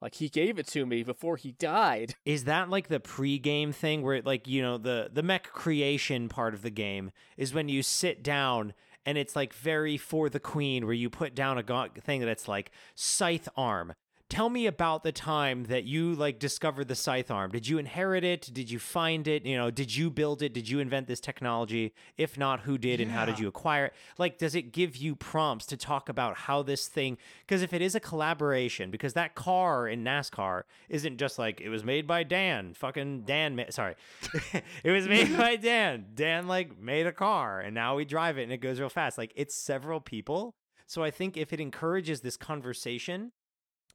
Like 0.00 0.14
he 0.14 0.28
gave 0.28 0.58
it 0.58 0.66
to 0.68 0.86
me 0.86 1.02
before 1.02 1.36
he 1.36 1.52
died. 1.52 2.14
Is 2.24 2.44
that 2.44 2.70
like 2.70 2.86
the 2.88 3.00
pre-game 3.00 3.72
thing 3.72 4.02
where 4.02 4.22
like 4.22 4.46
you 4.46 4.62
know 4.62 4.78
the 4.78 5.10
the 5.12 5.24
mech 5.24 5.44
creation 5.52 6.28
part 6.28 6.54
of 6.54 6.62
the 6.62 6.70
game 6.70 7.10
is 7.36 7.52
when 7.52 7.68
you 7.68 7.82
sit 7.82 8.22
down 8.22 8.74
and 9.04 9.18
it's 9.18 9.34
like 9.34 9.52
very 9.52 9.96
for 9.96 10.28
the 10.28 10.38
queen 10.38 10.84
where 10.84 10.94
you 10.94 11.10
put 11.10 11.34
down 11.34 11.58
a 11.58 11.88
thing 12.00 12.20
that's 12.20 12.46
like 12.46 12.70
scythe 12.94 13.48
arm. 13.56 13.94
Tell 14.30 14.50
me 14.50 14.66
about 14.66 15.04
the 15.04 15.12
time 15.12 15.64
that 15.64 15.84
you 15.84 16.14
like 16.14 16.38
discovered 16.38 16.88
the 16.88 16.94
scythe 16.94 17.30
arm. 17.30 17.50
Did 17.50 17.66
you 17.66 17.78
inherit 17.78 18.24
it? 18.24 18.50
Did 18.52 18.70
you 18.70 18.78
find 18.78 19.26
it? 19.26 19.46
You 19.46 19.56
know, 19.56 19.70
did 19.70 19.96
you 19.96 20.10
build 20.10 20.42
it? 20.42 20.52
Did 20.52 20.68
you 20.68 20.80
invent 20.80 21.06
this 21.06 21.18
technology? 21.18 21.94
If 22.18 22.36
not, 22.36 22.60
who 22.60 22.76
did 22.76 23.00
and 23.00 23.10
how 23.10 23.24
did 23.24 23.38
you 23.38 23.48
acquire 23.48 23.86
it? 23.86 23.94
Like 24.18 24.36
does 24.36 24.54
it 24.54 24.70
give 24.70 24.96
you 24.96 25.16
prompts 25.16 25.64
to 25.66 25.78
talk 25.78 26.10
about 26.10 26.36
how 26.36 26.62
this 26.62 26.88
thing 26.88 27.16
because 27.46 27.62
if 27.62 27.72
it 27.72 27.80
is 27.80 27.94
a 27.94 28.00
collaboration 28.00 28.90
because 28.90 29.14
that 29.14 29.34
car 29.34 29.88
in 29.88 30.04
NASCAR 30.04 30.64
isn't 30.90 31.16
just 31.16 31.38
like 31.38 31.62
it 31.62 31.70
was 31.70 31.82
made 31.82 32.06
by 32.06 32.22
Dan, 32.22 32.74
fucking 32.74 33.22
Dan, 33.22 33.56
ma- 33.56 33.70
sorry. 33.70 33.94
it 34.84 34.90
was 34.90 35.08
made 35.08 35.34
by 35.38 35.56
Dan. 35.70 36.04
Dan 36.14 36.46
like 36.46 36.78
made 36.78 37.06
a 37.06 37.12
car 37.12 37.60
and 37.60 37.74
now 37.74 37.96
we 37.96 38.04
drive 38.04 38.36
it 38.36 38.42
and 38.42 38.52
it 38.52 38.58
goes 38.58 38.78
real 38.78 38.90
fast. 38.90 39.16
Like 39.16 39.32
it's 39.36 39.54
several 39.54 40.00
people. 40.00 40.54
So 40.86 41.02
I 41.02 41.10
think 41.10 41.38
if 41.38 41.54
it 41.54 41.60
encourages 41.60 42.20
this 42.20 42.36
conversation 42.36 43.32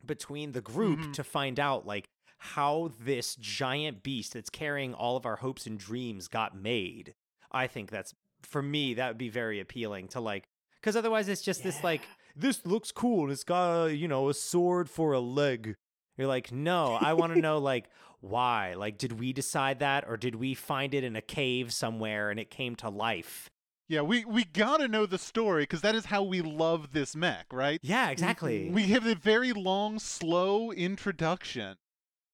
between 0.05 0.51
the 0.51 0.61
group 0.61 0.99
Mhm. 0.99 1.13
to 1.13 1.23
find 1.23 1.59
out 1.59 1.85
like 1.85 2.07
how 2.37 2.91
this 2.99 3.35
giant 3.35 4.03
beast 4.03 4.33
that's 4.33 4.49
carrying 4.49 4.93
all 4.93 5.15
of 5.15 5.25
our 5.25 5.37
hopes 5.37 5.65
and 5.65 5.79
dreams 5.79 6.27
got 6.27 6.55
made, 6.55 7.13
I 7.51 7.67
think 7.67 7.89
that's 7.89 8.13
for 8.41 8.61
me 8.61 8.93
that 8.95 9.07
would 9.09 9.17
be 9.17 9.29
very 9.29 9.59
appealing 9.59 10.09
to 10.09 10.19
like 10.19 10.43
because 10.81 10.95
otherwise 10.97 11.29
it's 11.29 11.41
just 11.41 11.63
this 11.63 11.81
like 11.83 12.01
this 12.35 12.65
looks 12.65 12.91
cool 12.91 13.23
and 13.23 13.31
it's 13.31 13.43
got 13.45 13.85
a, 13.87 13.95
you 13.95 14.07
know 14.07 14.27
a 14.29 14.33
sword 14.33 14.89
for 14.89 15.13
a 15.13 15.19
leg. 15.19 15.75
You're 16.17 16.27
like, 16.27 16.51
no, 16.51 16.93
I 16.99 17.13
want 17.13 17.33
to 17.33 17.39
know 17.41 17.57
like 17.73 17.89
why. 18.19 18.73
Like, 18.75 18.97
did 18.97 19.19
we 19.19 19.33
decide 19.33 19.79
that, 19.79 20.05
or 20.07 20.15
did 20.17 20.35
we 20.35 20.53
find 20.53 20.93
it 20.93 21.03
in 21.03 21.15
a 21.15 21.21
cave 21.21 21.73
somewhere 21.73 22.29
and 22.29 22.39
it 22.39 22.49
came 22.49 22.75
to 22.77 22.89
life? 22.89 23.49
Yeah, 23.87 24.01
we 24.01 24.23
we 24.25 24.45
gotta 24.45 24.87
know 24.87 25.05
the 25.05 25.17
story 25.17 25.63
because 25.63 25.81
that 25.81 25.95
is 25.95 26.05
how 26.05 26.23
we 26.23 26.41
love 26.41 26.93
this 26.93 27.15
mech, 27.15 27.47
right? 27.51 27.79
Yeah, 27.83 28.03
mm-hmm. 28.03 28.11
exactly. 28.11 28.69
We 28.69 28.83
have 28.87 29.05
a 29.05 29.15
very 29.15 29.51
long, 29.51 29.99
slow 29.99 30.71
introduction 30.71 31.77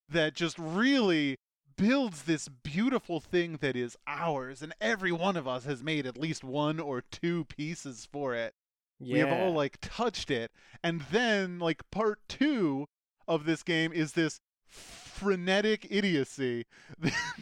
that 0.07 0.35
just 0.35 0.57
really 0.59 1.38
builds 1.75 2.23
this 2.23 2.49
beautiful 2.49 3.19
thing 3.19 3.57
that 3.62 3.75
is 3.75 3.97
ours, 4.05 4.62
and 4.62 4.73
every 4.79 5.12
one 5.12 5.38
of 5.38 5.47
us 5.47 5.65
has 5.65 5.83
made 5.83 6.05
at 6.05 6.17
least 6.17 6.43
one 6.43 6.79
or 6.79 7.01
two 7.01 7.45
pieces 7.45 8.07
for 8.12 8.35
it. 8.35 8.53
Yeah. 8.99 9.13
We 9.13 9.19
have 9.19 9.31
all 9.31 9.53
like 9.53 9.77
touched 9.81 10.29
it, 10.29 10.51
and 10.83 11.01
then 11.12 11.57
like 11.57 11.89
part 11.89 12.19
two 12.27 12.88
of 13.27 13.45
this 13.45 13.63
game 13.63 13.91
is 13.91 14.13
this 14.13 14.39
frenetic 15.19 15.88
idiocy, 15.89 16.65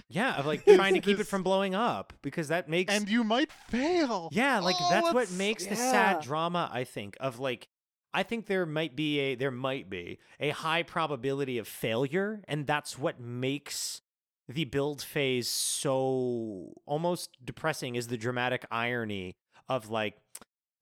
yeah, 0.09 0.35
of 0.37 0.45
like 0.45 0.65
trying 0.75 0.93
to 0.93 0.99
keep 0.99 1.19
it 1.19 1.25
from 1.25 1.43
blowing 1.43 1.75
up 1.75 2.13
because 2.21 2.47
that 2.49 2.69
makes 2.69 2.93
and 2.93 3.07
you 3.09 3.23
might 3.23 3.51
fail. 3.69 4.29
Yeah, 4.31 4.59
like 4.59 4.75
Oh, 4.79 4.87
that's 4.89 5.03
what 5.03 5.15
let's- 5.15 5.31
makes 5.37 5.65
the 5.65 5.75
sad 5.75 6.21
drama, 6.21 6.69
I 6.71 6.83
think, 6.83 7.17
of 7.19 7.39
like 7.39 7.67
I 8.13 8.23
think 8.23 8.47
there 8.47 8.65
might 8.65 8.95
be 8.95 9.19
a 9.19 9.35
there 9.35 9.51
might 9.51 9.89
be 9.89 10.17
a 10.39 10.49
high 10.49 10.83
probability 10.83 11.57
of 11.57 11.67
failure 11.67 12.41
and 12.47 12.65
that's 12.65 12.97
what 12.97 13.19
makes 13.19 14.01
the 14.49 14.63
build 14.63 15.01
phase 15.01 15.49
so 15.49 16.71
almost 16.85 17.31
depressing 17.43 17.95
is 17.95 18.07
the 18.07 18.17
dramatic 18.17 18.65
irony 18.71 19.35
of 19.67 19.89
like 19.89 20.15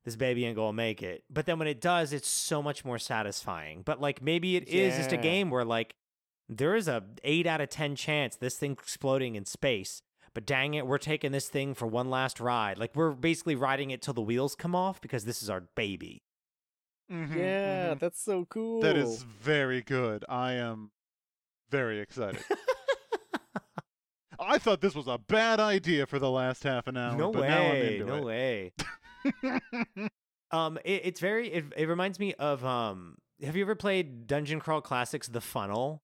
this 0.03 0.15
baby 0.15 0.45
ain't 0.45 0.55
gonna 0.55 0.71
make 0.71 1.01
it. 1.01 1.23
But 1.31 1.47
then 1.47 1.57
when 1.57 1.67
it 1.67 1.81
does, 1.81 2.13
it's 2.13 2.27
so 2.27 2.61
much 2.61 2.85
more 2.85 2.99
satisfying. 2.99 3.81
But 3.83 3.99
like 3.99 4.21
maybe 4.21 4.55
it 4.55 4.67
is 4.67 4.95
just 4.97 5.11
a 5.11 5.17
game 5.17 5.49
where 5.49 5.65
like 5.65 5.95
there 6.49 6.75
is 6.75 6.87
a 6.87 7.03
eight 7.23 7.45
out 7.47 7.61
of 7.61 7.69
ten 7.69 7.95
chance 7.95 8.35
this 8.35 8.57
thing's 8.57 8.79
exploding 8.79 9.35
in 9.35 9.45
space. 9.45 10.01
But 10.33 10.45
dang 10.45 10.73
it, 10.73 10.85
we're 10.85 10.97
taking 10.97 11.31
this 11.31 11.47
thing 11.47 11.73
for 11.73 11.87
one 11.87 12.09
last 12.09 12.39
ride. 12.41 12.77
Like 12.77 12.93
we're 12.95 13.11
basically 13.11 13.55
riding 13.55 13.91
it 13.91 14.01
till 14.01 14.13
the 14.13 14.21
wheels 14.21 14.53
come 14.55 14.75
off 14.75 14.99
because 14.99 15.23
this 15.25 15.41
is 15.41 15.49
our 15.49 15.61
baby. 15.75 16.23
Mhm, 17.11 17.35
Yeah, 17.35 17.93
mhm. 17.93 17.99
that's 17.99 18.21
so 18.21 18.45
cool. 18.45 18.81
That 18.81 18.97
is 18.97 19.23
very 19.23 19.81
good. 19.81 20.25
I 20.27 20.53
am 20.53 20.91
very 21.69 21.99
excited. 21.99 22.43
I 24.39 24.57
thought 24.57 24.81
this 24.81 24.95
was 24.95 25.07
a 25.07 25.17
bad 25.17 25.61
idea 25.61 26.05
for 26.05 26.19
the 26.19 26.29
last 26.29 26.63
half 26.63 26.87
an 26.87 26.97
hour, 26.97 27.15
no 27.15 27.31
but 27.31 27.47
now 27.47 27.61
I'm 27.63 27.71
way, 27.71 27.93
into 27.99 28.05
no 28.05 28.15
it. 28.17 28.23
way. 28.25 28.73
Um, 30.51 30.77
it, 30.85 31.01
it's 31.05 31.19
very. 31.19 31.51
It, 31.51 31.65
it 31.75 31.87
reminds 31.87 32.19
me 32.19 32.33
of 32.35 32.63
um. 32.63 33.17
Have 33.43 33.55
you 33.55 33.63
ever 33.63 33.75
played 33.75 34.27
Dungeon 34.27 34.59
Crawl 34.59 34.79
Classics: 34.79 35.27
The 35.27 35.41
Funnel? 35.41 36.03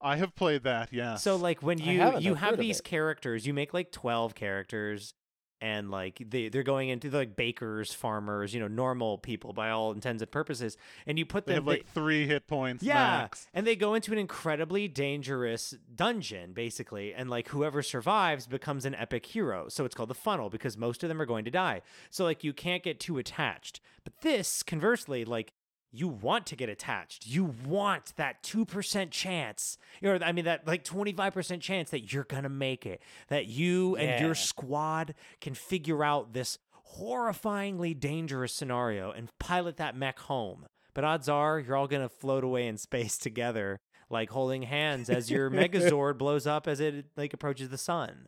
I 0.00 0.16
have 0.16 0.34
played 0.34 0.64
that, 0.64 0.92
yeah. 0.92 1.16
So 1.16 1.36
like 1.36 1.62
when 1.62 1.78
you 1.78 1.92
you 1.92 2.02
I've 2.02 2.22
have 2.22 2.38
heard 2.38 2.52
of 2.54 2.58
these 2.58 2.80
characters, 2.80 3.46
you 3.46 3.54
make 3.54 3.74
like 3.74 3.92
twelve 3.92 4.34
characters, 4.34 5.14
and 5.60 5.90
like 5.90 6.22
they 6.26 6.48
they're 6.48 6.62
going 6.62 6.88
into 6.88 7.10
the, 7.10 7.18
like 7.18 7.36
bakers, 7.36 7.92
farmers, 7.92 8.54
you 8.54 8.60
know, 8.60 8.68
normal 8.68 9.18
people 9.18 9.52
by 9.52 9.70
all 9.70 9.92
intents 9.92 10.22
and 10.22 10.30
purposes, 10.30 10.76
and 11.06 11.18
you 11.18 11.26
put 11.26 11.44
they 11.44 11.54
them 11.54 11.64
have 11.64 11.66
like 11.66 11.86
three 11.88 12.26
hit 12.26 12.46
points 12.46 12.82
yeah, 12.82 12.94
max. 12.94 13.46
and 13.52 13.66
they 13.66 13.76
go 13.76 13.94
into 13.94 14.12
an 14.12 14.18
incredibly 14.18 14.88
dangerous 14.88 15.74
dungeon, 15.94 16.52
basically, 16.52 17.12
and 17.12 17.28
like 17.28 17.48
whoever 17.48 17.82
survives 17.82 18.46
becomes 18.46 18.84
an 18.84 18.94
epic 18.94 19.26
hero. 19.26 19.68
So 19.68 19.84
it's 19.84 19.94
called 19.94 20.10
the 20.10 20.14
funnel 20.14 20.48
because 20.48 20.76
most 20.76 21.02
of 21.02 21.08
them 21.08 21.20
are 21.20 21.26
going 21.26 21.44
to 21.44 21.50
die. 21.50 21.82
So 22.08 22.24
like 22.24 22.42
you 22.42 22.52
can't 22.52 22.82
get 22.82 23.00
too 23.00 23.18
attached. 23.18 23.80
But 24.02 24.22
this, 24.22 24.62
conversely, 24.62 25.26
like 25.26 25.52
you 25.92 26.06
want 26.08 26.46
to 26.46 26.56
get 26.56 26.68
attached. 26.68 27.26
You 27.26 27.54
want 27.66 28.12
that 28.16 28.42
2% 28.42 29.10
chance, 29.10 29.76
or 30.02 30.18
I 30.22 30.32
mean, 30.32 30.44
that 30.44 30.66
like 30.66 30.84
25% 30.84 31.60
chance 31.60 31.90
that 31.90 32.12
you're 32.12 32.24
going 32.24 32.44
to 32.44 32.48
make 32.48 32.86
it, 32.86 33.02
that 33.28 33.46
you 33.46 33.96
and 33.96 34.24
your 34.24 34.34
squad 34.34 35.14
can 35.40 35.54
figure 35.54 36.04
out 36.04 36.32
this 36.32 36.58
horrifyingly 36.98 37.98
dangerous 37.98 38.52
scenario 38.52 39.10
and 39.10 39.30
pilot 39.38 39.76
that 39.78 39.96
mech 39.96 40.18
home. 40.20 40.66
But 40.94 41.04
odds 41.04 41.28
are 41.28 41.58
you're 41.58 41.76
all 41.76 41.86
going 41.88 42.02
to 42.02 42.08
float 42.08 42.44
away 42.44 42.66
in 42.66 42.76
space 42.76 43.16
together, 43.18 43.80
like 44.08 44.30
holding 44.30 44.62
hands 44.62 45.08
as 45.10 45.30
your 45.30 45.50
Megazord 45.50 46.18
blows 46.18 46.46
up 46.46 46.66
as 46.68 46.80
it 46.80 47.06
like 47.16 47.32
approaches 47.32 47.68
the 47.68 47.78
sun. 47.78 48.26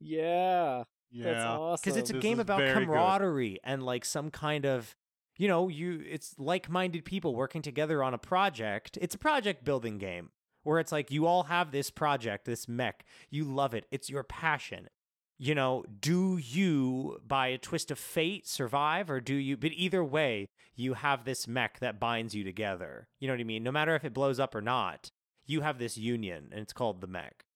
Yeah, 0.00 0.84
Yeah. 1.10 1.24
that's 1.32 1.44
awesome. 1.44 1.80
Because 1.84 1.96
it's 1.96 2.10
a 2.10 2.14
This 2.14 2.22
game 2.22 2.40
about 2.40 2.58
very 2.58 2.74
good. 2.74 2.86
camaraderie 2.88 3.58
and 3.62 3.82
like 3.84 4.04
some 4.04 4.30
kind 4.30 4.66
of 4.66 4.96
you 5.42 5.48
know, 5.48 5.66
you 5.66 6.00
it's 6.08 6.36
like-minded 6.38 7.04
people 7.04 7.34
working 7.34 7.62
together 7.62 8.00
on 8.00 8.14
a 8.14 8.18
project. 8.18 8.96
It's 9.00 9.16
a 9.16 9.18
project 9.18 9.64
building 9.64 9.98
game 9.98 10.30
where 10.62 10.78
it's 10.78 10.92
like 10.92 11.10
you 11.10 11.26
all 11.26 11.42
have 11.42 11.72
this 11.72 11.90
project, 11.90 12.44
this 12.44 12.68
mech. 12.68 13.04
You 13.28 13.42
love 13.42 13.74
it. 13.74 13.86
It's 13.90 14.08
your 14.08 14.22
passion. 14.22 14.88
You 15.38 15.56
know, 15.56 15.84
do 15.98 16.36
you 16.36 17.18
by 17.26 17.48
a 17.48 17.58
twist 17.58 17.90
of 17.90 17.98
fate 17.98 18.46
survive 18.46 19.10
or 19.10 19.20
do 19.20 19.34
you 19.34 19.56
but 19.56 19.72
either 19.74 20.04
way, 20.04 20.48
you 20.76 20.94
have 20.94 21.24
this 21.24 21.48
mech 21.48 21.80
that 21.80 21.98
binds 21.98 22.36
you 22.36 22.44
together. 22.44 23.08
You 23.18 23.26
know 23.26 23.34
what 23.34 23.40
I 23.40 23.44
mean? 23.44 23.64
No 23.64 23.72
matter 23.72 23.96
if 23.96 24.04
it 24.04 24.14
blows 24.14 24.38
up 24.38 24.54
or 24.54 24.62
not, 24.62 25.10
you 25.44 25.62
have 25.62 25.80
this 25.80 25.98
union 25.98 26.50
and 26.52 26.60
it's 26.60 26.72
called 26.72 27.00
the 27.00 27.08
mech. 27.08 27.46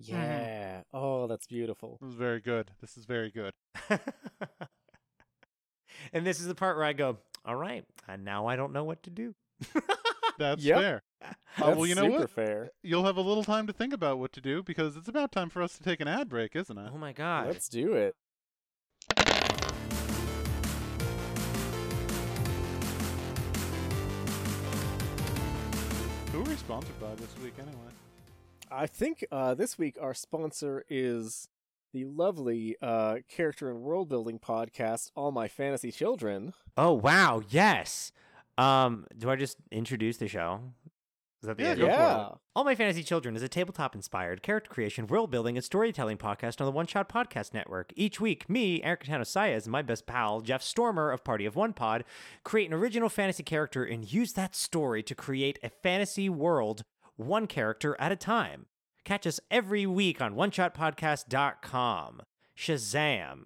Mm-hmm. 0.00 0.14
yeah. 0.14 0.80
Oh, 0.94 1.26
that's 1.26 1.46
beautiful. 1.46 1.98
This 2.00 2.12
is 2.12 2.16
very 2.16 2.40
good. 2.40 2.70
This 2.80 2.96
is 2.96 3.04
very 3.04 3.30
good. 3.30 3.52
and 6.12 6.26
this 6.26 6.40
is 6.40 6.46
the 6.46 6.54
part 6.54 6.76
where 6.76 6.84
I 6.84 6.92
go, 6.92 7.18
All 7.44 7.56
right, 7.56 7.84
and 8.08 8.24
now 8.24 8.46
I 8.46 8.56
don't 8.56 8.72
know 8.72 8.84
what 8.84 9.02
to 9.04 9.10
do. 9.10 9.34
That's 10.38 10.62
Yep. 10.64 10.78
fair. 10.80 11.02
Uh, 11.22 11.32
well, 11.76 11.86
you 11.86 11.94
know 11.94 12.02
super 12.02 12.18
what? 12.20 12.30
fair. 12.30 12.70
You'll 12.82 13.04
have 13.04 13.16
a 13.16 13.20
little 13.20 13.44
time 13.44 13.66
to 13.68 13.72
think 13.72 13.92
about 13.94 14.18
what 14.18 14.32
to 14.32 14.40
do 14.40 14.62
because 14.62 14.96
it's 14.96 15.08
about 15.08 15.30
time 15.32 15.48
for 15.48 15.62
us 15.62 15.76
to 15.78 15.82
take 15.82 16.00
an 16.00 16.08
ad 16.08 16.28
break, 16.28 16.54
isn't 16.56 16.76
it? 16.76 16.90
oh 16.92 16.98
my 16.98 17.12
god! 17.12 17.46
Let's 17.46 17.68
do 17.68 17.92
it. 17.94 18.14
Who 26.32 26.40
are 26.40 26.44
we 26.44 26.56
sponsored 26.56 26.98
by 27.00 27.14
this 27.14 27.28
week, 27.42 27.54
anyway? 27.58 27.76
I 28.70 28.86
think 28.86 29.24
uh, 29.30 29.54
this 29.54 29.78
week 29.78 29.96
our 30.00 30.14
sponsor 30.14 30.84
is 30.88 31.48
the 31.94 32.04
lovely 32.04 32.76
uh, 32.82 33.16
character 33.30 33.70
and 33.70 33.80
world 33.80 34.08
building 34.10 34.38
podcast, 34.38 35.10
All 35.16 35.30
My 35.32 35.48
Fantasy 35.48 35.90
Children. 35.90 36.52
Oh 36.76 36.92
wow! 36.92 37.40
Yes. 37.48 38.12
Um, 38.58 39.06
do 39.16 39.30
I 39.30 39.36
just 39.36 39.56
introduce 39.72 40.16
the 40.18 40.28
show? 40.28 40.60
Is 41.42 41.46
that 41.48 41.56
the 41.56 41.62
Yeah, 41.62 41.70
end? 41.70 41.80
go 41.80 41.86
for 41.86 41.92
it. 41.92 41.96
yeah. 41.96 42.28
All 42.56 42.64
My 42.64 42.74
Fantasy 42.74 43.02
Children 43.02 43.36
is 43.36 43.42
a 43.42 43.48
tabletop 43.48 43.94
inspired 43.94 44.42
character 44.42 44.70
creation, 44.70 45.06
world 45.06 45.30
building, 45.30 45.56
and 45.56 45.64
storytelling 45.64 46.16
podcast 46.18 46.60
on 46.60 46.64
the 46.66 46.72
One 46.72 46.86
Shot 46.86 47.08
Podcast 47.08 47.52
Network. 47.54 47.92
Each 47.96 48.20
week, 48.20 48.48
me, 48.48 48.82
Eric 48.82 49.04
Catano 49.04 49.20
Sayas, 49.22 49.64
and 49.64 49.72
my 49.72 49.82
best 49.82 50.06
pal, 50.06 50.40
Jeff 50.40 50.62
Stormer 50.62 51.10
of 51.10 51.22
Party 51.22 51.46
of 51.46 51.54
One 51.56 51.72
Pod, 51.74 52.04
create 52.44 52.68
an 52.68 52.74
original 52.74 53.08
fantasy 53.08 53.42
character 53.42 53.84
and 53.84 54.10
use 54.12 54.32
that 54.32 54.54
story 54.56 55.02
to 55.02 55.14
create 55.14 55.58
a 55.62 55.68
fantasy 55.68 56.28
world, 56.28 56.82
one 57.16 57.46
character 57.46 57.96
at 58.00 58.10
a 58.10 58.16
time. 58.16 58.66
Catch 59.04 59.26
us 59.26 59.40
every 59.50 59.86
week 59.86 60.20
on 60.20 60.34
OneShotPodcast.com. 60.34 62.22
Shazam. 62.56 63.40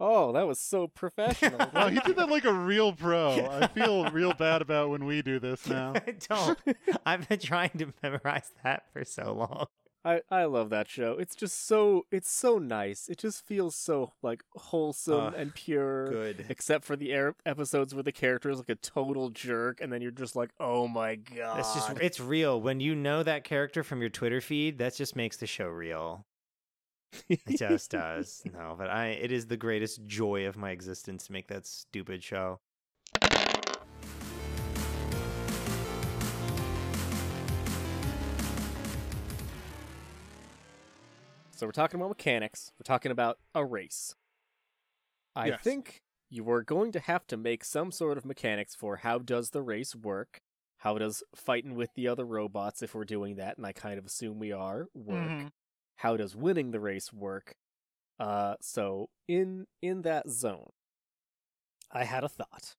Oh, 0.00 0.32
that 0.32 0.48
was 0.48 0.58
so 0.58 0.88
professional. 0.88 1.60
Wow, 1.74 1.88
he 1.88 2.00
did 2.00 2.16
that 2.16 2.28
like 2.28 2.44
a 2.44 2.52
real 2.52 2.92
pro. 2.92 3.46
I 3.62 3.68
feel 3.68 4.10
real 4.10 4.32
bad 4.34 4.60
about 4.60 4.90
when 4.90 5.04
we 5.04 5.22
do 5.22 5.38
this 5.38 5.66
now. 5.68 5.92
I 5.94 6.16
don't. 6.28 6.58
I've 7.06 7.28
been 7.28 7.38
trying 7.38 7.70
to 7.78 7.92
memorize 8.02 8.50
that 8.64 8.84
for 8.92 9.04
so 9.04 9.32
long. 9.32 9.66
I, 10.04 10.22
I 10.30 10.44
love 10.44 10.70
that 10.70 10.88
show. 10.88 11.12
It's 11.12 11.36
just 11.36 11.66
so 11.66 12.06
it's 12.10 12.30
so 12.30 12.58
nice. 12.58 13.08
It 13.08 13.18
just 13.18 13.46
feels 13.46 13.76
so 13.76 14.12
like 14.20 14.42
wholesome 14.54 15.20
Ugh, 15.28 15.34
and 15.36 15.54
pure. 15.54 16.08
Good. 16.10 16.46
Except 16.48 16.84
for 16.84 16.96
the 16.96 17.12
air 17.12 17.36
episodes 17.46 17.94
where 17.94 18.02
the 18.02 18.12
character 18.12 18.50
is 18.50 18.58
like 18.58 18.68
a 18.68 18.74
total 18.74 19.30
jerk, 19.30 19.80
and 19.80 19.92
then 19.92 20.02
you're 20.02 20.10
just 20.10 20.34
like, 20.34 20.50
"Oh 20.58 20.88
my 20.88 21.14
god!" 21.14 21.60
It's 21.60 21.74
just 21.74 21.90
it's 22.00 22.20
real. 22.20 22.60
When 22.60 22.80
you 22.80 22.94
know 22.96 23.22
that 23.22 23.44
character 23.44 23.84
from 23.84 24.00
your 24.00 24.10
Twitter 24.10 24.40
feed, 24.40 24.78
that 24.78 24.96
just 24.96 25.14
makes 25.14 25.36
the 25.36 25.46
show 25.46 25.68
real. 25.68 26.26
It 27.28 27.58
just 27.58 27.90
does. 27.92 28.42
No, 28.52 28.74
but 28.76 28.90
I 28.90 29.08
it 29.08 29.30
is 29.30 29.46
the 29.46 29.56
greatest 29.56 30.04
joy 30.06 30.46
of 30.46 30.56
my 30.56 30.70
existence 30.70 31.26
to 31.26 31.32
make 31.32 31.46
that 31.48 31.66
stupid 31.66 32.24
show. 32.24 32.58
So 41.62 41.66
we're 41.68 41.70
talking 41.70 42.00
about 42.00 42.08
mechanics. 42.08 42.72
We're 42.76 42.82
talking 42.82 43.12
about 43.12 43.38
a 43.54 43.64
race. 43.64 44.16
I 45.36 45.46
Yes. 45.46 45.62
think 45.62 46.02
you 46.28 46.50
are 46.50 46.64
going 46.64 46.90
to 46.90 46.98
have 46.98 47.24
to 47.28 47.36
make 47.36 47.64
some 47.64 47.92
sort 47.92 48.18
of 48.18 48.24
mechanics 48.24 48.74
for 48.74 48.96
how 48.96 49.20
does 49.20 49.50
the 49.50 49.62
race 49.62 49.94
work? 49.94 50.42
How 50.78 50.98
does 50.98 51.22
fighting 51.36 51.76
with 51.76 51.94
the 51.94 52.08
other 52.08 52.24
robots, 52.26 52.82
if 52.82 52.96
we're 52.96 53.04
doing 53.04 53.36
that, 53.36 53.58
and 53.58 53.64
I 53.64 53.70
kind 53.72 53.96
of 53.96 54.04
assume 54.04 54.40
we 54.40 54.50
are, 54.50 54.88
work? 54.92 55.28
Mhm. 55.30 55.52
How 55.98 56.16
does 56.16 56.34
winning 56.34 56.72
the 56.72 56.80
race 56.80 57.12
work? 57.12 57.54
Uh, 58.18 58.56
so 58.60 59.10
in 59.28 59.68
in 59.80 60.02
that 60.02 60.28
zone, 60.30 60.72
I 61.92 62.02
had 62.02 62.24
a 62.24 62.28
thought. 62.28 62.74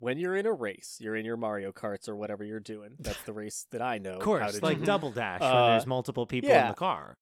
When 0.00 0.18
you're 0.18 0.36
in 0.36 0.44
a 0.44 0.52
race, 0.52 0.98
you're 1.00 1.16
in 1.16 1.24
your 1.24 1.38
Mario 1.38 1.72
Karts 1.72 2.10
or 2.10 2.14
whatever 2.14 2.44
you're 2.44 2.60
doing. 2.60 2.96
That's 2.98 3.22
the 3.22 3.32
race 3.32 3.66
that 3.70 3.80
I 3.80 3.96
know. 3.96 4.16
Of 4.16 4.20
how 4.20 4.24
course, 4.26 4.60
like 4.62 4.80
do. 4.80 4.84
Double 4.84 5.12
Dash 5.12 5.40
when 5.40 5.50
Uh, 5.50 5.66
there's 5.68 5.86
multiple 5.86 6.26
people 6.26 6.50
in 6.50 6.68
the 6.68 6.74
car. 6.74 7.16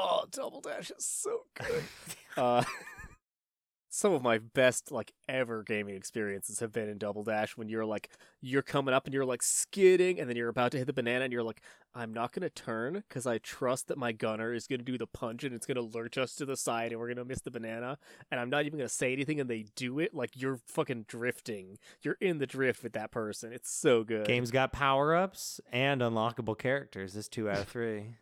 Oh, 0.00 0.24
Double 0.30 0.60
Dash 0.60 0.92
is 0.96 1.04
so 1.04 1.40
good. 1.54 1.82
uh, 2.36 2.62
some 3.90 4.12
of 4.12 4.22
my 4.22 4.38
best 4.38 4.92
like 4.92 5.12
ever 5.28 5.64
gaming 5.64 5.96
experiences 5.96 6.60
have 6.60 6.70
been 6.70 6.88
in 6.88 6.98
Double 6.98 7.24
Dash 7.24 7.56
when 7.56 7.68
you're 7.68 7.84
like 7.84 8.08
you're 8.40 8.62
coming 8.62 8.94
up 8.94 9.06
and 9.06 9.14
you're 9.14 9.24
like 9.24 9.42
skidding 9.42 10.20
and 10.20 10.30
then 10.30 10.36
you're 10.36 10.48
about 10.48 10.70
to 10.70 10.78
hit 10.78 10.86
the 10.86 10.92
banana 10.92 11.24
and 11.24 11.32
you're 11.32 11.42
like 11.42 11.62
I'm 11.96 12.12
not 12.12 12.30
gonna 12.30 12.48
turn 12.48 13.02
because 13.08 13.26
I 13.26 13.38
trust 13.38 13.88
that 13.88 13.98
my 13.98 14.12
gunner 14.12 14.54
is 14.54 14.68
gonna 14.68 14.84
do 14.84 14.98
the 14.98 15.08
punch 15.08 15.42
and 15.42 15.52
it's 15.52 15.66
gonna 15.66 15.80
lurch 15.80 16.16
us 16.16 16.36
to 16.36 16.46
the 16.46 16.56
side 16.56 16.92
and 16.92 17.00
we're 17.00 17.08
gonna 17.08 17.24
miss 17.24 17.40
the 17.40 17.50
banana 17.50 17.98
and 18.30 18.38
I'm 18.38 18.50
not 18.50 18.66
even 18.66 18.78
gonna 18.78 18.88
say 18.88 19.12
anything 19.12 19.40
and 19.40 19.50
they 19.50 19.66
do 19.74 19.98
it 19.98 20.14
like 20.14 20.30
you're 20.36 20.60
fucking 20.68 21.06
drifting. 21.08 21.76
You're 22.02 22.18
in 22.20 22.38
the 22.38 22.46
drift 22.46 22.84
with 22.84 22.92
that 22.92 23.10
person. 23.10 23.52
It's 23.52 23.72
so 23.72 24.04
good. 24.04 24.28
Game's 24.28 24.52
got 24.52 24.72
power 24.72 25.16
ups 25.16 25.60
and 25.72 26.02
unlockable 26.02 26.56
characters. 26.56 27.16
It's 27.16 27.26
two 27.26 27.50
out 27.50 27.58
of 27.58 27.68
three. 27.68 28.14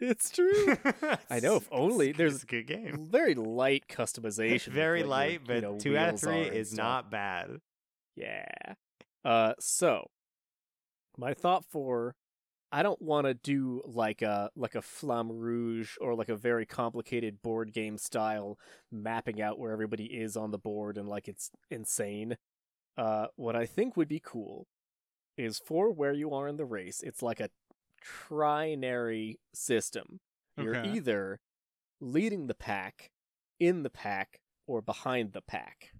It's 0.10 0.30
true. 0.30 0.76
I 1.28 1.40
know, 1.40 1.56
if 1.56 1.68
only- 1.72 2.12
there's- 2.12 2.34
it's 2.36 2.44
a 2.44 2.46
good 2.46 2.66
game. 2.66 3.06
Very 3.10 3.34
light 3.34 3.84
customization. 3.88 4.68
Very 4.72 5.00
what 5.00 5.04
your, 5.04 5.08
light, 5.08 5.32
you 5.32 5.40
but 5.46 5.62
know, 5.62 5.78
two 5.78 5.96
out 5.96 6.14
of 6.14 6.20
three 6.20 6.40
is 6.42 6.72
not 6.74 7.10
bad. 7.10 7.58
Yeah. 8.16 8.46
Uh 9.24 9.52
so 9.60 10.06
my 11.18 11.34
thought 11.34 11.64
for 11.70 12.14
I 12.72 12.82
don't 12.82 13.02
want 13.02 13.26
to 13.26 13.34
do 13.34 13.82
like 13.84 14.22
a 14.22 14.48
like 14.56 14.74
a 14.74 14.80
flamme 14.82 15.30
rouge 15.30 15.96
or 16.00 16.14
like 16.14 16.28
a 16.28 16.36
very 16.36 16.64
complicated 16.64 17.42
board 17.42 17.72
game 17.72 17.98
style 17.98 18.58
mapping 18.90 19.42
out 19.42 19.58
where 19.58 19.72
everybody 19.72 20.04
is 20.06 20.36
on 20.36 20.50
the 20.50 20.58
board 20.58 20.96
and 20.96 21.08
like 21.08 21.28
it's 21.28 21.50
insane. 21.70 22.36
Uh 22.96 23.26
what 23.36 23.56
I 23.56 23.66
think 23.66 23.96
would 23.96 24.08
be 24.08 24.20
cool 24.24 24.66
is 25.36 25.58
for 25.58 25.90
where 25.92 26.12
you 26.12 26.32
are 26.32 26.48
in 26.48 26.56
the 26.56 26.64
race, 26.64 27.02
it's 27.02 27.22
like 27.22 27.40
a 27.40 27.48
trinary 28.00 29.36
system. 29.54 30.20
You're 30.56 30.76
Okay. 30.76 30.88
either 30.96 31.40
leading 32.00 32.46
the 32.46 32.54
pack, 32.54 33.10
in 33.58 33.82
the 33.82 33.90
pack, 33.90 34.40
or 34.66 34.80
behind 34.82 35.32
the 35.32 35.42
pack. 35.42 35.92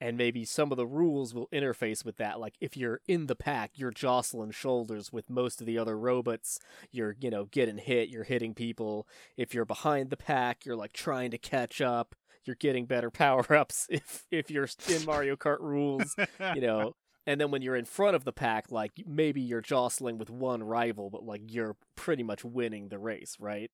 And 0.00 0.16
maybe 0.18 0.44
some 0.44 0.72
of 0.72 0.76
the 0.76 0.86
rules 0.86 1.32
will 1.32 1.46
interface 1.52 2.04
with 2.04 2.16
that. 2.16 2.40
Like 2.40 2.56
if 2.60 2.76
you're 2.76 3.00
in 3.06 3.26
the 3.26 3.36
pack, 3.36 3.72
you're 3.76 3.92
jostling 3.92 4.50
shoulders 4.50 5.12
with 5.12 5.30
most 5.30 5.60
of 5.60 5.66
the 5.66 5.78
other 5.78 5.96
robots. 5.96 6.58
You're, 6.90 7.14
you 7.20 7.30
know, 7.30 7.44
getting 7.44 7.78
hit, 7.78 8.08
you're 8.08 8.24
hitting 8.24 8.52
people. 8.52 9.06
If 9.36 9.54
you're 9.54 9.64
behind 9.64 10.10
the 10.10 10.16
pack, 10.16 10.66
you're 10.66 10.74
like 10.76 10.92
trying 10.92 11.30
to 11.30 11.38
catch 11.38 11.80
up. 11.80 12.16
You're 12.44 12.56
getting 12.56 12.86
better 12.86 13.10
power 13.12 13.52
ups 13.54 13.86
if 13.90 14.24
if 14.32 14.50
you're 14.50 14.68
in 14.88 15.04
Mario 15.04 15.36
Kart 15.36 15.60
rules 15.60 16.16
you 16.54 16.60
know 16.60 16.96
and 17.26 17.40
then 17.40 17.50
when 17.50 17.62
you're 17.62 17.76
in 17.76 17.84
front 17.84 18.16
of 18.16 18.24
the 18.24 18.32
pack 18.32 18.70
like 18.70 18.92
maybe 19.06 19.40
you're 19.40 19.60
jostling 19.60 20.18
with 20.18 20.30
one 20.30 20.62
rival 20.62 21.10
but 21.10 21.24
like 21.24 21.42
you're 21.46 21.76
pretty 21.96 22.22
much 22.22 22.44
winning 22.44 22.88
the 22.88 22.98
race 22.98 23.36
right? 23.38 23.70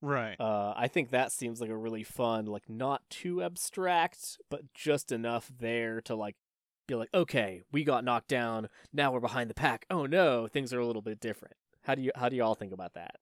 Right. 0.00 0.36
uh 0.40 0.74
i 0.76 0.86
think 0.86 1.10
that 1.10 1.32
seems 1.32 1.60
like 1.60 1.70
a 1.70 1.76
really 1.76 2.04
fun 2.04 2.46
like 2.46 2.68
not 2.68 3.02
too 3.10 3.42
abstract 3.42 4.38
but 4.48 4.72
just 4.72 5.10
enough 5.10 5.50
there 5.58 6.00
to 6.02 6.14
like 6.14 6.36
be 6.88 6.94
like 6.94 7.10
okay 7.14 7.62
we 7.70 7.84
got 7.84 8.02
knocked 8.02 8.28
down. 8.28 8.68
Now 8.92 9.12
we're 9.12 9.20
behind 9.20 9.50
the 9.50 9.54
pack. 9.54 9.84
Oh 9.90 10.06
no 10.06 10.48
things 10.48 10.72
are 10.72 10.80
a 10.80 10.86
little 10.86 11.02
bit 11.02 11.20
different. 11.20 11.54
How 11.82 11.94
do 11.94 12.02
you 12.02 12.10
how 12.16 12.28
do 12.28 12.34
you 12.36 12.42
all 12.42 12.54
think 12.54 12.72
about 12.72 12.94
that? 12.94 13.16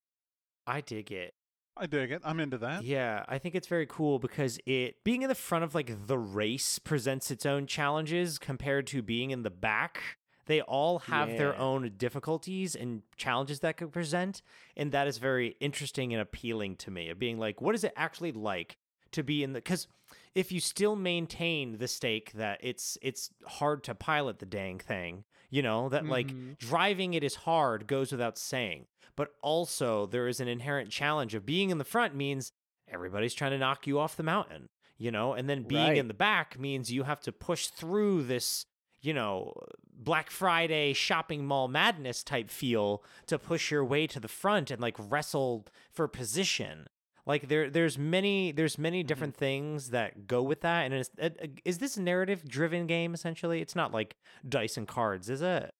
I 0.67 0.81
dig 0.81 1.13
it. 1.13 1.35
I 1.77 1.87
dig 1.87 2.11
it. 2.11 2.23
I'm 2.25 2.41
into 2.41 2.59
that. 2.59 2.85
Yeah, 2.85 3.25
I 3.29 3.39
think 3.39 3.55
it's 3.55 3.69
very 3.69 3.87
cool 3.87 4.19
because 4.19 4.59
it 4.67 5.03
being 5.05 5.23
in 5.23 5.29
the 5.29 5.35
front 5.35 5.65
of 5.65 5.75
like 5.75 6.07
the 6.07 6.19
race 6.19 6.79
presents 6.79 7.31
its 7.31 7.45
own 7.45 7.67
challenges 7.67 8.39
compared 8.39 8.87
to 8.89 9.03
being 9.03 9.31
in 9.31 9.43
the 9.43 9.51
back. 9.51 10.03
They 10.47 10.61
all 10.61 11.01
have 11.01 11.37
their 11.37 11.59
own 11.59 11.95
difficulties 11.97 12.77
and 12.77 13.03
challenges 13.17 13.61
that 13.61 13.77
could 13.77 13.93
present, 13.93 14.43
and 14.77 14.93
that 14.93 15.09
is 15.09 15.19
very 15.19 15.57
interesting 15.59 16.13
and 16.13 16.23
appealing 16.23 16.77
to 16.77 16.91
me. 16.91 17.11
Of 17.11 17.19
being 17.19 17.37
like, 17.37 17.61
what 17.61 17.75
is 17.75 17.83
it 17.83 17.93
actually 17.97 18.31
like 18.31 18.77
to 19.11 19.25
be 19.25 19.43
in 19.43 19.53
the? 19.55 19.59
Because 19.59 19.89
if 20.37 20.53
you 20.53 20.61
still 20.61 20.95
maintain 20.95 21.79
the 21.79 21.89
stake 21.89 22.33
that 22.33 22.61
it's 22.63 22.97
it's 23.03 23.31
hard 23.45 23.83
to 23.85 23.95
pilot 23.95 24.39
the 24.39 24.47
dang 24.47 24.79
thing, 24.79 25.25
you 25.57 25.63
know 25.63 25.89
that 25.89 26.05
like 26.17 26.29
Mhm. 26.29 26.59
driving 26.59 27.15
it 27.15 27.25
is 27.25 27.35
hard 27.49 27.87
goes 27.87 28.09
without 28.13 28.37
saying 28.39 28.87
but 29.21 29.29
also 29.43 30.07
there 30.07 30.29
is 30.29 30.39
an 30.41 30.49
inherent 30.57 30.91
challenge 30.91 31.33
of 31.35 31.47
being 31.47 31.71
in 31.71 31.79
the 31.79 31.91
front 31.95 32.15
means 32.15 32.53
everybody's 32.97 33.35
trying 33.35 33.53
to 33.57 33.59
knock 33.65 33.87
you 33.87 33.99
off 33.99 34.17
the 34.17 34.23
mountain 34.35 34.69
you 34.99 35.11
know 35.11 35.33
and 35.39 35.49
then 35.51 35.63
being 35.63 35.89
Right. 35.93 35.97
in 36.03 36.09
the 36.09 36.15
back 36.29 36.59
means 36.59 36.93
you 36.93 37.05
have 37.05 37.21
to 37.23 37.33
push 37.33 37.63
through 37.69 38.25
this 38.25 38.67
you 39.01 39.15
know 39.15 39.53
black 40.11 40.31
friday 40.31 40.93
shopping 40.93 41.47
mall 41.47 41.69
madness 41.69 42.23
type 42.23 42.51
feel 42.51 43.03
to 43.27 43.39
push 43.39 43.71
your 43.71 43.85
way 43.85 44.07
to 44.07 44.21
the 44.21 44.29
front 44.43 44.71
and 44.71 44.81
like 44.81 44.97
wrestle 44.99 45.67
for 45.97 46.07
position 46.09 46.87
like 47.27 47.49
there 47.49 47.69
there's 47.69 47.99
many 47.99 48.53
there's 48.53 48.79
many 48.79 49.03
different 49.03 49.37
things 49.37 49.91
that 49.91 50.27
go 50.27 50.43
with 50.43 50.61
that 50.63 50.85
and 50.85 50.95
is, 50.95 51.11
is 51.65 51.79
this 51.79 51.97
a 51.97 52.03
narrative 52.03 52.49
driven 52.49 52.87
game 52.87 53.13
essentially 53.15 53.61
it's 53.61 53.75
not 53.77 53.93
like 53.93 54.17
dice 54.49 54.77
and 54.77 54.89
cards 54.89 55.29
is 55.29 55.43
it 55.43 55.73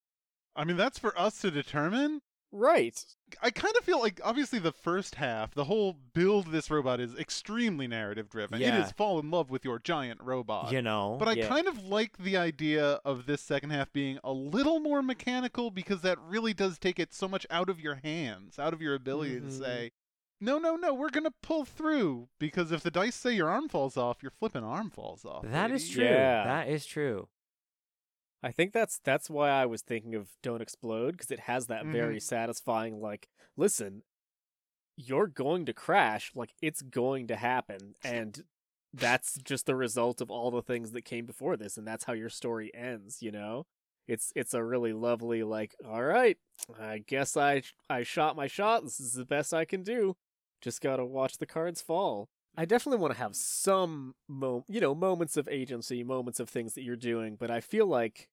I 0.59 0.65
mean, 0.65 0.79
that's 0.79 0.99
for 0.99 1.13
us 1.21 1.39
to 1.43 1.51
determine. 1.51 2.23
Right. 2.51 2.99
I 3.43 3.51
kind 3.51 3.75
of 3.77 3.85
feel 3.85 4.01
like 4.01 4.23
obviously 4.25 4.59
the 4.59 4.73
first 4.73 5.17
half, 5.17 5.53
the 5.53 5.65
whole 5.65 5.93
build 6.15 6.51
this 6.51 6.71
robot 6.71 6.99
is 6.99 7.15
extremely 7.19 7.87
narrative 7.87 8.31
driven. 8.31 8.63
It 8.63 8.65
Yeah. 8.65 8.83
is 8.83 8.91
fall 8.93 9.19
in 9.19 9.31
love 9.31 9.51
with 9.51 9.67
your 9.67 9.79
giant 9.79 10.23
robot. 10.23 10.73
you 10.73 10.81
know. 10.81 11.17
But 11.19 11.29
I 11.29 11.33
Yeah. 11.33 11.49
kind 11.49 11.69
of 11.69 11.85
like 11.85 12.17
the 12.17 12.39
idea 12.39 13.01
of 13.05 13.27
this 13.27 13.43
second 13.43 13.69
half 13.69 13.93
being 13.93 14.19
a 14.25 14.33
little 14.33 14.81
more 14.81 15.03
mechanical 15.03 15.71
because 15.71 16.01
that 16.01 16.19
really 16.21 16.55
does 16.55 16.79
take 16.79 16.99
it 16.99 17.13
so 17.13 17.29
much 17.29 17.47
out 17.51 17.69
of 17.69 17.79
your 17.79 17.97
hands, 17.97 18.59
out 18.59 18.73
of 18.73 18.81
your 18.81 18.95
ability 18.95 19.39
to 19.41 19.47
Mhm. 19.49 19.59
say, 19.59 19.91
no, 20.41 20.59
no, 20.59 20.77
no, 20.77 20.93
we're 20.95 21.11
going 21.11 21.25
to 21.25 21.33
pull 21.43 21.65
through. 21.65 22.29
Because 22.39 22.71
if 22.73 22.83
the 22.83 22.91
dice 22.91 23.15
say 23.15 23.35
your 23.35 23.49
arm 23.49 23.69
falls 23.69 23.97
off, 23.97 24.23
your 24.23 24.31
flipping 24.31 24.65
arm 24.65 24.91
falls 24.91 25.25
off. 25.25 25.45
that 25.45 25.71
is 25.71 25.85
baby. 25.85 25.95
true. 25.95 26.05
Yeah. 26.05 26.45
That 26.45 26.69
is 26.69 26.85
true. 26.87 27.29
I 28.43 28.53
think 28.53 28.73
that's 28.73 29.01
that's 29.03 29.29
why 29.31 29.49
I 29.51 29.67
was 29.67 29.83
thinking 29.83 30.15
of 30.15 30.29
Don't 30.43 30.61
Explode 30.61 31.13
because 31.13 31.31
it 31.31 31.41
has 31.41 31.67
that 31.67 31.85
Mhm. 31.85 31.93
very 31.93 32.21
satisfying 32.21 33.01
like 33.01 33.29
listen 33.57 34.03
you're 34.97 35.27
going 35.27 35.67
to 35.67 35.73
crash 35.73 36.31
like 36.35 36.55
it's 36.63 36.81
going 36.83 37.27
to 37.29 37.37
happen 37.37 37.95
and 38.05 38.45
that's 38.95 39.39
just 39.43 39.67
the 39.67 39.75
result 39.75 40.21
of 40.21 40.31
all 40.31 40.51
the 40.51 40.63
things 40.63 40.93
that 40.93 41.03
came 41.05 41.27
before 41.27 41.57
this 41.57 41.77
and 41.77 41.87
that's 41.87 42.05
how 42.05 42.13
your 42.13 42.29
story 42.31 42.71
ends 42.75 43.21
you 43.21 43.33
know 43.33 43.67
it's 44.07 44.33
it's 44.37 44.55
a 44.55 44.63
really 44.63 44.93
lovely 44.93 45.43
like 45.43 45.75
all 45.87 46.05
right 46.05 46.39
I 46.81 46.99
guess 46.99 47.37
I 47.37 47.63
I 47.91 48.05
shot 48.05 48.37
my 48.37 48.47
shot 48.47 48.85
this 48.85 49.01
is 49.01 49.15
the 49.15 49.25
best 49.25 49.53
I 49.53 49.65
can 49.65 49.83
do 49.83 50.17
just 50.61 50.81
got 50.81 50.97
to 50.97 51.05
watch 51.05 51.39
the 51.39 51.47
cards 51.47 51.81
fall 51.81 52.29
I 52.57 52.65
definitely 52.65 53.01
want 53.03 53.13
to 53.13 53.19
have 53.19 53.37
some, 53.37 54.15
mo- 54.29 54.65
you 54.67 54.81
know, 54.81 54.95
moments 54.95 55.37
of 55.37 55.47
agency, 55.49 56.03
moments 56.03 56.41
of 56.41 56.49
things 56.49 56.73
that 56.75 56.83
you're 56.83 56.97
doing, 56.97 57.37
but 57.39 57.51
I 57.51 57.61
feel 57.61 57.87
like, 57.87 58.29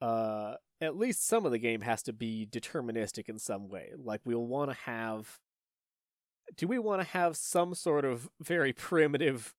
uh, 0.00 0.54
at 0.80 0.96
least 0.96 1.26
some 1.26 1.44
of 1.44 1.52
the 1.52 1.58
game 1.58 1.80
has 1.80 2.02
to 2.04 2.12
be 2.12 2.46
deterministic 2.48 3.28
in 3.28 3.38
some 3.38 3.68
way. 3.68 3.90
Like 3.96 4.20
we'll 4.24 4.46
want 4.46 4.70
to 4.70 4.76
have. 4.84 5.38
Do 6.56 6.68
we 6.68 6.78
want 6.78 7.00
to 7.00 7.08
have 7.08 7.36
some 7.36 7.74
sort 7.74 8.04
of 8.04 8.28
very 8.40 8.72
primitive, 8.72 9.54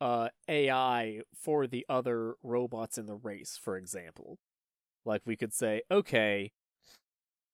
uh, 0.00 0.28
AI 0.48 1.20
for 1.34 1.66
the 1.66 1.84
other 1.88 2.34
robots 2.42 2.96
in 2.96 3.06
the 3.06 3.16
race, 3.16 3.58
for 3.60 3.76
example? 3.76 4.38
Like 5.04 5.22
we 5.24 5.36
could 5.36 5.52
say, 5.52 5.82
okay, 5.90 6.52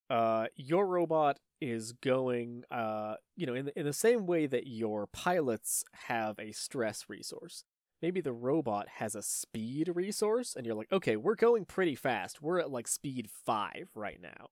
uh, 0.09 0.47
your 0.55 0.87
robot 0.87 1.39
is 1.61 1.93
going, 1.93 2.63
uh, 2.71 3.15
you 3.35 3.45
know, 3.45 3.53
in 3.53 3.65
the, 3.65 3.79
in 3.79 3.85
the 3.85 3.93
same 3.93 4.25
way 4.25 4.45
that 4.45 4.67
your 4.67 5.07
pilots 5.07 5.83
have 6.07 6.37
a 6.39 6.51
stress 6.51 7.05
resource. 7.07 7.63
Maybe 8.01 8.21
the 8.21 8.33
robot 8.33 8.87
has 8.97 9.15
a 9.15 9.23
speed 9.23 9.89
resource, 9.95 10.55
and 10.55 10.65
you're 10.65 10.75
like, 10.75 10.91
okay, 10.91 11.15
we're 11.15 11.35
going 11.35 11.65
pretty 11.65 11.95
fast. 11.95 12.41
We're 12.41 12.59
at 12.59 12.69
like 12.69 12.87
speed 12.87 13.29
five 13.45 13.89
right 13.95 14.19
now, 14.21 14.49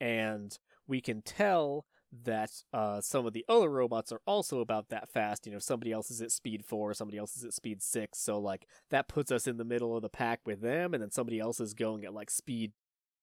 and 0.00 0.58
we 0.86 1.00
can 1.00 1.22
tell 1.22 1.84
that 2.24 2.50
uh, 2.72 3.00
some 3.02 3.26
of 3.26 3.34
the 3.34 3.44
other 3.48 3.68
robots 3.68 4.10
are 4.10 4.22
also 4.26 4.60
about 4.60 4.88
that 4.88 5.10
fast. 5.10 5.46
You 5.46 5.52
know, 5.52 5.58
somebody 5.58 5.92
else 5.92 6.10
is 6.10 6.22
at 6.22 6.32
speed 6.32 6.64
four, 6.64 6.94
somebody 6.94 7.18
else 7.18 7.36
is 7.36 7.44
at 7.44 7.52
speed 7.52 7.82
six. 7.82 8.18
So 8.18 8.38
like 8.38 8.66
that 8.90 9.08
puts 9.08 9.30
us 9.30 9.46
in 9.46 9.58
the 9.58 9.64
middle 9.64 9.94
of 9.94 10.02
the 10.02 10.08
pack 10.08 10.40
with 10.46 10.62
them, 10.62 10.94
and 10.94 11.02
then 11.02 11.10
somebody 11.10 11.38
else 11.38 11.60
is 11.60 11.74
going 11.74 12.04
at 12.04 12.14
like 12.14 12.30
speed 12.30 12.72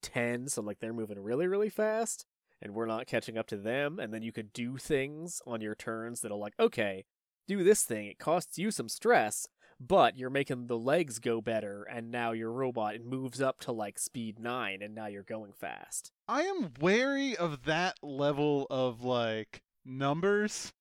10 0.05 0.47
so 0.47 0.61
like 0.61 0.79
they're 0.79 0.93
moving 0.93 1.19
really 1.19 1.47
really 1.47 1.69
fast 1.69 2.25
and 2.61 2.73
we're 2.73 2.85
not 2.85 3.07
catching 3.07 3.37
up 3.37 3.47
to 3.47 3.57
them 3.57 3.99
and 3.99 4.13
then 4.13 4.21
you 4.21 4.31
could 4.31 4.53
do 4.53 4.77
things 4.77 5.41
on 5.45 5.61
your 5.61 5.75
turns 5.75 6.21
that'll 6.21 6.39
like 6.39 6.53
okay 6.59 7.05
do 7.47 7.63
this 7.63 7.83
thing 7.83 8.07
it 8.07 8.19
costs 8.19 8.57
you 8.57 8.71
some 8.71 8.87
stress 8.89 9.47
but 9.79 10.17
you're 10.17 10.29
making 10.29 10.67
the 10.67 10.77
legs 10.77 11.19
go 11.19 11.41
better 11.41 11.83
and 11.83 12.09
now 12.09 12.31
your 12.31 12.51
robot 12.51 12.95
moves 13.03 13.41
up 13.41 13.59
to 13.59 13.71
like 13.71 13.99
speed 13.99 14.39
9 14.39 14.81
and 14.81 14.95
now 14.95 15.07
you're 15.07 15.23
going 15.23 15.51
fast 15.51 16.11
I 16.27 16.43
am 16.43 16.71
wary 16.79 17.35
of 17.35 17.63
that 17.63 17.97
level 18.01 18.67
of 18.69 19.03
like 19.03 19.61
numbers 19.83 20.71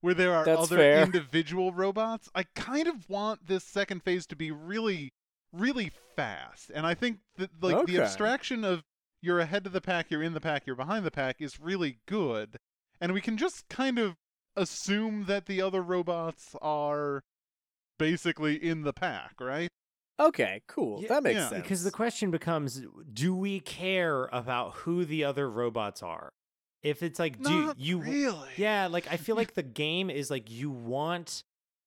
where 0.00 0.14
there 0.14 0.34
are 0.34 0.44
That's 0.44 0.62
other 0.62 0.76
fair. 0.76 1.02
individual 1.02 1.72
robots. 1.72 2.28
I 2.34 2.44
kind 2.54 2.86
of 2.86 3.08
want 3.08 3.46
this 3.46 3.64
second 3.64 4.02
phase 4.02 4.26
to 4.28 4.36
be 4.36 4.50
really 4.50 5.12
really 5.52 5.90
fast. 6.16 6.70
And 6.74 6.86
I 6.86 6.94
think 6.94 7.18
that 7.36 7.50
like 7.60 7.76
Okay. 7.76 7.92
the 7.96 8.02
abstraction 8.02 8.64
of 8.64 8.82
you're 9.22 9.40
ahead 9.40 9.66
of 9.66 9.72
the 9.72 9.80
pack, 9.80 10.10
you're 10.10 10.22
in 10.22 10.34
the 10.34 10.40
pack, 10.40 10.66
you're 10.66 10.76
behind 10.76 11.04
the 11.04 11.10
pack 11.10 11.36
is 11.40 11.60
really 11.60 11.98
good. 12.06 12.56
And 13.00 13.12
we 13.12 13.20
can 13.20 13.36
just 13.36 13.68
kind 13.68 13.98
of 13.98 14.16
assume 14.56 15.24
that 15.26 15.46
the 15.46 15.60
other 15.62 15.82
robots 15.82 16.54
are 16.60 17.22
basically 17.98 18.56
in 18.56 18.82
the 18.82 18.92
pack, 18.92 19.34
right? 19.40 19.70
okay 20.18 20.60
cool 20.68 21.00
Yeah, 21.00 21.08
that 21.08 21.22
makes 21.22 21.36
yeah. 21.38 21.48
sense 21.48 21.62
Because 21.62 21.82
the 21.82 21.90
question 21.90 22.30
becomes 22.30 22.82
do 23.12 23.34
we 23.34 23.60
care 23.60 24.26
about 24.32 24.74
who 24.74 25.04
the 25.06 25.24
other 25.24 25.50
robots 25.50 26.02
are? 26.02 26.30
If 26.82 27.02
it's 27.02 27.18
like, 27.18 27.42
do 27.42 27.50
Not 27.50 27.78
you. 27.78 28.00
really. 28.00 28.48
Yeah, 28.56 28.86
like 28.86 29.06
I 29.10 29.16
feel 29.16 29.36
like 29.36 29.54
the 29.54 29.62
game 29.62 30.08
is 30.10 30.30
like 30.30 30.50
you 30.50 30.70
want 30.70 31.42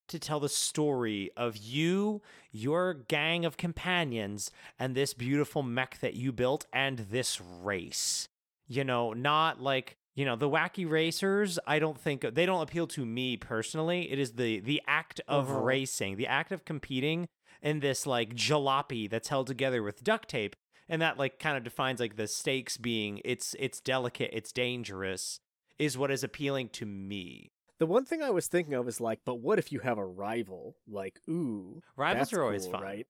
to 0.08 0.18
tell 0.18 0.40
the 0.40 0.48
story 0.48 1.30
of 1.36 1.56
you, 1.56 2.22
your 2.52 2.94
gang 2.94 3.44
of 3.44 3.56
companions, 3.56 4.50
and 4.78 4.94
this 4.94 5.14
beautiful 5.14 5.62
mech 5.62 5.98
that 6.00 6.14
you 6.14 6.32
built 6.32 6.66
and 6.72 6.98
this 7.10 7.40
race. 7.40 8.28
You 8.66 8.84
know, 8.84 9.12
not 9.12 9.60
like 9.60 9.96
you 10.14 10.24
know 10.24 10.36
the 10.36 10.48
wacky 10.48 10.88
racers 10.88 11.58
i 11.66 11.80
don't 11.80 11.98
think 12.00 12.20
they 12.34 12.46
don't 12.46 12.62
appeal 12.62 12.86
to 12.86 13.04
me 13.04 13.36
personally 13.36 14.12
it 14.12 14.18
is 14.20 14.34
the 14.34 14.60
the 14.60 14.80
act 14.86 15.20
of 15.26 15.50
Uh-huh. 15.50 15.58
racing 15.58 16.16
the 16.16 16.28
act 16.28 16.52
of 16.52 16.64
competing 16.64 17.26
in 17.60 17.80
this 17.80 18.06
like 18.06 18.32
jalopy 18.36 19.10
that's 19.10 19.26
held 19.26 19.48
together 19.48 19.82
with 19.82 20.04
duct 20.04 20.28
tape 20.28 20.54
and 20.88 21.02
that 21.02 21.18
like 21.18 21.40
kind 21.40 21.56
of 21.56 21.64
defines 21.64 21.98
like 21.98 22.14
the 22.14 22.28
stakes 22.28 22.76
being 22.76 23.20
it's 23.24 23.56
it's 23.58 23.80
delicate 23.80 24.30
it's 24.32 24.52
dangerous 24.52 25.40
is 25.80 25.98
what 25.98 26.12
is 26.12 26.22
appealing 26.22 26.68
to 26.68 26.86
me 26.86 27.50
the 27.78 27.86
one 27.86 28.04
thing 28.04 28.22
i 28.22 28.30
was 28.30 28.46
thinking 28.46 28.74
of 28.74 28.86
is 28.88 29.00
like 29.00 29.20
but 29.24 29.36
what 29.36 29.58
if 29.58 29.72
you 29.72 29.80
have 29.80 29.98
a 29.98 30.06
rival 30.06 30.76
like 30.88 31.20
ooh 31.28 31.80
rivals 31.96 32.32
are 32.32 32.42
always 32.42 32.64
cool, 32.64 32.72
fun 32.72 32.82
right? 32.82 33.06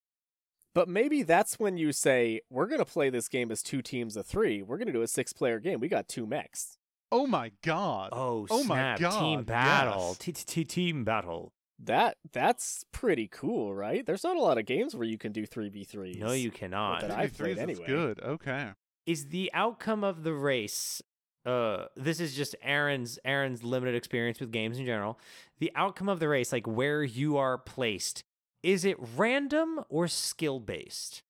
But 0.74 0.88
maybe 0.88 1.22
that's 1.22 1.60
when 1.60 1.76
you 1.76 1.92
say, 1.92 2.40
we're 2.50 2.66
going 2.66 2.80
to 2.80 2.84
play 2.84 3.08
this 3.08 3.28
game 3.28 3.52
as 3.52 3.62
two 3.62 3.80
teams 3.80 4.16
of 4.16 4.26
three. 4.26 4.60
We're 4.60 4.76
going 4.76 4.88
to 4.88 4.92
do 4.92 5.02
a 5.02 5.06
six 5.06 5.32
player 5.32 5.60
game. 5.60 5.78
We 5.78 5.86
got 5.86 6.08
two 6.08 6.26
mechs. 6.26 6.78
Oh 7.12 7.28
my 7.28 7.52
god. 7.62 8.08
oh, 8.10 8.48
Oh 8.50 8.64
my 8.64 8.96
god! 8.98 9.20
team 9.20 9.44
battle 9.44 10.08
yes. 10.08 10.18
T- 10.18 10.32
t- 10.32 10.42
t- 10.44 10.64
team 10.64 11.04
battle 11.04 11.52
That 11.78 12.16
That's 12.32 12.84
pretty 12.90 13.28
cool, 13.28 13.72
right? 13.72 14.04
There's 14.04 14.24
not 14.24 14.36
a 14.36 14.40
lot 14.40 14.58
of 14.58 14.66
games 14.66 14.96
where 14.96 15.06
you 15.06 15.16
can 15.16 15.30
do 15.30 15.46
3v3s. 15.46 16.18
no 16.18 16.32
you 16.32 16.50
cannot 16.50 17.02
that 17.02 17.12
I've 17.12 17.30
3v3s 17.30 17.36
played 17.36 17.52
is 17.52 17.58
anyway. 17.58 17.86
good. 17.86 18.20
Okay. 18.20 18.70
is 19.06 19.26
the 19.28 19.52
outcome 19.54 20.02
of 20.02 20.24
the 20.24 20.32
race 20.34 21.00
uh 21.44 21.86
this 21.96 22.20
is 22.20 22.34
just 22.34 22.56
Aaron's 22.62 23.18
Aaron's 23.24 23.62
limited 23.62 23.94
experience 23.94 24.40
with 24.40 24.50
games 24.50 24.78
in 24.78 24.86
general. 24.86 25.18
The 25.58 25.72
outcome 25.74 26.08
of 26.08 26.20
the 26.20 26.28
race, 26.28 26.52
like 26.52 26.66
where 26.66 27.02
you 27.02 27.36
are 27.36 27.58
placed, 27.58 28.24
is 28.62 28.84
it 28.84 28.96
random 29.16 29.80
or 29.88 30.08
skill 30.08 30.60
based? 30.60 31.22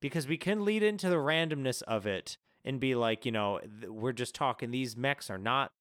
Because 0.00 0.26
we 0.26 0.36
can 0.36 0.64
lead 0.64 0.82
into 0.82 1.08
the 1.08 1.16
randomness 1.16 1.82
of 1.82 2.06
it 2.06 2.36
and 2.64 2.80
be 2.80 2.94
like, 2.94 3.24
you 3.24 3.32
know, 3.32 3.60
we're 3.86 4.12
just 4.12 4.34
talking 4.34 4.70
these 4.70 4.96
mechs 4.96 5.30
are 5.30 5.38
not 5.38 5.72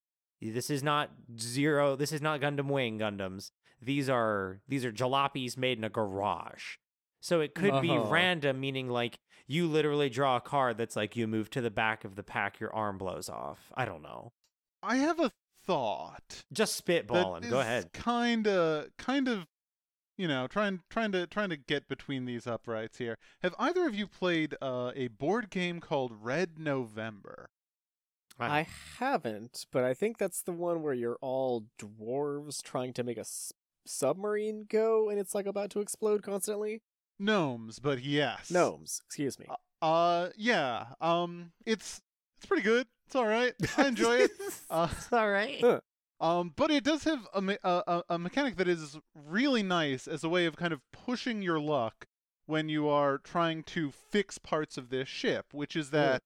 this 0.42 0.70
is 0.70 0.84
not 0.84 1.12
zero, 1.38 1.96
this 1.96 2.12
is 2.12 2.22
not 2.22 2.40
Gundam 2.40 2.68
Wing 2.68 2.98
Gundams. 3.00 3.52
These 3.82 4.10
are 4.10 4.62
these 4.68 4.86
are 4.86 4.92
jalopies 4.92 5.58
made 5.58 5.78
in 5.78 5.84
a 5.84 5.90
garage. 5.90 6.78
So 7.22 7.41
it 7.41 7.53
could 7.55 7.82
be 7.82 7.89
Uh-huh. 7.91 8.09
random, 8.09 8.59
meaning 8.59 8.89
like 8.89 9.20
you 9.47 9.67
literally 9.67 10.09
draw 10.09 10.38
a 10.38 10.41
card 10.41 10.78
that's 10.78 10.95
like 10.95 11.15
you 11.15 11.28
move 11.28 11.49
to 11.51 11.61
the 11.61 11.72
back 11.72 12.03
of 12.05 12.15
the 12.15 12.24
pack, 12.24 12.59
your 12.59 12.74
arm 12.74 12.97
blows 12.97 13.30
off. 13.30 13.72
I 13.76 13.86
don't 13.86 14.01
know. 14.01 14.32
I 14.82 14.97
have 14.97 15.20
a 15.20 15.32
thought. 15.65 16.43
Just 16.53 16.84
spitballing. 16.86 17.49
Go 17.49 17.59
ahead. 17.59 17.91
Kind 17.93 18.47
of, 18.47 18.88
kind 18.97 19.28
of, 19.28 19.47
you 20.17 20.28
know, 20.28 20.47
trying, 20.47 20.82
trying 20.89 21.11
to, 21.11 21.28
trying 21.28 21.49
to 21.49 21.57
get 21.57 21.88
between 21.89 22.26
these 22.26 22.47
uprights 22.47 22.97
here. 22.99 23.17
Have 23.41 23.55
either 23.59 23.86
of 23.88 23.95
you 23.95 24.07
played 24.07 24.55
uh, 24.61 24.91
a 24.95 25.07
board 25.09 25.49
game 25.49 25.80
called 25.80 26.13
Red 26.22 26.57
November? 26.59 27.49
I 28.41 28.67
haven't, 28.99 29.65
but 29.70 29.84
I 29.84 29.93
think 29.93 30.17
that's 30.17 30.41
the 30.41 30.53
one 30.53 30.82
where 30.82 30.93
you're 30.93 31.17
all 31.20 31.65
dwarves 31.78 32.61
trying 32.63 32.93
to 32.93 33.03
make 33.03 33.17
a 33.17 33.22
s- 33.22 33.51
submarine 33.86 34.65
go 34.70 35.09
and 35.09 35.20
it's 35.20 35.36
like 35.36 35.45
about 35.45 35.72
to 35.72 35.82
explode 35.82 36.24
constantly. 36.24 36.82
Gnomes, 37.20 37.80
but 37.80 38.01
yes. 38.03 38.49
Gnomes, 38.49 39.01
excuse 39.05 39.38
me. 39.38 39.45
Uh, 39.82 40.30
yeah. 40.38 40.86
Um, 41.01 41.51
it's 41.65 42.01
it's 42.38 42.45
pretty 42.45 42.63
good. 42.63 42.88
It's 43.05 43.15
all 43.15 43.28
right. 43.28 43.53
I 43.78 43.88
enjoy 43.88 44.17
it. 44.17 44.32
Uh, 44.70 44.88
it's 44.91 45.11
all 45.11 45.30
right. 45.30 45.57
Huh. 45.61 45.80
Um, 46.22 46.51
but 46.57 46.70
it 46.70 46.84
does 46.84 47.05
have 47.05 47.26
a, 47.34 47.41
me- 47.41 47.57
a, 47.63 47.82
a, 47.88 48.03
a 48.09 48.20
mechanic 48.20 48.57
that 48.57 48.67
is 48.67 48.97
really 49.15 49.63
nice 49.63 50.05
as 50.05 50.22
a 50.22 50.28
way 50.28 50.45
of 50.47 50.57
kind 50.57 50.74
of 50.74 50.82
pushing 50.91 51.41
your 51.41 51.61
luck 51.61 52.07
when 52.45 52.67
you 52.67 52.89
are 52.89 53.17
trying 53.20 53.63
to 53.63 53.89
fix 53.89 54.38
parts 54.38 54.78
of 54.78 54.89
this 54.89 55.07
ship, 55.07 55.45
which 55.53 55.78
is 55.78 55.91
that 55.91 56.22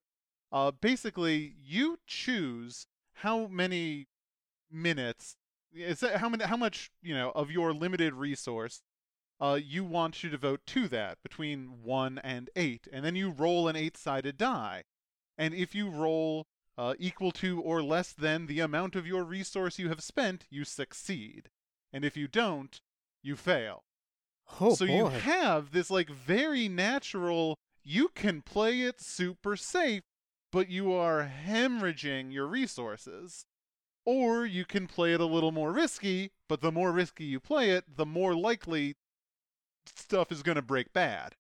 uh, 0.52 0.72
basically 0.72 1.54
you 1.64 2.00
choose 2.08 2.88
how 3.18 3.46
many 3.46 4.08
minutes, 4.72 5.36
is 5.72 6.00
that 6.00 6.16
how 6.18 6.28
many, 6.30 6.44
how 6.46 6.58
much 6.58 6.90
you 7.04 7.14
know 7.14 7.32
of 7.36 7.52
your 7.52 7.72
limited 7.72 8.16
resource 8.16 8.82
uh, 9.44 9.60
you 9.62 9.84
want 9.84 10.14
to 10.14 10.30
devote 10.30 10.62
to 10.66 10.88
that 10.88 11.18
between 11.22 11.84
one 11.84 12.18
and 12.20 12.50
eight, 12.56 12.88
and 12.94 13.04
then 13.04 13.16
you 13.16 13.30
roll 13.30 13.68
an 13.68 13.76
eight-sided 13.76 14.38
die, 14.38 14.84
and 15.38 15.54
if 15.54 15.76
you 15.76 15.90
roll 15.90 16.46
uh, 16.78 16.94
equal 16.98 17.32
to 17.32 17.60
or 17.62 17.84
less 17.84 18.14
than 18.14 18.48
the 18.48 18.62
amount 18.62 18.96
of 18.96 19.06
your 19.06 19.26
resource 19.26 19.78
you 19.78 19.90
have 19.90 20.02
spent, 20.02 20.46
you 20.50 20.64
succeed. 20.64 21.50
And 21.92 22.06
if 22.06 22.16
you 22.16 22.30
don't, 22.30 22.80
you 23.22 23.36
fail. 23.36 23.84
Oh 24.62 24.76
so 24.76 24.88
boy. 24.88 24.96
you 24.96 25.08
have 25.08 25.72
this 25.72 25.92
like 25.92 26.10
very 26.10 26.70
natural 26.70 27.58
you 27.84 28.08
can 28.08 28.42
play 28.42 28.82
it 28.82 29.02
super 29.02 29.58
safe, 29.58 30.04
but 30.52 30.70
you 30.70 30.94
are 30.94 31.30
hemorrhaging 31.46 32.32
your 32.32 32.48
resources. 32.48 33.46
Or 34.06 34.46
you 34.46 34.64
can 34.66 34.88
play 34.88 35.14
it 35.14 35.20
a 35.20 35.26
little 35.26 35.52
more 35.52 35.72
risky, 35.72 36.32
but 36.48 36.62
the 36.62 36.72
more 36.72 36.92
risky 36.92 37.26
you 37.26 37.40
play 37.40 37.72
it, 37.72 37.98
the 37.98 38.06
more 38.06 38.36
likely 38.36 38.96
stuff 39.96 40.32
is 40.32 40.44
going 40.44 40.56
to 40.56 40.62
break 40.62 40.94
bad. 40.94 41.36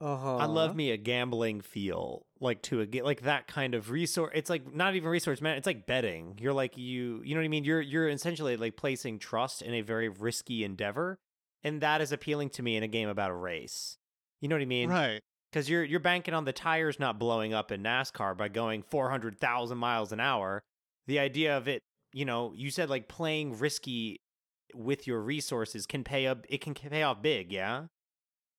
uh-huh. 0.00 0.36
I 0.36 0.46
love 0.46 0.74
me 0.74 0.90
a 0.90 0.96
gambling 0.96 1.60
feel, 1.60 2.26
like 2.40 2.62
to 2.62 2.80
a 2.80 2.86
ga- 2.86 3.02
like 3.02 3.22
that 3.22 3.46
kind 3.46 3.74
of 3.74 3.90
resource. 3.90 4.32
It's 4.34 4.50
like 4.50 4.74
not 4.74 4.94
even 4.94 5.08
resource 5.08 5.40
man. 5.40 5.56
It's 5.56 5.66
like 5.66 5.86
betting. 5.86 6.38
You're 6.40 6.52
like 6.52 6.76
you, 6.76 7.22
you 7.24 7.34
know 7.34 7.40
what 7.40 7.44
I 7.44 7.48
mean. 7.48 7.64
You're 7.64 7.80
you're 7.80 8.08
essentially 8.08 8.56
like 8.56 8.76
placing 8.76 9.18
trust 9.18 9.62
in 9.62 9.74
a 9.74 9.80
very 9.82 10.08
risky 10.08 10.64
endeavor, 10.64 11.18
and 11.62 11.80
that 11.80 12.00
is 12.00 12.10
appealing 12.12 12.50
to 12.50 12.62
me 12.62 12.76
in 12.76 12.82
a 12.82 12.88
game 12.88 13.08
about 13.08 13.30
a 13.30 13.34
race. 13.34 13.96
You 14.40 14.48
know 14.48 14.56
what 14.56 14.62
I 14.62 14.66
mean? 14.66 14.88
Right. 14.88 15.20
Because 15.52 15.68
you're 15.68 15.84
you're 15.84 16.00
banking 16.00 16.34
on 16.34 16.46
the 16.46 16.52
tires 16.52 16.98
not 16.98 17.18
blowing 17.18 17.54
up 17.54 17.70
in 17.70 17.82
NASCAR 17.82 18.36
by 18.36 18.48
going 18.48 18.82
four 18.82 19.10
hundred 19.10 19.38
thousand 19.38 19.78
miles 19.78 20.10
an 20.10 20.18
hour. 20.18 20.62
The 21.06 21.18
idea 21.18 21.56
of 21.56 21.68
it, 21.68 21.82
you 22.12 22.24
know, 22.24 22.52
you 22.56 22.70
said 22.70 22.88
like 22.88 23.06
playing 23.06 23.58
risky 23.58 24.21
with 24.74 25.06
your 25.06 25.20
resources 25.20 25.86
can 25.86 26.04
pay 26.04 26.26
up. 26.26 26.46
It 26.48 26.60
can 26.60 26.74
pay 26.74 27.02
off 27.02 27.22
big. 27.22 27.52
Yeah. 27.52 27.86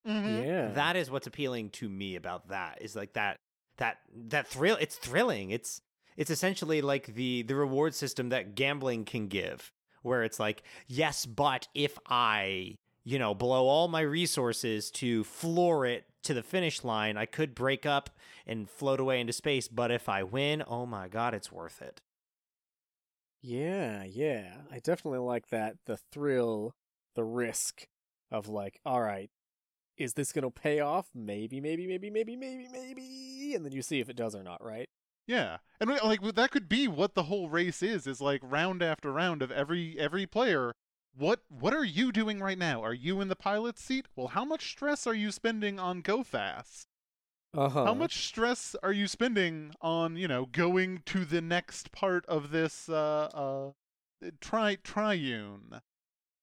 Mhm. 0.06 0.46
Yeah. 0.46 0.72
That 0.74 0.96
is 0.96 1.10
what's 1.10 1.28
appealing 1.28 1.70
to 1.72 1.90
me 1.90 2.16
about 2.16 2.50
that 2.50 2.82
is 2.82 2.96
like 2.96 3.14
that 3.14 3.38
that 3.78 4.00
that 4.14 4.48
thrill 4.48 4.78
it's 4.80 4.96
thrilling. 4.96 5.52
It's 5.52 5.82
it's 6.18 6.30
essentially 6.30 6.82
like 6.82 7.08
the 7.16 7.44
the 7.44 7.56
reward 7.56 7.96
system 7.96 8.30
that 8.30 8.56
gambling 8.56 9.06
can 9.06 9.28
give 9.28 9.72
where 10.02 10.24
it's 10.24 10.40
like, 10.40 10.64
yes, 10.88 11.26
but 11.26 11.70
if 11.74 11.98
I, 12.08 12.76
you 13.06 13.18
know, 13.18 13.34
blow 13.34 13.68
all 13.68 13.88
my 13.88 14.02
resources 14.02 14.92
to 14.92 15.24
floor 15.24 15.86
it 15.86 16.04
to 16.24 16.34
the 16.34 16.44
finish 16.44 16.84
line, 16.84 17.16
I 17.16 17.26
could 17.26 17.56
break 17.56 17.86
up 17.86 18.10
and 18.46 18.70
float 18.70 19.00
away 19.00 19.22
into 19.22 19.32
space, 19.32 19.70
but 19.70 19.92
if 19.92 20.10
I 20.10 20.24
win, 20.24 20.62
oh 20.68 20.86
my 20.86 21.08
god, 21.08 21.34
it's 21.34 21.54
worth 21.54 21.82
it. 21.82 22.02
Yeah, 23.44 24.06
yeah. 24.06 24.62
I 24.72 24.80
definitely 24.80 25.20
like 25.20 25.50
that 25.50 25.76
the 25.86 25.98
thrill, 25.98 26.76
the 27.14 27.26
risk 27.26 27.88
of 28.32 28.48
like, 28.48 28.80
all 28.86 29.02
right, 29.02 29.30
is 29.98 30.14
this 30.14 30.32
going 30.32 30.44
to 30.44 30.50
pay 30.50 30.80
off? 30.80 31.10
Maybe, 31.14 31.60
maybe, 31.60 31.86
maybe, 31.86 32.10
maybe, 32.10 32.38
maybe, 32.38 32.68
maybe, 32.72 33.54
and 33.54 33.66
then 33.66 33.74
you 33.74 33.82
see 33.82 34.00
if 34.00 34.10
it 34.10 34.16
does 34.16 34.34
or 34.34 34.44
not, 34.44 34.64
right? 34.64 34.88
Yeah, 35.28 35.58
and 35.80 35.90
like 35.90 36.22
that 36.22 36.52
could 36.52 36.70
be 36.70 36.88
what 36.88 37.16
the 37.16 37.24
whole 37.24 37.50
race 37.50 37.84
is. 37.84 38.08
Is 38.08 38.20
like 38.22 38.42
round 38.44 38.82
after 38.82 39.12
round 39.12 39.42
of 39.42 39.52
every 39.52 39.98
every 40.00 40.26
player. 40.26 40.74
What 41.16 41.42
what 41.50 41.74
are 41.74 41.86
you 41.86 42.12
doing 42.12 42.40
right 42.40 42.58
now? 42.58 42.82
Are 42.84 42.94
you 42.94 43.22
in 43.22 43.30
the 43.30 43.36
pilot's 43.36 43.82
seat? 43.84 44.08
Well, 44.16 44.30
how 44.30 44.44
much 44.44 44.70
stress 44.72 45.08
are 45.08 45.14
you 45.14 45.32
spending 45.32 45.80
on 45.80 46.02
go 46.02 46.24
fast? 46.24 46.88
Uh-huh. 47.54 47.86
How 47.86 47.94
much 47.94 48.26
stress 48.28 48.76
are 48.82 48.92
you 48.92 49.08
spending 49.08 49.74
on 49.82 50.16
you 50.18 50.28
know 50.28 50.46
going 50.48 51.02
to 51.06 51.24
the 51.26 51.42
next 51.42 51.92
part 51.92 52.26
of 52.26 52.52
this 52.52 52.90
uh 52.90 53.30
uh 54.24 54.32
tri 54.42 54.76
triune, 54.78 55.82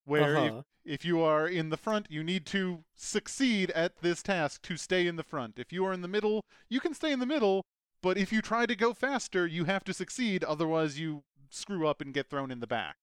where 0.05 0.37
Uh-huh. 0.37 0.63
if 0.85 1.05
you 1.05 1.21
are 1.21 1.49
in 1.49 1.71
the 1.71 1.77
front, 1.77 2.11
you 2.11 2.23
need 2.23 2.47
to 2.47 2.85
succeed 2.95 3.71
at 3.73 4.03
this 4.03 4.23
task 4.23 4.63
to 4.63 4.77
stay 4.77 5.07
in 5.07 5.17
the 5.17 5.25
front. 5.25 5.59
If 5.59 5.73
you 5.73 5.85
are 5.87 5.93
in 5.93 6.03
the 6.03 6.09
middle, 6.09 6.45
you 6.69 6.81
can 6.81 6.95
stay 6.95 7.13
in 7.13 7.19
the 7.21 7.27
middle, 7.27 7.65
but 8.03 8.17
if 8.19 8.33
you 8.33 8.41
try 8.43 8.67
to 8.67 8.77
go 8.77 8.95
faster, 8.95 9.47
you 9.47 9.65
have 9.65 9.85
to 9.85 9.95
succeed, 9.95 10.45
otherwise 10.45 10.99
you 11.01 11.25
screw 11.51 11.87
up 11.89 12.01
and 12.01 12.15
get 12.15 12.29
thrown 12.31 12.51
in 12.51 12.61
the 12.61 12.67
back. 12.67 12.97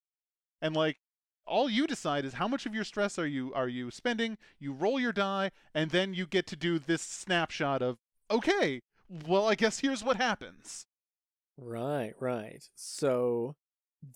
And 0.62 0.76
like 0.76 0.97
all 1.48 1.70
you 1.70 1.88
decide 1.88 2.26
is 2.26 2.34
how 2.34 2.48
much 2.48 2.66
of 2.66 2.76
your 2.76 2.84
stress 2.84 3.18
are 3.18 3.28
you 3.28 3.54
are 3.54 3.68
you 3.68 3.89
spending? 3.91 4.38
You 4.60 4.74
roll 4.74 5.00
your 5.00 5.14
die 5.14 5.52
and 5.74 5.91
then 5.91 6.14
you 6.14 6.26
get 6.26 6.45
to 6.48 6.56
do 6.56 6.80
this 6.80 7.02
snapshot 7.02 7.82
of 7.82 7.98
okay, 8.30 8.82
well 9.10 9.48
I 9.48 9.56
guess 9.56 9.80
here's 9.80 10.04
what 10.04 10.18
happens. 10.18 10.86
Right, 11.58 12.14
right. 12.20 12.64
So 12.76 13.56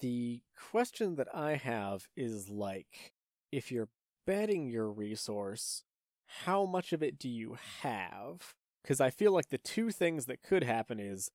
the 0.02 0.42
question 0.72 1.16
that 1.16 1.34
I 1.34 1.56
have 1.56 2.08
is 2.16 2.50
like 2.50 3.14
if 3.52 3.72
you're 3.72 3.90
betting 4.28 4.70
your 4.70 4.90
resource, 4.90 5.84
how 6.44 6.66
much 6.66 6.94
of 6.94 7.02
it 7.02 7.18
do 7.18 7.30
you 7.30 7.58
have? 7.82 8.54
Cuz 8.84 9.02
I 9.02 9.10
feel 9.10 9.32
like 9.32 9.50
the 9.50 9.58
two 9.58 9.92
things 9.92 10.26
that 10.26 10.44
could 10.44 10.64
happen 10.64 11.00
is 11.00 11.32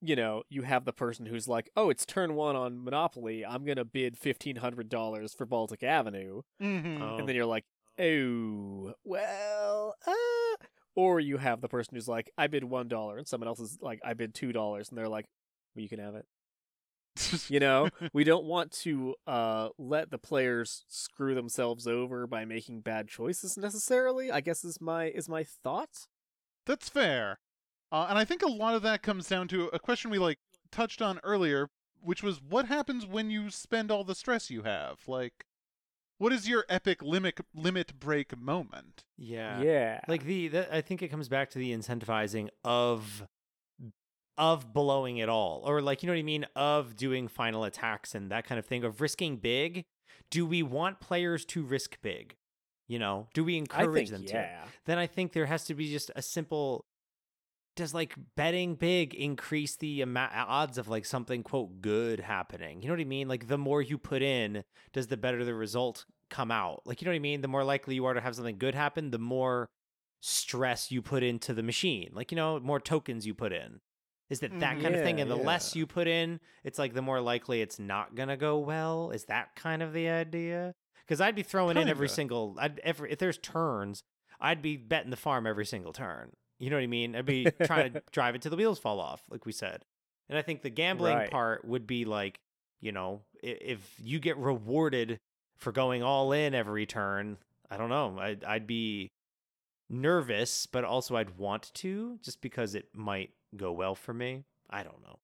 you 0.00 0.16
know, 0.16 0.42
you 0.48 0.62
have 0.62 0.84
the 0.84 0.92
person 0.92 1.26
who's 1.26 1.48
like, 1.48 1.70
"Oh, 1.76 1.90
it's 1.90 2.06
turn 2.06 2.34
1 2.34 2.56
on 2.56 2.82
Monopoly. 2.84 3.44
I'm 3.44 3.64
going 3.64 3.76
to 3.76 3.84
bid 3.84 4.16
$1500 4.16 5.34
for 5.34 5.46
Baltic 5.46 5.82
Avenue." 5.82 6.42
Mm-hmm. 6.60 7.02
Oh. 7.02 7.18
And 7.18 7.28
then 7.28 7.36
you're 7.36 7.46
like, 7.46 7.64
"Oh, 7.98 8.94
well, 9.04 9.94
uh 10.06 10.56
or 10.96 11.20
you 11.20 11.36
have 11.38 11.60
the 11.60 11.68
person 11.68 11.94
who's 11.94 12.08
like, 12.08 12.30
"I 12.38 12.48
bid 12.48 12.64
$1" 12.64 12.88
dollar," 12.88 13.18
and 13.18 13.26
someone 13.28 13.48
else 13.48 13.60
is 13.60 13.78
like, 13.80 14.00
"I 14.04 14.14
bid 14.14 14.34
$2." 14.34 14.88
And 14.88 14.98
they're 14.98 15.08
like, 15.08 15.26
"Well, 15.74 15.82
you 15.82 15.88
can 15.88 16.00
have 16.00 16.14
it." 16.16 16.26
You 17.50 17.60
know, 17.60 17.88
we 18.12 18.24
don't 18.24 18.44
want 18.44 18.72
to 18.84 19.14
uh 19.26 19.70
let 19.78 20.10
the 20.10 20.18
players 20.18 20.84
screw 20.88 21.34
themselves 21.34 21.86
over 21.86 22.26
by 22.26 22.44
making 22.44 22.82
bad 22.82 23.08
choices 23.08 23.56
necessarily. 23.56 24.30
I 24.30 24.40
guess 24.40 24.64
is 24.64 24.80
my 24.80 25.06
is 25.06 25.28
my 25.28 25.44
thought. 25.44 26.06
That's 26.66 26.88
fair. 26.88 27.38
Uh, 27.90 28.06
and 28.08 28.18
I 28.18 28.24
think 28.24 28.42
a 28.42 28.48
lot 28.48 28.74
of 28.74 28.82
that 28.82 29.02
comes 29.02 29.28
down 29.28 29.48
to 29.48 29.68
a 29.68 29.78
question 29.78 30.10
we 30.10 30.18
like 30.18 30.38
touched 30.70 31.00
on 31.00 31.20
earlier, 31.24 31.68
which 32.00 32.22
was 32.22 32.40
what 32.42 32.66
happens 32.66 33.06
when 33.06 33.30
you 33.30 33.50
spend 33.50 33.90
all 33.90 34.04
the 34.04 34.14
stress 34.14 34.50
you 34.50 34.62
have? 34.62 34.98
Like 35.06 35.46
what 36.18 36.32
is 36.32 36.48
your 36.48 36.64
epic 36.68 37.02
limit 37.02 37.40
limit 37.54 37.98
break 37.98 38.36
moment? 38.36 39.04
Yeah. 39.16 39.62
Yeah. 39.62 40.00
like 40.06 40.24
the, 40.24 40.48
the 40.48 40.74
i 40.74 40.80
think 40.80 41.02
it 41.02 41.08
comes 41.08 41.28
back 41.28 41.50
to 41.50 41.58
the 41.58 41.72
incentivizing 41.72 42.48
of 42.64 43.24
of 44.36 44.72
blowing 44.72 45.16
it 45.16 45.28
all 45.28 45.62
or 45.64 45.80
like 45.82 46.02
you 46.02 46.06
know 46.06 46.12
what 46.12 46.18
i 46.18 46.22
mean 46.22 46.46
of 46.54 46.96
doing 46.96 47.26
final 47.26 47.64
attacks 47.64 48.14
and 48.14 48.30
that 48.30 48.44
kind 48.46 48.58
of 48.58 48.66
thing 48.66 48.84
of 48.84 49.00
risking 49.00 49.36
big 49.36 49.84
do 50.30 50.46
we 50.46 50.62
want 50.62 51.00
players 51.00 51.44
to 51.44 51.64
risk 51.64 51.98
big 52.02 52.36
you 52.86 53.00
know 53.00 53.26
do 53.34 53.42
we 53.42 53.56
encourage 53.56 54.10
think 54.10 54.10
them 54.10 54.24
to 54.24 54.34
yeah. 54.34 54.64
then 54.86 54.96
i 54.96 55.08
think 55.08 55.32
there 55.32 55.46
has 55.46 55.64
to 55.64 55.74
be 55.74 55.90
just 55.90 56.12
a 56.14 56.22
simple 56.22 56.84
does 57.78 57.94
like 57.94 58.14
betting 58.36 58.74
big 58.74 59.14
increase 59.14 59.76
the 59.76 60.02
ama- 60.02 60.30
odds 60.34 60.76
of 60.78 60.88
like 60.88 61.04
something 61.06 61.42
quote 61.42 61.80
good 61.80 62.20
happening? 62.20 62.82
You 62.82 62.88
know 62.88 62.94
what 62.94 63.00
i 63.00 63.04
mean? 63.04 63.26
Like 63.28 63.48
the 63.48 63.56
more 63.58 63.80
you 63.80 63.96
put 63.98 64.20
in 64.22 64.64
does 64.92 65.06
the 65.06 65.16
better 65.16 65.44
the 65.44 65.54
result 65.54 66.04
come 66.30 66.50
out? 66.50 66.82
Like 66.84 67.00
you 67.00 67.06
know 67.06 67.12
what 67.12 67.16
i 67.16 67.20
mean? 67.20 67.40
The 67.40 67.48
more 67.48 67.64
likely 67.64 67.94
you 67.94 68.04
are 68.04 68.14
to 68.14 68.20
have 68.20 68.34
something 68.36 68.58
good 68.58 68.74
happen 68.74 69.10
the 69.10 69.18
more 69.18 69.70
stress 70.20 70.90
you 70.90 71.00
put 71.00 71.22
into 71.22 71.54
the 71.54 71.62
machine. 71.62 72.10
Like 72.12 72.30
you 72.32 72.36
know 72.36 72.58
more 72.60 72.80
tokens 72.80 73.26
you 73.26 73.34
put 73.34 73.52
in. 73.52 73.80
Is 74.30 74.40
that 74.40 74.58
that 74.60 74.76
Mhm. 74.76 74.82
kind 74.82 74.94
of 74.94 75.02
thing? 75.02 75.20
and 75.20 75.30
the 75.30 75.36
less 75.36 75.74
you 75.74 75.86
put 75.86 76.06
in 76.06 76.40
it's 76.64 76.78
like 76.78 76.92
the 76.92 77.00
more 77.02 77.20
likely 77.20 77.62
it's 77.62 77.78
not 77.78 78.14
gonna 78.14 78.36
go 78.36 78.58
well? 78.58 79.10
Is 79.10 79.24
that 79.26 79.54
kind 79.56 79.82
of 79.82 79.92
the 79.92 80.08
idea? 80.08 80.74
Because 81.06 81.20
i'd 81.22 81.34
be 81.34 81.42
throwing 81.42 81.76
in 81.78 81.88
every 81.88 82.08
Kinda. 82.08 82.14
single 82.14 82.56
i'd 82.58 82.78
every 82.80 83.10
if 83.10 83.18
there's 83.18 83.38
turns 83.38 84.02
i'd 84.40 84.60
be 84.60 84.76
betting 84.76 85.08
the 85.10 85.16
farm 85.16 85.46
every 85.46 85.64
single 85.64 85.92
turn 85.94 86.32
you 86.58 86.70
know 86.70 86.76
what 86.76 86.82
i 86.82 86.86
mean 86.86 87.14
i'd 87.16 87.24
be 87.26 87.46
trying 87.64 87.92
to 87.92 88.02
drive 88.12 88.34
it 88.34 88.42
till 88.42 88.50
the 88.50 88.56
wheels 88.56 88.78
fall 88.78 89.00
off 89.00 89.22
like 89.30 89.44
we 89.46 89.52
said 89.52 89.84
and 90.28 90.36
i 90.38 90.42
think 90.42 90.62
the 90.62 90.70
gambling 90.70 91.16
Right. 91.16 91.30
part 91.30 91.64
would 91.64 91.86
be 91.86 92.04
like 92.04 92.40
you 92.80 92.92
know 92.92 93.22
if 93.42 93.94
you 94.02 94.18
get 94.20 94.36
rewarded 94.36 95.18
for 95.56 95.72
going 95.72 96.02
all 96.02 96.32
in 96.32 96.54
every 96.54 96.86
turn 96.86 97.38
i 97.70 97.76
don't 97.76 97.88
know 97.90 98.16
i'd, 98.20 98.44
I'd 98.44 98.66
be 98.66 99.10
nervous 99.90 100.66
but 100.66 100.84
also 100.84 101.16
i'd 101.16 101.38
want 101.38 101.70
to 101.74 102.18
just 102.22 102.40
because 102.40 102.74
it 102.74 102.88
might 102.94 103.30
go 103.56 103.72
well 103.72 103.94
for 103.94 104.12
me 104.12 104.44
i 104.70 104.82
don't 104.82 105.02
know 105.02 105.18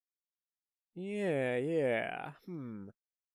Yeah, 0.95 1.57
yeah. 1.57 2.31
Hmm. 2.47 2.89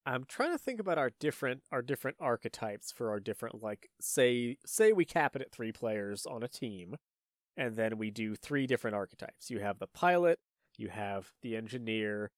I'm 0.05 0.23
trying 0.23 0.53
to 0.53 0.57
think 0.57 0.79
about 0.79 0.97
our 0.97 1.11
different 1.19 1.61
our 1.71 1.81
different 1.81 2.17
archetypes 2.19 2.91
for 2.91 3.09
our 3.09 3.19
different 3.19 3.61
like 3.61 3.89
say 3.99 4.57
say 4.65 4.91
we 4.93 5.05
cap 5.05 5.35
it 5.35 5.41
at 5.41 5.51
3 5.51 5.71
players 5.71 6.25
on 6.25 6.41
a 6.41 6.47
team 6.47 6.95
and 7.57 7.75
then 7.75 7.97
we 7.97 8.11
do 8.11 8.35
three 8.35 8.67
different 8.67 8.95
archetypes. 8.95 9.49
You 9.49 9.59
have 9.59 9.79
the 9.79 9.87
pilot, 9.87 10.39
you 10.77 10.89
have 10.89 11.31
the 11.41 11.55
engineer. 11.55 12.31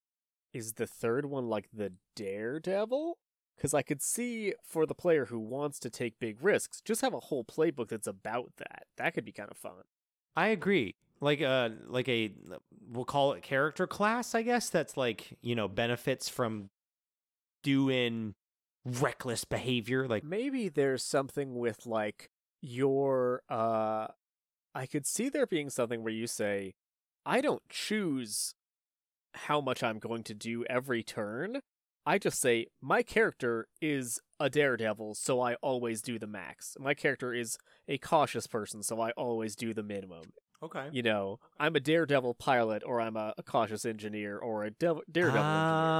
Is 0.53 0.73
the 0.73 0.87
third 0.87 1.25
one 1.25 1.47
like 1.47 1.69
the 1.71 1.93
daredevil? 2.15 3.17
Cuz 3.59 3.73
I 3.73 3.83
could 3.83 4.01
see 4.01 4.53
for 4.63 4.85
the 4.85 4.95
player 4.95 5.25
who 5.25 5.39
wants 5.39 5.79
to 5.79 5.89
take 5.89 6.19
big 6.19 6.43
risks, 6.43 6.81
just 6.81 7.01
have 7.01 7.13
a 7.13 7.19
whole 7.19 7.45
playbook 7.45 7.89
that's 7.89 8.07
about 8.07 8.53
that. 8.57 8.87
That 8.97 9.13
could 9.13 9.25
be 9.25 9.31
kind 9.31 9.49
of 9.49 9.57
fun. 9.57 9.83
I 10.35 10.47
agree. 10.47 10.95
Like 11.19 11.41
a 11.41 11.77
like 11.85 12.09
a 12.09 12.33
we'll 12.89 13.05
call 13.05 13.33
it 13.33 13.43
character 13.43 13.85
class, 13.85 14.33
I 14.33 14.41
guess. 14.41 14.69
That's 14.69 14.97
like 14.97 15.37
you 15.41 15.55
know 15.55 15.67
benefits 15.67 16.27
from 16.27 16.69
doing 17.63 18.33
reckless 18.85 19.45
behavior. 19.45 20.07
Like 20.07 20.23
maybe 20.23 20.69
there's 20.69 21.03
something 21.03 21.55
with 21.55 21.85
like 21.85 22.29
your 22.61 23.43
uh 23.49 24.07
I 24.73 24.85
could 24.85 25.05
see 25.05 25.29
there 25.29 25.45
being 25.47 25.69
something 25.69 26.03
where 26.03 26.13
you 26.13 26.27
say 26.27 26.73
I 27.25 27.41
don't 27.41 27.61
choose 27.69 28.55
how 29.33 29.61
much 29.61 29.83
I'm 29.83 29.99
going 29.99 30.23
to 30.23 30.33
do 30.33 30.65
every 30.69 31.03
turn. 31.03 31.61
I 32.05 32.17
just 32.17 32.41
say 32.41 32.67
my 32.81 33.03
character 33.03 33.67
is 33.79 34.19
a 34.39 34.49
daredevil, 34.49 35.15
so 35.15 35.39
I 35.39 35.53
always 35.55 36.01
do 36.01 36.17
the 36.17 36.25
max. 36.27 36.75
My 36.79 36.93
character 36.95 37.33
is 37.33 37.57
a 37.87 37.97
cautious 37.99 38.47
person, 38.47 38.81
so 38.81 38.99
I 38.99 39.11
always 39.11 39.55
do 39.55 39.73
the 39.73 39.83
minimum. 39.83 40.33
Okay. 40.63 40.87
You 40.91 41.03
know, 41.03 41.39
I'm 41.59 41.75
a 41.75 41.79
daredevil 41.79 42.35
pilot, 42.35 42.81
or 42.85 42.99
I'm 43.01 43.15
a, 43.17 43.33
a 43.37 43.43
cautious 43.43 43.85
engineer, 43.85 44.37
or 44.37 44.63
a 44.63 44.71
dev- 44.71 45.01
daredevil 45.11 45.39
engineer. 45.41 45.91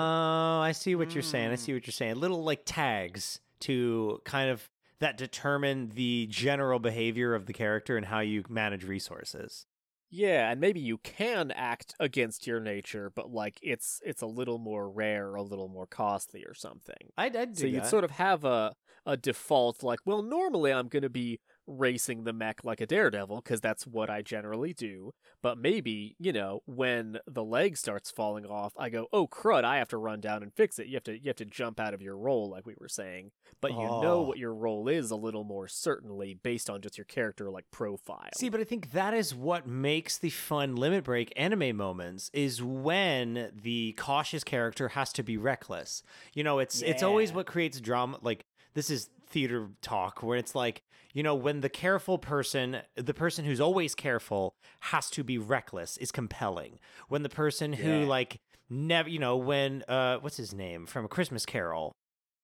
Oh, 0.58 0.60
I 0.62 0.72
see 0.72 0.96
what 0.96 1.14
you're 1.14 1.22
saying. 1.24 1.52
I 1.52 1.54
Mm. 1.56 1.60
see 1.60 1.74
what 1.74 1.86
you're 1.88 1.92
saying. 1.94 2.16
Little 2.16 2.44
like 2.44 2.62
tags 2.66 3.40
to 3.62 4.22
kind 4.26 4.50
of 4.50 4.70
that 5.02 5.18
determine 5.18 5.90
the 5.96 6.28
general 6.30 6.80
behavior 6.80 7.36
of 7.36 7.46
the 7.48 7.54
character 7.54 7.98
and 7.98 8.06
how 8.06 8.22
you 8.22 8.44
manage 8.48 8.86
resources. 8.86 9.66
Yeah, 10.10 10.52
and 10.52 10.60
maybe 10.60 10.82
you 10.82 10.98
can 10.98 11.52
act 11.52 11.96
against 12.00 12.46
your 12.46 12.60
nature, 12.60 13.10
but 13.16 13.32
like 13.32 13.58
it's 13.62 14.02
it's 14.06 14.22
a 14.22 14.28
little 14.28 14.58
more 14.60 14.90
rare, 14.92 15.36
a 15.36 15.42
little 15.42 15.70
more 15.70 15.88
costly, 15.88 16.44
or 16.46 16.54
something. 16.54 17.12
I'd, 17.18 17.36
I'd 17.36 17.54
do 17.56 17.62
so 17.62 17.68
you'd 17.68 17.84
that. 17.84 17.90
sort 17.90 18.04
of 18.04 18.12
have 18.12 18.44
a 18.44 18.76
a 19.06 19.18
default 19.18 19.84
like, 19.84 20.00
well, 20.06 20.22
normally 20.22 20.72
I'm 20.74 20.88
going 20.90 21.04
to 21.04 21.10
be 21.10 21.40
racing 21.78 22.24
the 22.24 22.34
mech 22.34 22.64
like 22.64 22.82
a 22.82 22.86
daredevil 22.86 23.38
because 23.38 23.62
that's 23.62 23.86
what 23.88 24.10
I 24.10 24.22
generally 24.22 24.74
do. 24.74 25.14
But 25.42 25.58
maybe 25.58 26.16
you 26.20 26.34
know 26.34 26.62
when 26.66 27.20
the 27.28 27.44
leg 27.44 27.78
starts 27.78 28.12
falling 28.12 28.46
off, 28.46 28.74
I 28.78 28.90
go, 28.90 29.08
oh 29.12 29.28
crud, 29.28 29.64
I 29.64 29.78
have 29.78 29.88
to 29.90 29.98
run 29.98 30.20
down 30.22 30.44
and 30.44 30.54
fix 30.54 30.80
it. 30.80 30.88
You 30.88 30.96
have 30.96 31.04
to 31.06 31.14
you 31.14 31.28
have 31.28 31.36
to 31.38 31.46
jump 31.46 31.80
out 31.80 31.94
of 31.94 32.02
your 32.02 32.18
role 32.18 32.50
like 32.50 32.66
we 32.66 32.76
were 32.80 32.88
saying, 32.90 33.32
but 33.62 33.72
you 33.72 33.78
know 33.78 34.02
Oh. 34.12 34.22
what 34.24 34.38
your 34.38 34.54
role 34.54 34.88
is 34.88 35.10
a 35.12 35.16
little 35.16 35.44
more 35.44 35.68
certainly 35.68 36.34
based 36.34 36.70
on 36.70 36.82
just 36.82 36.98
your 36.98 37.06
character 37.06 37.50
like 37.50 37.66
profile. 37.72 38.30
See, 38.36 38.50
but 38.50 38.60
I 38.60 38.64
think 38.64 38.92
that 38.92 39.14
is 39.14 39.34
what 39.34 39.66
makes 39.68 40.18
the 40.18 40.30
fun 40.30 40.76
limit 40.76 41.04
break 41.04 41.32
anime 41.36 41.76
moments 41.76 42.30
is 42.34 42.62
when 42.62 43.52
the 43.62 43.94
cautious 43.98 44.44
character 44.44 44.90
has 44.90 45.14
to 45.14 45.24
be 45.24 45.38
reckless. 45.38 46.04
You 46.34 46.44
know, 46.44 46.60
it's 46.60 46.82
it's 46.82 47.04
always 47.04 47.32
what 47.34 47.46
creates 47.46 47.80
drama 47.80 48.18
like 48.22 48.46
this 48.74 48.90
is 48.90 49.10
theater 49.28 49.70
talk 49.82 50.22
where 50.24 50.38
it's 50.38 50.56
like, 50.56 50.82
you 51.14 51.24
know, 51.24 51.36
when 51.36 51.62
the 51.62 51.70
careful 51.70 52.18
person, 52.18 52.78
the 52.96 53.14
person 53.14 53.46
who's 53.46 53.62
always 53.62 53.96
careful 53.96 54.54
has 54.82 55.10
to 55.12 55.24
be 55.24 55.38
reckless 55.38 55.98
is 55.98 56.12
compelling. 56.12 56.80
When 57.08 57.24
the 57.24 57.30
person 57.30 57.74
who 57.74 58.02
Yeah. 58.02 58.06
like 58.08 58.40
never, 58.70 59.10
you 59.10 59.20
know, 59.20 59.38
when 59.38 59.84
uh 59.88 60.18
what's 60.20 60.38
his 60.38 60.54
name 60.54 60.86
from 60.86 61.06
A 61.06 61.10
Christmas 61.10 61.46
Carol, 61.46 61.92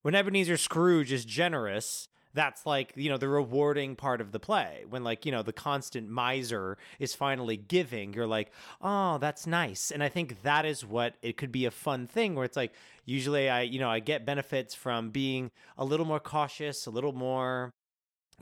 when 0.02 0.16
Ebenezer 0.16 0.58
Scrooge 0.58 1.12
is 1.12 1.26
generous, 1.26 2.08
that's 2.38 2.66
like 2.66 2.94
you 2.96 3.10
know 3.10 3.18
the 3.18 3.28
rewarding 3.28 3.96
part 3.96 4.22
of 4.22 4.32
the 4.32 4.40
play. 4.40 4.86
When 4.90 5.04
like 5.04 5.26
you 5.26 5.32
know 5.32 5.44
the 5.44 5.54
constant 5.54 6.10
miser 6.10 6.78
is 7.00 7.16
finally 7.16 7.58
giving 7.58 8.14
you're 8.14 8.28
like 8.28 8.52
oh 8.82 9.18
that's 9.18 9.48
nice. 9.48 9.92
And 9.92 10.04
i 10.04 10.10
think 10.10 10.44
that 10.44 10.66
is 10.66 10.86
what 10.86 11.16
it 11.22 11.38
could 11.38 11.52
be 11.52 11.66
a 11.66 11.72
fun 11.72 12.08
thing 12.08 12.36
where 12.36 12.46
it's 12.46 12.58
like 12.58 12.74
usually 13.06 13.50
i 13.50 13.62
you 13.62 13.80
know 13.80 13.90
i 13.90 14.00
get 14.00 14.26
benefits 14.26 14.76
from 14.76 15.10
being 15.10 15.52
a 15.78 15.86
little 15.86 16.06
more 16.06 16.20
cautious 16.20 16.86
a 16.86 16.92
little 16.92 17.14
more 17.14 17.72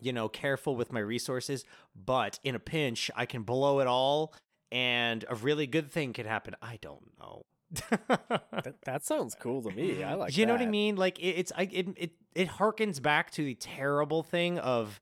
you 0.02 0.12
know 0.12 0.28
careful 0.28 0.76
with 0.76 0.92
my 0.92 1.00
resources 1.00 1.64
but 1.96 2.40
in 2.44 2.56
a 2.56 2.60
pinch 2.60 3.10
i 3.16 3.26
can 3.26 3.44
blow 3.44 3.80
it 3.80 3.88
all 3.88 4.34
and 4.72 5.24
a 5.30 5.36
really 5.36 5.68
good 5.68 5.90
thing 5.90 6.12
could 6.12 6.26
happen. 6.26 6.56
I 6.62 6.78
don't 6.82 7.18
know 7.20 7.44
that, 7.72 8.76
that 8.86 9.06
sounds 9.06 9.36
cool 9.36 9.62
to 9.64 9.72
me. 9.72 10.04
I 10.04 10.14
like. 10.14 10.34
do 10.34 10.40
you 10.40 10.46
know 10.46 10.54
what 10.54 10.62
I 10.62 10.68
mean? 10.68 10.96
Like 10.96 11.20
it, 11.20 11.30
it's 11.30 11.52
I 11.56 11.64
it, 11.72 11.88
it 11.98 12.12
it 12.34 12.48
harkens 12.48 13.02
back 13.02 13.32
to 13.32 13.44
the 13.44 13.56
terrible 13.56 14.24
thing 14.24 14.60
of 14.60 15.02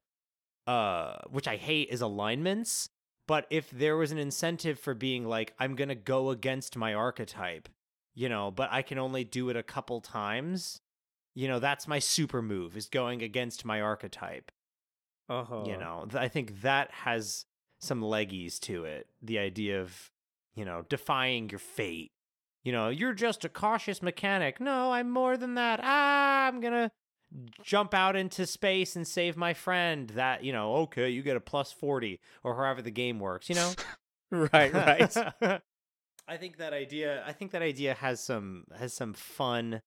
uh 0.66 1.18
which 1.30 1.47
I 1.47 1.57
hate 1.57 1.89
is 1.89 2.01
alignments. 2.01 2.89
But 3.28 3.47
if 3.49 3.70
there 3.70 3.95
was 3.95 4.11
an 4.11 4.18
incentive 4.18 4.80
for 4.80 4.93
being 4.93 5.26
like, 5.26 5.53
I'm 5.59 5.76
gonna 5.76 5.95
go 5.95 6.30
against 6.30 6.76
my 6.76 6.93
archetype, 6.93 7.70
you 8.16 8.30
know, 8.30 8.51
but 8.51 8.70
I 8.72 8.82
can 8.82 8.97
only 8.97 9.24
do 9.24 9.49
it 9.49 9.55
a 9.55 9.64
couple 9.64 10.01
times, 10.01 10.82
you 11.36 11.47
know, 11.47 11.59
that's 11.59 11.88
my 11.88 11.99
super 11.99 12.41
move 12.41 12.78
is 12.78 12.88
going 12.88 13.22
against 13.22 13.66
my 13.66 13.82
archetype. 13.82 14.51
Uh-huh. 15.30 15.64
You 15.66 15.78
know, 15.78 16.05
th- 16.09 16.22
I 16.22 16.28
think 16.28 16.61
that 16.61 16.91
has 16.91 17.45
some 17.80 18.01
leggies 18.01 18.59
to 18.61 18.86
it. 18.86 19.07
The 19.22 19.39
idea 19.39 19.82
of, 19.82 20.11
you 20.55 20.66
know, 20.66 20.86
defying 20.89 21.49
your 21.49 21.59
fate. 21.59 22.11
You 22.64 22.72
know, 22.72 22.89
you're 22.89 23.14
just 23.14 23.43
a 23.43 23.49
cautious 23.49 24.01
mechanic. 24.01 24.59
No, 24.61 24.93
I'm 24.93 25.09
more 25.09 25.36
than 25.36 25.55
that. 25.55 25.82
Ah, 25.84 26.47
I'm 26.47 26.61
going 26.61 26.74
to 26.74 26.91
jump 27.61 27.93
out 27.93 28.16
into 28.16 28.45
space 28.45 28.95
and 28.95 29.07
save 29.07 29.36
my 29.36 29.53
friend. 29.53 30.09
That, 30.11 30.43
you 30.43 30.53
know, 30.53 30.76
okay, 30.76 31.09
you 31.09 31.22
get 31.24 31.36
a 31.36 31.41
plus 31.41 31.72
40 31.72 32.20
or 32.43 32.55
however 32.55 32.82
the 32.82 32.91
game 32.91 33.20
works, 33.20 33.49
you 33.49 33.55
know? 33.55 33.72
Right, 34.32 34.74
right. 34.74 35.16
I 36.28 36.38
think 36.38 36.57
that 36.57 36.74
idea 36.74 37.24
I 37.28 37.34
think 37.34 37.51
that 37.51 37.61
idea 37.61 37.93
has 37.93 38.20
some 38.20 38.66
has 38.76 38.93
some 38.93 39.14
fun 39.14 39.82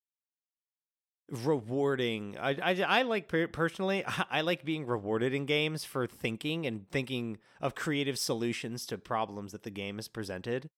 rewarding 1.28 2.36
I, 2.38 2.50
I, 2.62 2.82
I 2.82 3.02
like 3.02 3.28
personally 3.52 4.04
I 4.30 4.42
like 4.42 4.64
being 4.64 4.86
rewarded 4.86 5.34
in 5.34 5.46
games 5.46 5.84
for 5.84 6.06
thinking 6.06 6.66
and 6.66 6.88
thinking 6.90 7.38
of 7.60 7.74
creative 7.74 8.18
solutions 8.18 8.86
to 8.86 8.98
problems 8.98 9.52
that 9.52 9.64
the 9.64 9.70
game 9.70 9.96
has 9.96 10.06
presented 10.06 10.68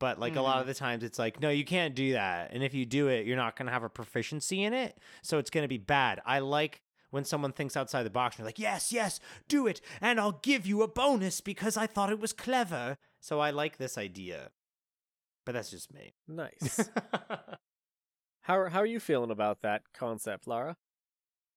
but 0.00 0.18
like 0.18 0.36
a 0.36 0.42
lot 0.42 0.56
of 0.56 0.62
mm-hmm. 0.62 0.68
the 0.68 0.74
times 0.74 1.02
it's 1.02 1.18
like 1.18 1.40
no 1.40 1.50
you 1.50 1.64
can't 1.64 1.94
do 1.94 2.12
that 2.12 2.50
and 2.52 2.62
if 2.62 2.74
you 2.74 2.84
do 2.84 3.08
it 3.08 3.26
you're 3.26 3.36
not 3.36 3.56
going 3.56 3.66
to 3.66 3.72
have 3.72 3.82
a 3.82 3.88
proficiency 3.88 4.62
in 4.62 4.72
it 4.72 4.98
so 5.22 5.38
it's 5.38 5.50
going 5.50 5.64
to 5.64 5.68
be 5.68 5.78
bad 5.78 6.20
I 6.26 6.40
like 6.40 6.82
when 7.10 7.24
someone 7.24 7.52
thinks 7.52 7.76
outside 7.76 8.02
the 8.02 8.10
box 8.10 8.36
and 8.36 8.40
you're 8.40 8.48
like 8.48 8.58
yes 8.58 8.92
yes 8.92 9.20
do 9.48 9.66
it 9.66 9.80
and 10.00 10.20
I'll 10.20 10.40
give 10.42 10.66
you 10.66 10.82
a 10.82 10.88
bonus 10.88 11.40
because 11.40 11.76
I 11.76 11.86
thought 11.86 12.10
it 12.10 12.20
was 12.20 12.32
clever 12.32 12.98
so 13.20 13.40
I 13.40 13.50
like 13.50 13.78
this 13.78 13.96
idea 13.96 14.50
but 15.44 15.52
that's 15.52 15.70
just 15.70 15.92
me 15.92 16.14
nice. 16.26 16.88
How 18.44 18.58
are, 18.58 18.68
how 18.68 18.80
are 18.80 18.86
you 18.86 19.00
feeling 19.00 19.30
about 19.30 19.62
that 19.62 19.84
concept, 19.94 20.46
Lara? 20.46 20.76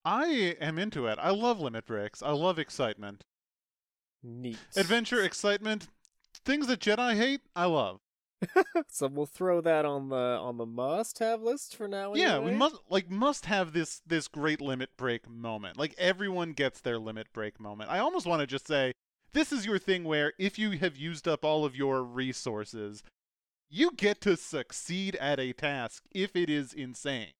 I 0.06 0.56
am 0.58 0.78
into 0.78 1.06
it. 1.06 1.18
I 1.20 1.30
love 1.30 1.60
limit 1.60 1.84
breaks. 1.84 2.22
I 2.22 2.30
love 2.30 2.58
excitement. 2.58 3.24
Neat. 4.22 4.56
Adventure, 4.74 5.22
excitement, 5.22 5.88
things 6.46 6.66
that 6.66 6.80
Jedi 6.80 7.14
hate, 7.14 7.42
I 7.54 7.66
love. 7.66 8.00
so 8.88 9.08
we'll 9.08 9.26
throw 9.26 9.60
that 9.60 9.84
on 9.84 10.08
the 10.08 10.16
on 10.16 10.56
the 10.56 10.66
must-have 10.66 11.42
list 11.42 11.76
for 11.76 11.88
now. 11.88 12.14
Yeah, 12.14 12.38
we 12.38 12.52
must 12.52 12.76
like 12.88 13.10
must 13.10 13.46
have 13.46 13.72
this 13.72 14.00
this 14.06 14.28
great 14.28 14.60
limit 14.60 14.90
break 14.96 15.28
moment. 15.28 15.76
Like 15.76 15.94
everyone 15.98 16.52
gets 16.52 16.80
their 16.80 16.98
limit 16.98 17.32
break 17.32 17.58
moment. 17.60 17.90
I 17.90 17.98
almost 17.98 18.26
want 18.26 18.40
to 18.40 18.46
just 18.46 18.66
say 18.66 18.92
this 19.32 19.52
is 19.52 19.66
your 19.66 19.78
thing 19.78 20.04
where 20.04 20.32
if 20.38 20.58
you 20.58 20.72
have 20.72 20.96
used 20.96 21.26
up 21.26 21.44
all 21.44 21.64
of 21.64 21.76
your 21.76 22.02
resources, 22.02 23.02
you 23.68 23.90
get 23.96 24.20
to 24.22 24.36
succeed 24.36 25.16
at 25.16 25.40
a 25.40 25.52
task 25.52 26.04
if 26.12 26.34
it 26.36 26.48
is 26.48 26.72
insane. 26.72 27.32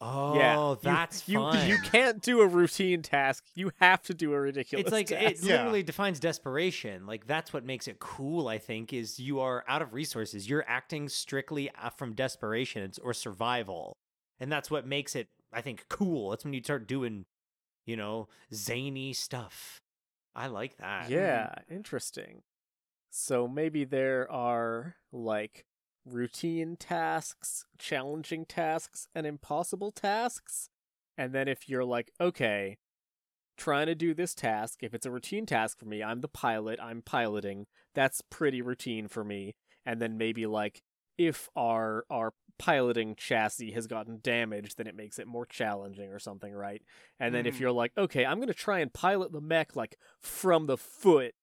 Oh 0.00 0.34
Yeah, 0.34 0.74
that's 0.82 1.28
you, 1.28 1.38
fun 1.40 1.68
You 1.68 1.78
can't 1.78 2.22
do 2.22 2.40
a 2.40 2.46
routine 2.46 3.02
task. 3.02 3.44
You 3.54 3.72
have 3.80 4.02
to 4.02 4.14
do 4.14 4.32
a 4.32 4.40
ridiculous. 4.40 4.84
it's 4.86 4.92
like 4.92 5.08
task. 5.08 5.22
it 5.24 5.42
Yeah. 5.42 5.56
literally 5.56 5.82
defines 5.82 6.20
desperation 6.20 7.06
like 7.06 7.26
that's 7.26 7.52
what 7.52 7.64
makes 7.64 7.88
it 7.88 7.98
cool 7.98 8.46
i 8.48 8.58
think 8.58 8.92
is 8.92 9.18
you 9.18 9.40
are 9.40 9.64
out 9.68 9.82
of 9.82 9.92
resources 9.94 10.48
you're 10.48 10.64
acting 10.68 11.08
strictly 11.08 11.70
uh, 11.82 11.90
from 11.90 12.14
desperation 12.14 12.90
or 13.02 13.12
survival 13.12 13.96
and 14.38 14.50
that's 14.52 14.70
what 14.70 14.86
makes 14.86 15.16
it 15.16 15.28
i 15.52 15.60
think 15.60 15.84
cool 15.88 16.30
that's 16.30 16.44
when 16.44 16.52
you 16.54 16.62
start 16.62 16.86
doing 16.86 17.24
you 17.86 17.96
know 17.96 18.28
zany 18.54 19.12
stuff 19.12 19.80
i 20.36 20.46
like 20.46 20.76
that 20.76 21.10
Yeah, 21.10 21.52
interesting. 21.70 22.42
So 23.10 23.48
maybe 23.48 23.84
there 23.84 24.30
are 24.30 24.96
like 25.12 25.64
routine 26.12 26.76
tasks, 26.76 27.64
challenging 27.78 28.44
tasks, 28.44 29.08
and 29.14 29.26
impossible 29.26 29.92
tasks. 29.92 30.70
And 31.16 31.32
then 31.32 31.48
if 31.48 31.68
you're 31.68 31.84
like, 31.84 32.12
okay, 32.20 32.78
trying 33.56 33.86
to 33.86 33.94
do 33.94 34.14
this 34.14 34.34
task, 34.34 34.80
if 34.82 34.94
it's 34.94 35.06
a 35.06 35.10
routine 35.10 35.46
task 35.46 35.78
for 35.78 35.86
me, 35.86 36.02
I'm 36.02 36.20
the 36.20 36.28
pilot, 36.28 36.78
I'm 36.80 37.02
piloting, 37.02 37.66
that's 37.94 38.20
pretty 38.30 38.62
routine 38.62 39.08
for 39.08 39.24
me. 39.24 39.54
And 39.84 40.00
then 40.00 40.16
maybe 40.18 40.46
like 40.46 40.82
if 41.16 41.48
our 41.56 42.04
our 42.10 42.32
piloting 42.58 43.14
chassis 43.16 43.72
has 43.72 43.86
gotten 43.86 44.18
damaged, 44.22 44.76
then 44.78 44.86
it 44.86 44.94
makes 44.96 45.18
it 45.18 45.26
more 45.26 45.46
challenging 45.46 46.10
or 46.12 46.18
something, 46.18 46.52
right? 46.52 46.82
And 47.18 47.34
then 47.34 47.46
if 47.46 47.56
Mhm. 47.56 47.60
you're 47.60 47.72
like, 47.72 47.92
okay, 47.96 48.24
I'm 48.24 48.38
gonna 48.40 48.52
try 48.54 48.78
and 48.80 48.92
pilot 48.92 49.32
the 49.32 49.40
mech 49.40 49.74
like 49.74 49.96
from 50.20 50.66
the 50.66 50.76
foot 50.76 51.34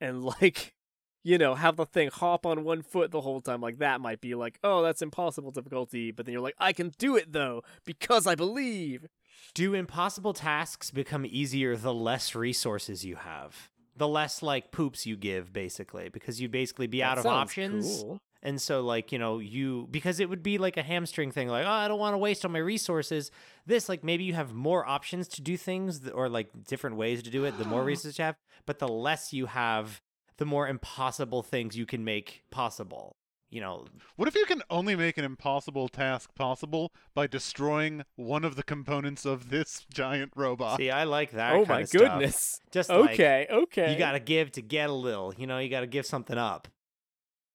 and 0.00 0.24
like 0.40 0.74
you 1.22 1.38
know, 1.38 1.54
have 1.54 1.76
the 1.76 1.86
thing 1.86 2.10
hop 2.12 2.46
on 2.46 2.64
one 2.64 2.82
foot 2.82 3.10
the 3.10 3.20
whole 3.20 3.40
time, 3.40 3.60
like 3.60 3.78
that 3.78 4.00
might 4.00 4.20
be 4.20 4.34
like, 4.34 4.58
oh, 4.64 4.82
that's 4.82 5.02
impossible 5.02 5.50
difficulty. 5.50 6.10
But 6.10 6.26
then 6.26 6.32
you're 6.32 6.42
like, 6.42 6.56
I 6.58 6.72
can 6.72 6.92
do 6.98 7.16
it 7.16 7.32
though, 7.32 7.62
because 7.84 8.26
I 8.26 8.34
believe. 8.34 9.06
do 9.54 9.74
impossible 9.74 10.32
tasks 10.32 10.90
become 10.90 11.26
easier 11.26 11.76
the 11.76 11.94
less 11.94 12.34
resources 12.34 13.04
you 13.04 13.16
have 13.16 13.70
the 13.96 14.08
less 14.08 14.42
like 14.42 14.70
poops 14.72 15.04
you 15.04 15.14
give 15.14 15.52
basically 15.52 16.08
because 16.08 16.40
you'd 16.40 16.50
basically 16.50 16.86
be 16.86 17.02
out 17.02 17.18
of 17.18 17.26
options 17.26 18.02
cool. 18.02 18.20
And 18.42 18.60
so, 18.60 18.80
like, 18.80 19.12
you 19.12 19.18
know, 19.18 19.38
you, 19.38 19.86
because 19.90 20.18
it 20.18 20.30
would 20.30 20.42
be 20.42 20.56
like 20.56 20.78
a 20.78 20.82
hamstring 20.82 21.30
thing, 21.30 21.48
like, 21.48 21.66
oh, 21.66 21.70
I 21.70 21.88
don't 21.88 21.98
want 21.98 22.14
to 22.14 22.18
waste 22.18 22.44
all 22.44 22.50
my 22.50 22.58
resources. 22.58 23.30
This, 23.66 23.86
like, 23.88 24.02
maybe 24.02 24.24
you 24.24 24.32
have 24.32 24.54
more 24.54 24.86
options 24.86 25.28
to 25.28 25.42
do 25.42 25.58
things 25.58 26.08
or 26.08 26.28
like 26.30 26.48
different 26.66 26.96
ways 26.96 27.22
to 27.22 27.30
do 27.30 27.44
it, 27.44 27.58
the 27.58 27.66
more 27.66 27.84
resources 27.84 28.18
you 28.18 28.24
have, 28.24 28.36
but 28.64 28.78
the 28.78 28.88
less 28.88 29.32
you 29.34 29.44
have, 29.46 30.00
the 30.40 30.44
more 30.46 30.66
impossible 30.66 31.44
things 31.44 31.76
you 31.76 31.86
can 31.86 32.02
make 32.04 32.42
possible. 32.50 33.14
you 33.50 33.60
know, 33.60 33.84
What 34.16 34.26
if 34.28 34.34
you 34.34 34.46
can 34.46 34.62
only 34.70 34.96
make 34.96 35.18
an 35.18 35.24
impossible 35.24 35.88
task 35.88 36.34
possible 36.34 36.92
by 37.14 37.26
destroying 37.26 38.04
one 38.16 38.44
of 38.44 38.56
the 38.56 38.62
components 38.62 39.24
of 39.26 39.50
this 39.50 39.84
giant 39.92 40.32
robot? 40.36 40.78
see, 40.78 40.90
I 40.90 41.04
like 41.04 41.32
that. 41.32 41.52
oh 41.52 41.58
kind 41.58 41.68
my 41.68 41.80
of 41.82 41.88
stuff. 41.88 42.00
goodness. 42.00 42.60
Just 42.70 42.90
like, 42.90 43.10
Okay, 43.12 43.46
okay. 43.50 43.92
you 43.92 43.98
got 43.98 44.12
to 44.12 44.20
give 44.20 44.50
to 44.52 44.62
get 44.62 44.88
a 44.90 44.92
little. 44.92 45.34
You 45.36 45.46
know, 45.46 45.58
you 45.58 45.68
got 45.68 45.80
to 45.80 45.86
give 45.86 46.06
something 46.06 46.38
up. 46.38 46.68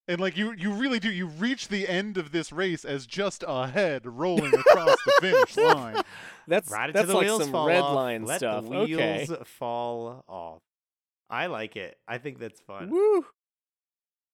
And 0.07 0.21
like 0.21 0.37
you, 0.37 0.53
you 0.55 0.71
really 0.73 0.99
do. 0.99 1.09
You 1.09 1.25
reach 1.25 1.69
the 1.69 1.87
end 1.87 2.17
of 2.19 2.31
this 2.31 2.51
race 2.51 2.85
as 2.85 3.07
just 3.07 3.43
a 3.47 3.65
head 3.67 4.05
rolling 4.05 4.53
across 4.53 4.97
the 5.03 5.13
finish 5.19 5.57
line. 5.73 5.95
That's 6.47 6.69
Ride 6.69 6.91
it 6.91 6.93
that's 6.93 7.07
the 7.07 7.15
like 7.15 7.27
some 7.27 7.65
red 7.65 7.81
off. 7.81 7.95
line 7.95 8.23
Let 8.25 8.37
stuff. 8.41 8.65
the 8.65 8.69
wheels 8.69 8.91
Okay. 9.31 9.43
fall 9.45 10.23
off. 10.27 10.59
I 11.29 11.47
like 11.47 11.75
it. 11.75 11.97
I 12.07 12.17
think 12.17 12.39
that's 12.39 12.61
fun. 12.61 12.89
Woo. 12.89 13.25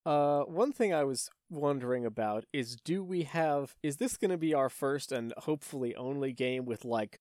Uh, 0.05 0.41
one 0.41 0.71
thing 0.73 0.93
I 0.93 1.03
was 1.03 1.29
wondering 1.49 2.05
about 2.05 2.45
is 2.51 2.75
do 2.75 3.03
we 3.03 3.23
have 3.23 3.75
is 3.83 3.97
this 3.97 4.17
going 4.17 4.31
to 4.31 4.37
be 4.37 4.53
our 4.53 4.69
first 4.69 5.11
and 5.11 5.33
hopefully 5.37 5.95
only 5.95 6.33
game 6.33 6.65
with 6.65 6.83
like 6.83 7.19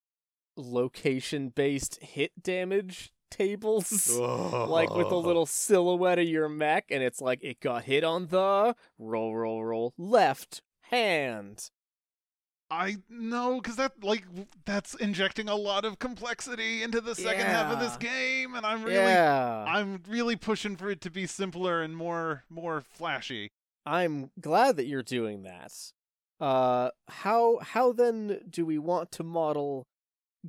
location 0.56 1.50
based 1.50 2.02
hit 2.02 2.32
damage 2.42 3.12
tables? 3.30 4.16
like 4.18 4.94
with 4.94 5.10
a 5.10 5.16
little 5.16 5.46
silhouette 5.46 6.18
of 6.18 6.26
your 6.26 6.48
mech 6.48 6.86
and 6.90 7.02
it's 7.02 7.20
like 7.20 7.40
it 7.42 7.60
got 7.60 7.84
hit 7.84 8.02
on 8.02 8.28
the 8.28 8.74
roll 8.98 9.36
roll 9.36 9.62
roll 9.62 9.92
left 9.98 10.62
hand. 10.84 11.70
I 12.70 12.98
know, 13.08 13.60
because 13.60 13.76
that 13.76 14.04
like 14.04 14.24
that's 14.64 14.94
injecting 14.94 15.48
a 15.48 15.56
lot 15.56 15.84
of 15.84 15.98
complexity 15.98 16.82
into 16.82 17.00
the 17.00 17.14
second 17.16 17.46
half 17.46 17.72
of 17.72 17.80
this 17.80 17.96
game, 17.96 18.54
and 18.54 18.64
I'm 18.64 18.84
really, 18.84 18.96
yeah. 18.96 19.64
I'm 19.66 20.02
really 20.08 20.36
pushing 20.36 20.76
for 20.76 20.88
it 20.88 21.00
to 21.00 21.10
be 21.10 21.26
simpler 21.26 21.82
and 21.82 21.96
more, 21.96 22.44
more 22.48 22.80
flashy. 22.80 23.50
I'm 23.84 24.30
glad 24.40 24.76
that 24.76 24.86
you're 24.86 25.02
doing 25.02 25.42
that. 25.42 25.72
Uh, 26.38 26.90
how 27.08 27.58
how 27.58 27.92
then 27.92 28.40
do 28.48 28.64
we 28.64 28.78
want 28.78 29.10
to 29.12 29.24
model 29.24 29.86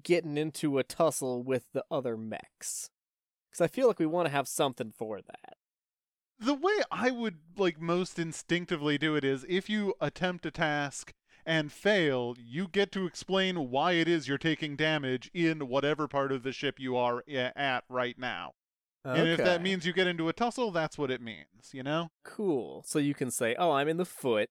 getting 0.03 0.37
into 0.37 0.77
a 0.77 0.83
tussle 0.83 1.41
with 1.41 1.65
the 1.73 1.83
other 1.89 2.15
mechs? 2.15 2.89
Because 3.49 3.61
I 3.61 3.67
feel 3.67 3.87
like 3.87 3.99
we 3.99 4.05
want 4.05 4.27
to 4.27 4.31
have 4.31 4.47
something 4.47 4.91
for 4.91 5.21
that. 5.21 5.55
The 6.39 6.53
way 6.53 6.81
I 6.91 7.11
would 7.11 7.37
like 7.57 7.81
most 7.81 8.17
instinctively 8.17 8.97
do 8.97 9.15
it 9.15 9.23
is 9.23 9.45
if 9.49 9.69
you 9.69 9.95
attempt 9.99 10.45
a 10.45 10.51
task 10.51 11.11
and 11.45 11.71
fail, 11.71 12.35
you 12.39 12.67
get 12.67 12.91
to 12.93 13.05
explain 13.05 13.69
why 13.69 13.93
it 13.93 14.07
is 14.07 14.27
you're 14.27 14.37
taking 14.37 14.75
damage 14.75 15.29
in 15.33 15.67
whatever 15.67 16.07
part 16.07 16.31
of 16.31 16.43
the 16.43 16.51
ship 16.51 16.79
you 16.79 16.95
are 16.95 17.23
at 17.27 17.83
right 17.89 18.17
now. 18.17 18.53
And 19.03 19.27
if 19.27 19.37
that 19.37 19.63
means 19.63 19.85
you 19.85 19.93
get 19.93 20.05
into 20.05 20.29
a 20.29 20.33
tussle, 20.33 20.71
that's 20.71 20.97
what 20.97 21.09
it 21.09 21.21
means, 21.21 21.71
you 21.71 21.81
know? 21.83 22.11
cool, 22.23 22.83
so 22.85 22.99
you 22.99 23.15
can 23.15 23.31
say, 23.31 23.55
"Oh, 23.57 23.71
I'm 23.71 23.87
in 23.87 23.97
the 23.97 24.05
foot. 24.05 24.49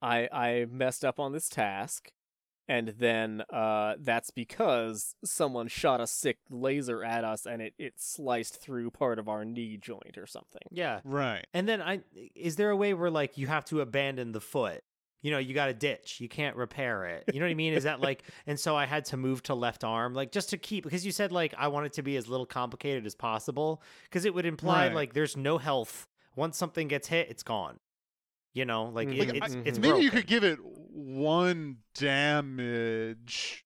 I 0.00 0.28
I 0.32 0.66
messed 0.70 1.04
up 1.04 1.20
on 1.20 1.32
this 1.32 1.48
task." 1.48 2.10
And 2.68 2.94
then 2.98 3.42
uh, 3.52 3.94
that's 3.98 4.30
because 4.30 5.14
someone 5.24 5.68
shot 5.68 6.00
a 6.00 6.06
sick 6.06 6.38
laser 6.48 7.04
at 7.04 7.24
us 7.24 7.44
and 7.44 7.60
it, 7.60 7.74
it 7.76 7.94
sliced 7.96 8.62
through 8.62 8.92
part 8.92 9.18
of 9.18 9.28
our 9.28 9.44
knee 9.44 9.76
joint 9.76 10.16
or 10.16 10.26
something. 10.26 10.62
Yeah. 10.70 11.00
Right. 11.04 11.46
And 11.52 11.68
then 11.68 11.82
I 11.82 12.00
is 12.34 12.56
there 12.56 12.70
a 12.70 12.76
way 12.76 12.94
where 12.94 13.10
like 13.10 13.36
you 13.36 13.48
have 13.48 13.64
to 13.66 13.80
abandon 13.80 14.32
the 14.32 14.40
foot? 14.40 14.82
You 15.22 15.30
know, 15.30 15.38
you 15.38 15.54
got 15.54 15.68
a 15.70 15.74
ditch. 15.74 16.20
You 16.20 16.28
can't 16.28 16.56
repair 16.56 17.06
it. 17.06 17.24
You 17.32 17.40
know 17.40 17.46
what 17.46 17.52
I 17.52 17.54
mean? 17.54 17.72
Is 17.74 17.84
that 17.84 18.00
like 18.00 18.24
and 18.46 18.58
so 18.58 18.76
I 18.76 18.86
had 18.86 19.04
to 19.06 19.16
move 19.16 19.42
to 19.44 19.54
left 19.54 19.84
arm 19.84 20.14
like 20.14 20.32
just 20.32 20.50
to 20.50 20.58
keep 20.58 20.82
because 20.84 21.06
you 21.06 21.12
said 21.12 21.30
like 21.32 21.54
I 21.56 21.68
want 21.68 21.86
it 21.86 21.92
to 21.94 22.02
be 22.02 22.16
as 22.16 22.26
little 22.28 22.44
complicated 22.46 23.06
as 23.06 23.14
possible 23.14 23.82
because 24.04 24.24
it 24.24 24.34
would 24.34 24.44
imply 24.46 24.86
Right. 24.88 24.94
like 24.94 25.12
there's 25.14 25.36
no 25.36 25.58
health. 25.58 26.08
Once 26.34 26.56
something 26.58 26.88
gets 26.88 27.08
hit, 27.08 27.30
it's 27.30 27.42
gone. 27.42 27.78
You 28.54 28.64
know, 28.66 28.84
like, 28.86 29.08
Mhm. 29.08 29.12
it, 29.14 29.18
Like, 29.18 29.34
it's 29.44 29.54
I- 29.54 29.62
it's 29.64 29.78
Maybe 29.78 30.00
you 30.00 30.10
could 30.10 30.26
give 30.26 30.44
it 30.44 30.58
one 30.62 31.78
damage 32.56 33.64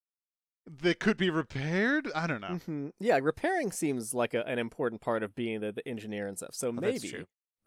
that 0.67 0.99
could 1.01 1.17
be 1.17 1.31
repaired. 1.31 2.11
I 2.15 2.27
don't 2.27 2.41
know. 2.41 2.59
hmm 2.67 2.89
Yeah, 2.99 3.19
repairing 3.23 3.73
seems 3.73 4.13
like 4.15 4.35
a, 4.35 4.45
an 4.47 4.59
important 4.59 5.01
part 5.01 5.23
of 5.23 5.35
being 5.35 5.61
the, 5.61 5.73
the 5.73 5.87
engineer 5.89 6.27
and 6.27 6.37
stuff. 6.37 6.55
So 6.55 6.69
Oh, 6.69 6.73
that's 6.73 7.03
maybe 7.03 7.09
true. 7.09 7.27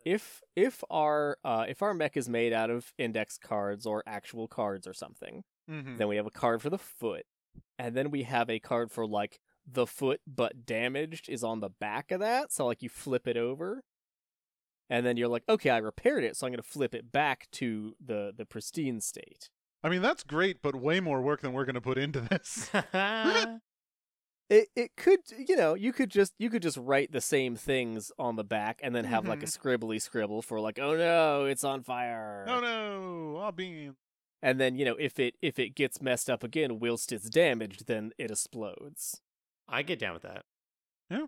If 0.09 0.41
if 0.55 0.83
our 0.89 1.37
uh, 1.43 1.65
if 1.67 1.81
our 1.81 1.93
mech 1.93 2.17
is 2.17 2.27
made 2.29 2.53
out 2.53 2.69
of 2.69 2.93
index 2.97 3.37
cards 3.37 3.85
or 3.85 4.01
actual 4.07 4.47
cards 4.47 4.87
or 4.87 4.93
something, 4.93 5.43
Mhm. 5.69 5.97
then 5.97 6.07
we 6.07 6.15
have 6.15 6.25
a 6.25 6.31
card 6.31 6.61
for 6.61 6.69
the 6.69 6.77
foot, 6.79 7.25
and 7.77 7.95
then 7.95 8.09
we 8.11 8.23
have 8.23 8.49
a 8.49 8.59
card 8.59 8.91
for 8.91 9.05
like 9.05 9.39
the 9.71 9.85
foot 9.85 10.21
but 10.25 10.65
damaged 10.65 11.29
is 11.29 11.43
on 11.43 11.59
the 11.59 11.69
back 11.69 12.11
of 12.11 12.19
that. 12.21 12.51
So 12.51 12.65
like 12.65 12.81
you 12.81 12.89
flip 12.89 13.27
it 13.27 13.37
over, 13.37 13.83
and 14.89 15.05
then 15.05 15.15
you're 15.17 15.27
like, 15.27 15.43
okay, 15.47 15.69
I 15.69 15.77
repaired 15.77 16.23
it, 16.23 16.35
so 16.35 16.47
I'm 16.47 16.53
gonna 16.53 16.63
flip 16.63 16.95
it 16.95 17.11
back 17.11 17.47
to 17.53 17.95
the 18.03 18.33
the 18.35 18.45
pristine 18.45 18.99
state. 19.01 19.49
I 19.83 19.89
mean, 19.89 20.01
that's 20.01 20.23
great, 20.23 20.61
but 20.61 20.75
way 20.75 20.99
more 20.99 21.21
work 21.21 21.41
than 21.41 21.53
we're 21.53 21.63
going 21.63 21.75
to 21.75 21.79
put 21.81 21.97
into 21.97 22.19
this. 22.19 22.69
It 24.49 24.69
it 24.75 24.95
could 24.95 25.19
you 25.47 25.55
know 25.55 25.75
you 25.75 25.93
could 25.93 26.09
just 26.09 26.33
you 26.39 26.49
could 26.49 26.63
just 26.63 26.77
write 26.77 27.11
the 27.11 27.21
same 27.21 27.55
things 27.55 28.11
on 28.17 28.35
the 28.35 28.43
back 28.43 28.79
and 28.83 28.95
then 28.95 29.05
have 29.05 29.27
like 29.27 29.43
a 29.43 29.45
Mhm. 29.45 29.57
scribbly 29.59 30.01
scribble 30.01 30.41
for 30.41 30.59
like 30.59 30.79
oh 30.79 30.95
no 30.95 31.45
it's 31.45 31.63
on 31.63 31.83
fire 31.83 32.45
oh 32.47 32.59
no, 32.59 33.37
I'll 33.39 33.51
be. 33.51 33.91
and 34.41 34.59
then 34.59 34.75
you 34.75 34.85
know 34.85 34.95
if 34.99 35.19
it 35.19 35.35
if 35.41 35.59
it 35.59 35.75
gets 35.75 36.01
messed 36.01 36.29
up 36.31 36.43
again 36.43 36.79
whilst 36.79 37.11
it's 37.11 37.29
damaged 37.29 37.85
then 37.85 38.11
it 38.17 38.31
explodes 38.31 39.21
I 39.67 39.83
get 39.83 39.99
down 39.99 40.13
with 40.13 40.23
that. 40.23 40.45
Yeah. 41.11 41.27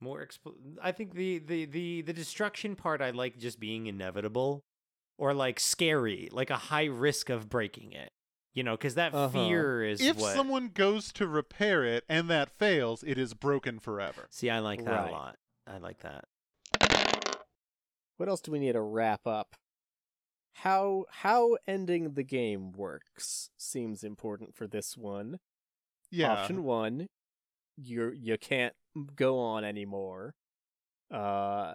More 0.00 0.24
expl- 0.26 0.54
I 0.82 0.92
think 0.92 1.12
the, 1.14 1.38
the 1.40 1.66
the 1.66 2.00
the 2.00 2.14
destruction 2.14 2.74
part 2.74 3.02
I 3.02 3.10
like 3.10 3.36
just 3.36 3.60
being 3.60 3.86
inevitable 3.86 4.64
or 5.18 5.34
like 5.34 5.60
scary, 5.60 6.30
like 6.32 6.48
a 6.48 6.56
high 6.56 6.86
risk 6.86 7.28
of 7.28 7.50
breaking 7.50 7.92
it. 7.92 8.10
You 8.52 8.64
know, 8.64 8.76
cuz 8.76 8.94
that 8.96 9.14
Uh-huh. 9.14 9.30
fear 9.32 9.82
is 9.84 10.00
If 10.00 10.16
what 10.18 10.34
someone 10.34 10.68
goes 10.70 11.12
to 11.12 11.26
repair 11.26 11.84
it 11.84 12.04
and 12.08 12.28
that 12.30 12.50
fails, 12.50 13.02
it 13.04 13.16
is 13.18 13.32
broken 13.34 13.78
forever. 13.78 14.26
See, 14.30 14.50
I 14.50 14.58
like 14.58 14.84
that 14.84 14.90
Right. 14.90 15.08
a 15.10 15.12
lot. 15.12 15.38
I 15.66 15.78
like 15.78 15.98
that. 16.00 16.24
what 18.16 18.28
else 18.28 18.40
do 18.42 18.50
we 18.52 18.58
need 18.58 18.72
to 18.72 18.80
wrap 18.82 19.26
up 19.26 19.56
how 20.52 21.06
how 21.10 21.56
ending 21.66 22.12
the 22.14 22.22
game 22.22 22.70
works 22.72 23.50
seems 23.56 24.04
important 24.04 24.54
for 24.54 24.66
this 24.66 24.94
one 24.96 25.38
Yeah. 26.10 26.32
option 26.32 26.62
one 26.64 27.06
you're 27.78 28.12
you 28.12 28.36
can't 28.36 28.74
go 29.14 29.38
on 29.38 29.64
anymore 29.64 30.34
uh 31.10 31.74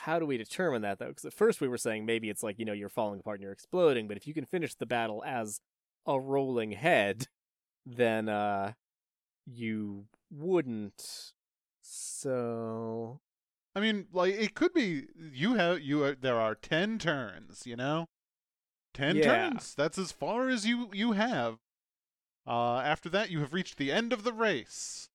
how 0.00 0.18
do 0.18 0.26
we 0.26 0.36
determine 0.36 0.82
that 0.82 0.98
though 0.98 1.08
because 1.08 1.24
at 1.24 1.32
first 1.32 1.60
we 1.60 1.68
were 1.68 1.78
saying 1.78 2.04
maybe 2.06 2.28
it's 2.30 2.42
like 2.42 2.58
you 2.58 2.64
know 2.64 2.72
you're 2.72 2.88
falling 2.88 3.20
apart 3.20 3.36
and 3.36 3.42
you're 3.42 3.52
exploding 3.52 4.06
but 4.08 4.16
if 4.16 4.26
you 4.26 4.34
can 4.34 4.44
finish 4.44 4.74
the 4.74 4.86
battle 4.86 5.22
as 5.26 5.60
a 6.06 6.18
rolling 6.18 6.72
head 6.72 7.26
then 7.86 8.28
uh 8.28 8.72
you 9.46 10.06
wouldn't 10.30 11.32
so 11.82 13.20
I 13.74 13.80
mean, 13.80 14.06
like 14.12 14.34
it 14.34 14.54
could 14.54 14.72
be 14.72 15.04
you 15.32 15.54
have 15.54 15.80
you 15.80 16.02
are 16.04 16.14
there 16.14 16.40
are 16.40 16.54
10 16.54 16.98
turns, 16.98 17.66
you 17.66 17.76
know? 17.76 18.08
10 18.94 19.16
Yeah. 19.16 19.50
turns. 19.50 19.74
That's 19.74 19.98
as 19.98 20.10
far 20.12 20.48
as 20.48 20.66
you 20.66 20.88
you 20.92 21.12
have. 21.12 21.58
Uh 22.46 22.78
after 22.78 23.08
that 23.10 23.30
you 23.30 23.40
have 23.40 23.52
reached 23.52 23.76
the 23.76 23.92
end 23.92 24.12
of 24.12 24.24
the 24.24 24.32
race. 24.32 25.09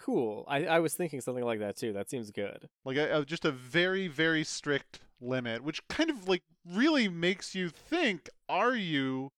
Cool 0.00 0.44
i 0.48 0.64
i 0.64 0.78
was 0.78 0.94
thinking 0.94 1.20
something 1.20 1.44
like 1.44 1.58
that 1.60 1.76
too 1.76 1.92
that 1.92 2.08
seems 2.08 2.30
good 2.30 2.68
Like 2.84 2.96
a, 2.96 3.18
a, 3.18 3.24
just 3.24 3.44
a 3.44 3.52
very 3.52 4.08
very 4.08 4.44
strict 4.44 5.00
limit, 5.20 5.62
which 5.62 5.86
kind 5.88 6.08
of 6.08 6.26
like 6.26 6.42
really 6.66 7.06
makes 7.08 7.54
you 7.54 7.68
think 7.68 8.30
are 8.48 8.74
you 8.74 9.28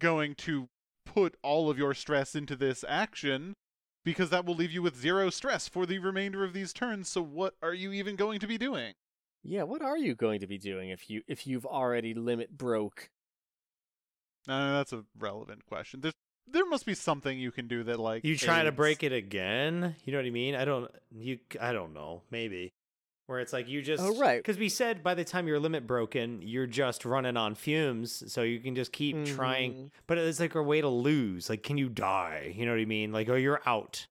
going 0.00 0.34
to 0.34 0.68
put 1.06 1.36
all 1.42 1.70
of 1.70 1.78
your 1.78 1.94
stress 1.94 2.34
into 2.34 2.56
this 2.56 2.84
action 2.88 3.54
because 4.04 4.30
that 4.30 4.44
will 4.44 4.54
leave 4.56 4.72
you 4.72 4.82
with 4.82 4.96
zero 5.00 5.30
stress 5.30 5.68
for 5.68 5.86
the 5.86 5.98
remainder 5.98 6.42
of 6.42 6.52
these 6.52 6.72
turns. 6.72 7.08
So 7.08 7.22
what 7.22 7.54
are 7.62 7.74
you 7.74 7.92
even 7.92 8.16
going 8.16 8.40
to 8.40 8.46
be 8.46 8.58
doing? 8.58 8.94
yeah 9.42 9.62
what 9.62 9.80
are 9.80 9.96
you 9.96 10.14
going 10.14 10.40
to 10.40 10.46
be 10.46 10.58
doing 10.58 10.90
if 10.90 11.08
you 11.08 11.22
if 11.26 11.46
you've 11.46 11.64
already 11.64 12.12
limit 12.12 12.58
broke 12.58 13.08
Uh, 14.48 14.72
that's 14.72 14.92
a 14.92 15.04
relevant 15.18 15.64
question. 15.66 16.00
There's 16.00 16.14
there 16.46 16.66
must 16.66 16.86
be 16.86 16.94
something 16.94 17.38
you 17.38 17.50
can 17.50 17.68
do 17.68 17.84
that 17.84 17.98
like 18.00 18.24
You 18.24 18.36
trying 18.36 18.64
to 18.64 18.72
break 18.72 19.02
it 19.02 19.12
again? 19.12 19.96
You 20.04 20.12
know 20.12 20.18
what 20.18 20.26
I 20.26 20.30
mean? 20.30 20.54
I 20.54 20.64
don't 20.64 20.90
you 21.10 21.38
I 21.60 21.72
don't 21.72 21.94
know, 21.94 22.22
maybe. 22.30 22.72
Where 23.26 23.38
it's 23.38 23.52
like 23.52 23.68
you 23.68 23.80
just 23.82 24.02
Oh, 24.02 24.18
right. 24.18 24.42
Cuz 24.42 24.58
we 24.58 24.68
said 24.68 25.02
by 25.04 25.14
the 25.14 25.24
time 25.24 25.46
your 25.46 25.60
limit 25.60 25.86
broken, 25.86 26.42
you're 26.42 26.66
just 26.66 27.04
running 27.04 27.36
on 27.36 27.54
fumes, 27.54 28.32
so 28.32 28.42
you 28.42 28.58
can 28.58 28.74
just 28.74 28.92
keep 28.92 29.24
trying. 29.24 29.74
Mhm. 29.74 29.90
But 30.06 30.18
it's 30.18 30.40
like 30.40 30.54
a 30.56 30.62
way 30.62 30.80
to 30.80 30.88
lose. 30.88 31.48
Like 31.48 31.62
can 31.62 31.78
you 31.78 31.88
die? 31.88 32.52
You 32.56 32.66
know 32.66 32.72
what 32.72 32.80
I 32.80 32.86
mean? 32.86 33.12
Like 33.12 33.28
oh 33.28 33.36
you're 33.36 33.62
out. 33.66 34.06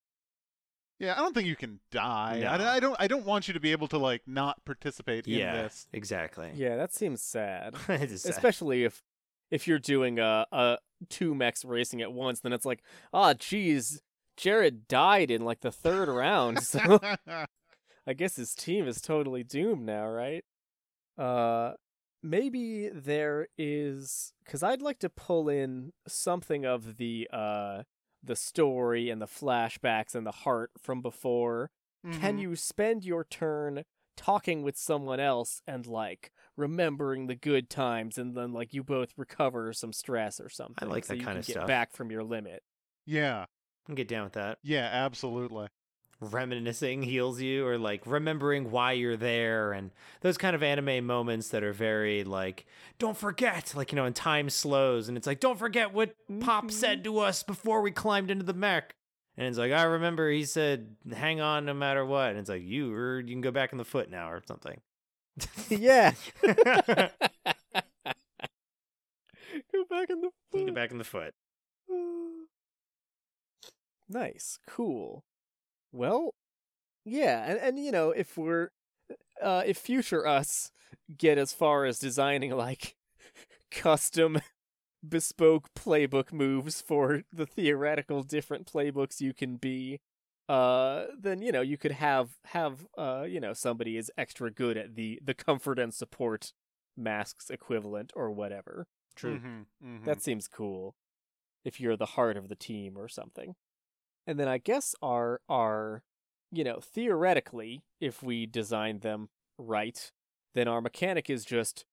Yeah, 1.00 1.14
I 1.14 1.18
don't 1.18 1.34
think 1.34 1.48
you 1.48 1.56
can 1.56 1.80
die. 1.92 2.42
No. 2.42 2.48
I, 2.50 2.76
I 2.76 2.80
don't. 2.82 2.96
I 3.00 3.08
don't 3.08 3.26
want 3.26 3.48
you 3.48 3.54
to 3.54 3.60
be 3.62 3.72
able 3.72 3.88
to 3.88 3.98
like 3.98 4.22
not 4.28 4.66
participate 4.66 5.28
in 5.28 5.34
yeah. 5.34 5.64
this. 5.64 5.88
Exactly. 5.94 6.52
yeah 6.56 6.76
that 6.76 6.94
seems 6.94 7.22
sad 7.22 7.74
It 7.90 8.12
is 8.12 8.24
sad. 8.24 8.32
especially 8.32 8.84
if 8.84 9.02
if 9.50 9.68
you're 9.68 9.80
doing 9.80 10.20
a 10.20 10.46
a 10.52 10.78
two 11.08 11.34
mechs 11.34 11.64
racing 11.64 12.02
at 12.02 12.12
once 12.12 12.40
then 12.42 12.52
it's 12.54 12.66
like 12.66 12.84
ah 13.14 13.34
geez 13.34 14.02
jared 14.36 14.88
died 14.88 15.32
in 15.32 15.44
like 15.46 15.62
the 15.62 15.72
third 15.72 16.10
round 16.10 16.62
so 16.64 17.00
i 18.08 18.14
guess 18.14 18.36
his 18.36 18.54
team 18.54 18.88
is 18.88 19.00
totally 19.02 19.44
doomed 19.44 19.86
now 19.86 20.08
right 20.08 20.44
uh 21.18 21.74
maybe 22.22 22.90
there 22.90 23.48
is 23.58 24.34
because 24.44 24.62
I'd 24.64 24.82
like 24.82 25.00
to 25.00 25.10
pull 25.10 25.48
in 25.48 25.94
something 26.08 26.66
of 26.66 26.98
the 26.98 27.30
uh 27.32 27.84
the 28.22 28.36
story 28.36 29.10
and 29.10 29.22
the 29.22 29.26
flashbacks 29.26 30.14
and 30.16 30.26
the 30.28 30.32
heart 30.32 30.72
from 30.78 31.02
before. 31.02 31.72
Can 32.12 32.38
Mhm. 32.38 32.42
you 32.42 32.56
spend 32.58 33.06
your 33.06 33.24
turn 33.24 33.84
talking 34.18 34.64
with 34.64 34.76
someone 34.78 35.22
else 35.22 35.62
and 35.66 35.86
like 35.88 36.32
remembering 36.60 37.28
the 37.28 37.36
good 37.36 37.70
times 37.70 38.18
and 38.18 38.36
then 38.36 38.54
like 38.54 38.74
you 38.74 38.84
both 38.84 39.14
recover 39.18 39.74
some 39.74 39.94
stress 39.94 40.40
or 40.40 40.50
something? 40.50 40.76
I 40.78 40.86
like 40.86 41.06
so 41.06 41.14
that 41.14 41.20
you 41.20 41.28
kinda 41.28 41.44
get 41.46 41.66
stuff. 41.66 41.66
back 41.66 41.94
from 41.94 42.12
your 42.12 42.24
limit. 42.24 42.64
Yeah, 43.06 43.42
I 43.44 43.48
can 43.86 43.96
get 43.96 44.08
down 44.08 44.24
with 44.26 44.34
that. 44.34 44.60
yeah, 44.64 44.90
absolutely. 44.92 45.68
Reminiscing 46.22 47.02
heals 47.02 47.40
you, 47.40 47.66
or 47.66 47.78
like 47.78 48.06
remembering 48.06 48.72
why 48.72 48.92
you're 48.92 49.16
there, 49.16 49.72
and 49.72 49.92
those 50.20 50.38
kind 50.38 50.54
of 50.54 50.62
anime 50.62 51.06
moments 51.06 51.48
that 51.50 51.64
are 51.64 51.72
very 51.72 52.26
like, 52.26 52.66
don't 52.98 53.16
forget, 53.16 53.74
like 53.74 53.94
you 53.94 53.96
know, 53.96 54.04
and 54.04 54.14
time 54.16 54.50
slows, 54.50 55.08
and 55.08 55.18
it's 55.18 55.26
like, 55.26 55.40
don't 55.40 55.58
forget 55.58 55.94
what 55.94 56.14
Pop 56.42 56.66
Mhm. 56.66 56.72
said 56.72 57.06
to 57.06 57.20
us 57.20 57.42
before 57.44 57.82
we 57.82 57.92
climbed 57.92 58.32
into 58.32 58.44
the 58.44 58.54
mech. 58.54 58.92
And 59.38 59.48
it's 59.48 59.58
like, 59.58 59.72
I 59.72 59.84
remember 59.84 60.30
he 60.30 60.44
said, 60.44 60.98
hang 61.10 61.40
on 61.40 61.66
no 61.66 61.74
matter 61.74 62.06
what. 62.06 62.32
And 62.32 62.40
it's 62.40 62.50
like, 62.50 62.64
you, 62.64 62.94
or 62.94 63.20
you 63.22 63.28
can 63.34 63.42
go 63.42 63.52
back 63.52 63.72
in 63.72 63.78
the 63.78 63.86
foot 63.86 64.10
now 64.10 64.30
or 64.30 64.44
something. 64.46 64.82
yeah. 65.70 66.14
Go 69.72 69.86
back 69.90 70.10
in 70.10 70.22
the 70.22 70.30
foot. 70.52 70.68
Go 70.68 70.74
back 70.74 70.92
in 70.92 70.98
the 70.98 71.04
foot. 71.04 71.34
nice, 74.10 74.60
cool. 74.68 75.24
Well, 75.92 76.34
yeah, 77.06 77.46
and 77.46 77.60
and 77.60 77.80
you 77.80 77.92
know, 77.92 78.12
if 78.12 78.38
we're 78.38 78.70
uh 79.42 79.64
if 79.66 79.78
future 79.78 80.28
us 80.28 80.72
get 81.18 81.38
as 81.38 81.54
far 81.54 81.86
as 81.86 82.00
designing 82.00 82.52
like 82.52 82.96
custom 83.72 84.40
bespoke 85.08 85.70
playbook 85.74 86.34
moves 86.34 86.82
for 86.82 87.24
the 87.32 87.46
theoretical 87.46 88.22
different 88.22 88.70
playbooks 88.72 89.22
you 89.22 89.34
can 89.34 89.56
be 89.56 90.02
uh 90.50 91.08
then 91.20 91.42
you 91.44 91.52
know 91.54 91.62
you 91.62 91.78
could 91.78 91.94
have 91.94 92.32
have 92.46 92.88
uh 92.98 93.24
you 93.28 93.40
know 93.40 93.54
somebody 93.54 93.98
is 93.98 94.12
extra 94.18 94.52
good 94.52 94.78
at 94.78 94.96
the 94.96 95.20
the 95.24 95.36
comfort 95.36 95.80
and 95.80 95.94
support 95.94 96.54
masks 96.98 97.50
equivalent 97.52 98.12
or 98.16 98.32
whatever 98.32 98.88
True. 99.16 99.40
Mhm, 99.40 99.66
mhm. 99.84 100.06
that 100.06 100.22
seems 100.22 100.48
cool. 100.48 100.96
If 101.66 101.80
you're 101.80 101.98
the 101.98 102.06
heart 102.18 102.38
of 102.38 102.50
the 102.50 102.56
team 102.56 102.98
or 102.98 103.08
something. 103.10 103.56
And 104.28 104.40
then 104.40 104.48
I 104.48 104.58
guess 104.60 104.96
our 105.02 105.42
our 105.50 106.04
you 106.52 106.64
know, 106.64 106.80
theoretically, 106.82 107.84
if 108.02 108.24
we 108.24 108.46
designed 108.48 109.02
them 109.02 109.30
right, 109.58 110.12
then 110.56 110.68
our 110.68 110.82
mechanic 110.82 111.30
is 111.30 111.46
just 111.46 111.86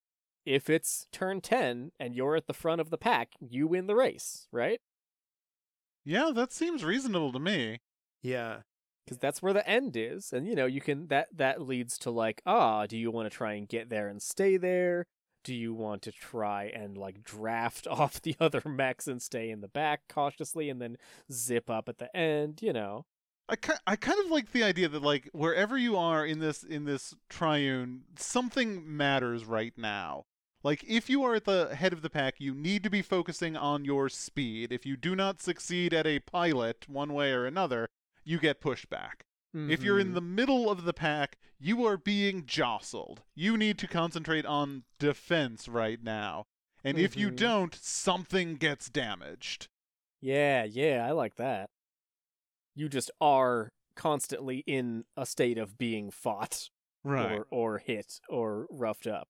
if 0.47 0.71
it's 0.71 1.09
turn 1.13 1.41
10 1.43 1.93
and 2.01 2.15
you're 2.17 2.37
at 2.37 2.47
the 2.47 2.55
front 2.55 2.81
of 2.81 2.91
the 2.91 2.99
pack, 2.99 3.35
you 3.41 3.67
win 3.69 3.87
the 3.89 3.97
race, 3.97 4.49
right? 4.53 4.81
yeah, 6.05 6.31
that 6.35 6.53
seems 6.53 6.85
reasonable 6.85 7.33
to 7.33 7.39
me. 7.39 7.81
Yeah. 8.27 8.59
Because 9.05 9.19
that's 9.19 9.41
where 9.41 9.53
the 9.53 9.69
end 9.69 9.97
is. 9.97 10.33
And 10.33 10.49
you 10.49 10.57
know, 10.57 10.67
you 10.67 10.81
can 10.81 11.07
that 11.09 11.29
that 11.37 11.63
leads 11.63 11.97
to 11.99 12.11
like, 12.11 12.43
ah, 12.45 12.87
do 12.87 12.97
you 12.99 13.11
want 13.11 13.31
to 13.31 13.37
try 13.37 13.53
and 13.55 13.69
get 13.69 13.89
there 13.89 14.09
and 14.09 14.21
stay 14.21 14.57
there? 14.57 15.07
Do 15.45 15.55
you 15.55 15.73
want 15.75 16.03
to 16.03 16.13
try 16.13 16.65
and 16.65 16.99
like 16.99 17.23
draft 17.23 17.87
off 17.91 18.21
the 18.21 18.35
other 18.41 18.63
mechs 18.65 19.07
and 19.07 19.23
stay 19.23 19.51
in 19.51 19.61
the 19.61 19.69
back 19.69 20.03
cautiously 20.09 20.69
and 20.69 20.83
then 20.83 20.97
zip 21.33 21.71
up 21.71 21.89
at 21.89 21.99
the 21.99 22.15
end, 22.17 22.61
you 22.63 22.73
know? 22.73 23.07
I, 23.49 23.55
ki- 23.55 23.73
I 23.87 23.95
kind 23.95 24.19
of 24.25 24.31
like 24.33 24.51
the 24.51 24.65
idea 24.65 24.89
that 24.89 25.03
like 25.03 25.31
wherever 25.33 25.79
you 25.79 25.97
are 25.97 26.27
in 26.27 26.41
this 26.41 26.65
in 26.65 26.85
this 26.85 27.15
triune, 27.29 28.03
something 28.19 28.97
matters 28.97 29.45
right 29.45 29.73
now. 29.77 30.25
Like 30.65 30.85
if 30.89 31.09
you 31.09 31.23
are 31.23 31.37
at 31.37 31.45
the 31.45 31.77
head 31.77 31.93
of 31.93 32.03
the 32.03 32.11
pack, 32.11 32.35
you 32.41 32.53
need 32.53 32.83
to 32.83 32.91
be 32.91 33.03
focusing 33.03 33.57
on 33.57 33.85
your 33.85 34.09
speed. 34.09 34.73
If 34.73 34.85
you 34.85 34.97
do 34.97 35.15
not 35.15 35.41
succeed 35.41 35.95
at 35.95 36.09
a 36.09 36.19
pilot 36.19 36.89
one 36.89 37.13
way 37.15 37.31
or 37.31 37.47
another, 37.47 37.89
you 38.27 38.39
get 38.39 38.61
pushed 38.61 38.91
back. 38.91 39.25
If 39.55 39.83
you're 39.83 39.99
in 39.99 40.11
Mhm. 40.11 40.15
the 40.15 40.21
middle 40.21 40.69
of 40.71 40.85
the 40.85 40.93
pack, 40.93 41.39
you 41.59 41.87
are 41.87 41.97
being 41.97 42.45
jostled. 42.45 43.23
You 43.35 43.57
need 43.57 43.79
to 43.79 43.89
concentrate 43.89 44.45
on 44.45 44.85
defense 44.99 45.67
right 45.67 46.03
now. 46.03 46.45
And 46.85 46.99
if 46.99 47.17
you 47.17 47.31
Mhm. 47.31 47.37
don't, 47.37 47.75
something 47.75 48.57
gets 48.57 48.91
damaged. 48.91 49.69
Yeah, 50.21 50.65
yeah, 50.65 51.07
I 51.07 51.13
like 51.13 51.37
that. 51.37 51.71
You 52.75 52.91
just 52.91 53.11
are 53.19 53.73
constantly 53.95 54.59
in 54.67 55.07
a 55.17 55.25
state 55.25 55.57
of 55.57 55.79
being 55.79 56.11
fought 56.11 56.69
or 57.03 57.47
or 57.51 57.79
hit 57.79 58.21
or 58.29 58.67
roughed 58.69 59.07
up. 59.07 59.29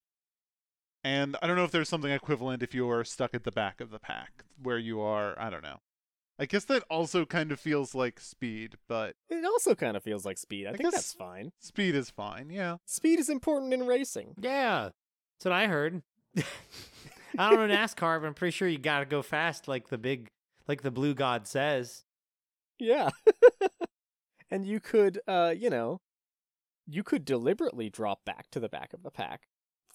And 1.05 1.37
I 1.41 1.47
don't 1.47 1.55
know 1.57 1.63
if 1.65 1.71
there's 1.71 1.89
something 1.89 2.11
equivalent 2.11 2.65
if 2.65 2.75
you 2.75 2.91
are 2.91 3.05
stuck 3.05 3.33
at 3.33 3.45
the 3.45 3.53
back 3.53 3.81
of 3.81 3.91
the 3.91 4.01
pack, 4.01 4.45
where 4.61 4.79
you 4.79 5.01
are, 5.01 5.39
I 5.39 5.51
don't 5.51 5.63
know. 5.63 5.83
I 6.39 6.45
guess 6.47 6.65
that 6.67 6.83
also 6.91 7.25
kind 7.25 7.51
of 7.51 7.59
feels 7.59 7.95
like 7.95 8.21
speed, 8.21 8.77
but 8.89 9.15
It 9.31 9.45
also 9.45 9.75
kind 9.75 9.97
of 9.97 10.03
feels 10.03 10.25
like 10.27 10.37
speed. 10.39 10.67
I, 10.67 10.71
I 10.71 10.73
think 10.73 10.83
guess- 10.85 10.95
that's 10.95 11.13
fine. 11.13 11.53
speed 11.61 11.95
is 11.95 12.11
fine, 12.11 12.51
yeah. 12.51 12.77
Speed 12.85 13.19
is 13.19 13.29
important 13.31 13.73
in 13.73 13.87
racing. 13.87 14.35
Yeah. 14.39 14.91
That's 15.39 15.45
what 15.47 15.53
I 15.53 15.67
heard. 15.67 16.03
I 17.39 17.51
don't 17.51 17.69
know 17.69 17.75
NASCAR, 17.75 18.21
but 18.21 18.27
I'm 18.27 18.35
pretty 18.35 18.53
sure 18.53 18.69
you 18.69 18.79
got 18.79 19.01
to 19.01 19.07
go 19.07 19.23
fast 19.23 19.67
like 19.69 19.89
the 19.89 19.99
big, 19.99 20.29
like 20.69 20.83
the 20.83 20.91
blue 20.91 21.15
god 21.15 21.47
says. 21.47 22.05
Yeah. 22.79 23.11
and 24.51 24.67
you 24.67 24.81
could 24.81 25.21
uh, 25.27 25.55
you 25.57 25.71
know, 25.71 26.01
you 26.87 27.03
could 27.03 27.25
deliberately 27.25 27.91
drop 27.91 28.25
back 28.25 28.51
to 28.53 28.61
the 28.61 28.69
back 28.69 28.93
of 28.93 29.03
the 29.03 29.11
pack 29.11 29.49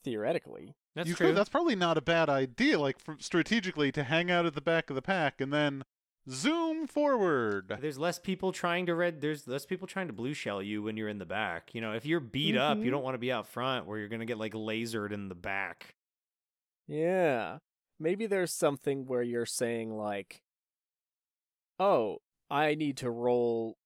theoretically. 0.04 0.76
That's 0.96 1.08
you 1.08 1.16
true. 1.16 1.28
could 1.28 1.38
that's 1.38 1.50
probably 1.50 1.76
not 1.76 1.98
a 1.98 2.02
bad 2.02 2.30
idea, 2.30 2.80
like 2.80 3.00
from 3.00 3.20
strategically 3.20 3.92
to 3.94 4.04
hang 4.04 4.30
out 4.30 4.46
at 4.46 4.54
the 4.56 4.62
back 4.62 4.90
of 4.90 4.96
the 4.96 5.02
pack 5.02 5.40
and 5.40 5.54
then 5.54 5.84
zoom 6.30 6.88
forward. 6.88 7.78
There's 7.82 7.98
less 7.98 8.20
people 8.20 8.52
trying 8.52 8.86
to 8.88 8.96
red. 8.96 9.22
There's 9.22 9.48
less 9.48 9.66
people 9.66 9.88
trying 9.88 10.08
to 10.08 10.14
blue 10.14 10.34
shell 10.34 10.62
you 10.62 10.82
when 10.84 10.98
you're 10.98 11.10
in 11.10 11.18
the 11.20 11.26
back. 11.26 11.74
You 11.74 11.82
know, 11.82 11.94
if 11.94 12.06
you're 12.06 12.20
beat 12.20 12.56
up, 12.56 12.78
you 12.78 12.86
Mhm. 12.86 12.92
don't 12.92 13.04
want 13.04 13.16
to 13.16 13.20
be 13.20 13.32
out 13.32 13.48
front 13.48 13.86
where 13.88 13.98
you're 13.98 14.08
gonna 14.10 14.26
get 14.26 14.38
like 14.38 14.54
lasered 14.54 15.12
in 15.12 15.30
the 15.30 15.36
back. 15.36 15.96
Yeah. 16.88 17.60
Maybe 18.00 18.26
there's 18.28 18.54
something 18.54 19.06
where 19.06 19.24
you're 19.24 19.46
saying 19.46 19.92
like 19.96 20.42
oh, 21.80 22.20
I 22.50 22.76
need 22.76 22.98
to 22.98 23.10
roll 23.10 23.78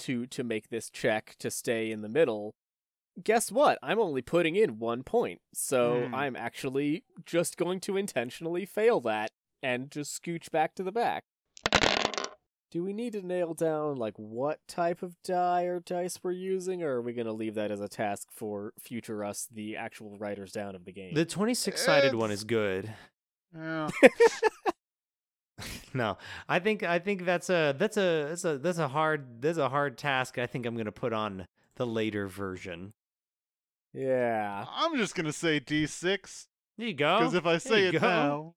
to 0.00 0.26
to 0.26 0.44
make 0.44 0.68
this 0.68 0.88
check 0.90 1.36
to 1.40 1.50
stay 1.50 1.90
in 1.90 2.02
the 2.02 2.08
middle. 2.08 2.54
Guess 3.22 3.50
what? 3.52 3.78
I'm 3.82 3.98
only 3.98 4.22
putting 4.22 4.56
in 4.56 4.78
1 4.78 5.02
point. 5.02 5.40
So 5.52 6.06
Hmm. 6.06 6.14
I'm 6.14 6.36
actually 6.36 7.04
just 7.26 7.56
going 7.56 7.80
to 7.80 7.96
intentionally 7.96 8.64
fail 8.66 9.00
that 9.02 9.32
and 9.62 9.90
just 9.90 10.20
scooch 10.22 10.50
back 10.50 10.74
to 10.76 10.82
the 10.84 10.92
back. 10.92 11.24
Do 12.70 12.84
we 12.84 12.92
need 12.92 13.14
to 13.14 13.26
nail 13.26 13.52
down 13.52 13.96
like 13.96 14.14
what 14.16 14.60
type 14.68 15.02
of 15.02 15.20
die 15.24 15.64
or 15.64 15.80
dice 15.80 16.20
we're 16.22 16.30
using 16.30 16.84
or 16.84 16.96
are 16.96 17.02
we 17.02 17.12
going 17.12 17.26
to 17.26 17.32
leave 17.32 17.56
that 17.56 17.72
as 17.72 17.80
a 17.80 17.88
task 17.88 18.28
for 18.30 18.72
future 18.78 19.24
us 19.24 19.48
the 19.50 19.76
actual 19.76 20.16
writers 20.18 20.52
down 20.52 20.76
of 20.76 20.84
the 20.84 20.92
game? 20.92 21.14
The 21.14 21.24
26 21.24 21.84
sided 21.84 22.14
one 22.14 22.30
is 22.30 22.44
good. 22.44 22.92
Yeah. 23.56 23.88
no, 25.94 26.16
I 26.48 26.58
think 26.58 26.82
I 26.82 26.98
think 26.98 27.24
that's 27.24 27.50
a 27.50 27.74
that's 27.76 27.96
a 27.96 28.26
that's 28.28 28.44
a 28.44 28.58
that's 28.58 28.78
a 28.78 28.88
hard 28.88 29.42
that's 29.42 29.58
a 29.58 29.68
hard 29.68 29.98
task. 29.98 30.38
I 30.38 30.46
think 30.46 30.66
I'm 30.66 30.76
gonna 30.76 30.92
put 30.92 31.12
on 31.12 31.46
the 31.76 31.86
later 31.86 32.28
version. 32.28 32.92
yeah. 33.92 34.64
I'm 34.70 34.96
just 34.96 35.14
gonna 35.14 35.32
say 35.32 35.60
D6. 35.60 36.46
There 36.78 36.86
you 36.86 36.94
go. 36.94 37.18
Because 37.18 37.34
if 37.34 37.46
I 37.46 37.58
say 37.58 37.86
it 37.86 37.92
go. 37.92 37.98
now, 38.00 38.54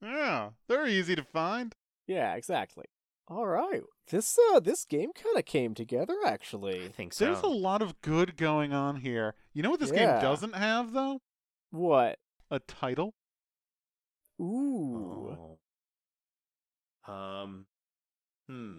yeah, 0.00 0.50
they're 0.68 0.86
easy 0.86 1.16
to 1.16 1.24
find. 1.24 1.74
Yeah, 2.06 2.34
exactly. 2.34 2.86
All 3.28 3.46
right. 3.46 3.82
This 4.10 4.38
uh 4.52 4.60
this 4.60 4.84
game 4.84 5.10
kind 5.14 5.38
of 5.38 5.44
came 5.44 5.74
together 5.74 6.16
actually. 6.26 6.84
I 6.84 6.88
think 6.88 7.12
so. 7.12 7.26
There's 7.26 7.42
a 7.42 7.46
lot 7.46 7.80
of 7.80 8.00
good 8.02 8.36
going 8.36 8.72
on 8.72 8.96
here. 8.96 9.34
You 9.52 9.62
know 9.62 9.70
what 9.70 9.80
this 9.80 9.92
game 9.92 10.20
doesn't 10.20 10.54
have 10.54 10.92
though? 10.92 11.20
What? 11.70 12.18
A 12.50 12.58
title. 12.60 13.14
Ooh. 14.40 15.58
Oh. 17.08 17.12
Um. 17.12 17.66
Hmm. 18.48 18.78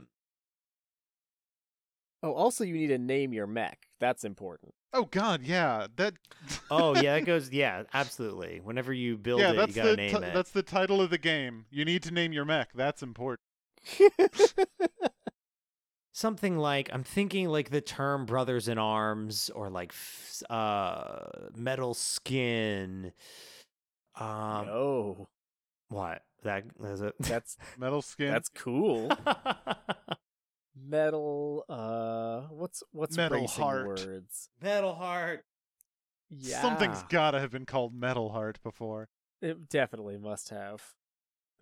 Oh, 2.22 2.34
also 2.34 2.64
you 2.64 2.74
need 2.74 2.88
to 2.88 2.98
name 2.98 3.34
your 3.34 3.48
mech. 3.48 3.88
That's 4.00 4.24
important. 4.24 4.74
Oh 4.94 5.06
God, 5.06 5.42
yeah, 5.44 5.88
that. 5.98 6.14
Oh 6.72 6.96
yeah, 6.96 7.16
it 7.16 7.22
goes. 7.26 7.52
Yeah, 7.52 7.84
absolutely. 7.94 8.60
Whenever 8.64 8.94
you 8.94 9.18
build 9.18 9.42
yeah, 9.42 9.52
it, 9.52 9.56
that's 9.56 9.76
you 9.76 9.82
gotta 9.82 9.92
the 9.92 9.98
name 9.98 10.12
ti- 10.12 10.26
it. 10.26 10.34
that's 10.34 10.52
the 10.52 10.64
title 10.64 11.02
of 11.02 11.10
the 11.10 11.18
game. 11.18 11.66
You 11.70 11.86
need 11.86 12.04
to 12.04 12.12
name 12.12 12.34
your 12.34 12.46
mech. 12.46 12.70
That's 12.74 13.04
important. 13.04 13.42
Something 16.16 16.58
like 16.58 16.90
I'm 16.94 17.04
thinking 17.04 17.50
like 17.50 17.72
the 17.72 17.82
term 17.82 18.26
"brothers 18.26 18.68
in 18.68 18.78
arms" 18.78 19.50
or 19.56 19.70
like 19.70 19.90
f- 19.92 20.44
uh 20.50 21.26
metal 21.56 21.94
skin. 21.96 23.12
Um. 24.16 24.68
oh, 24.70 25.28
What 25.90 26.22
that 26.44 26.66
is 26.84 27.02
it? 27.02 27.16
that's 27.20 27.58
Metal 27.80 28.04
skin. 28.04 28.32
that's 28.32 28.50
cool. 28.50 29.10
Metal 30.76 31.66
uh 31.68 32.42
what's 32.54 32.84
what's 32.92 33.18
Metal 33.18 33.42
racing 33.42 33.64
heart. 33.64 33.88
words? 33.88 34.50
Metal 34.62 34.94
heart. 34.94 35.44
Yeah. 36.30 36.62
Something's 36.62 37.02
gotta 37.10 37.40
have 37.40 37.52
been 37.52 37.66
called 37.66 37.96
Metal 37.96 38.30
Heart 38.32 38.60
before. 38.64 39.08
It 39.42 39.68
definitely 39.70 40.18
must 40.18 40.50
have. 40.50 40.84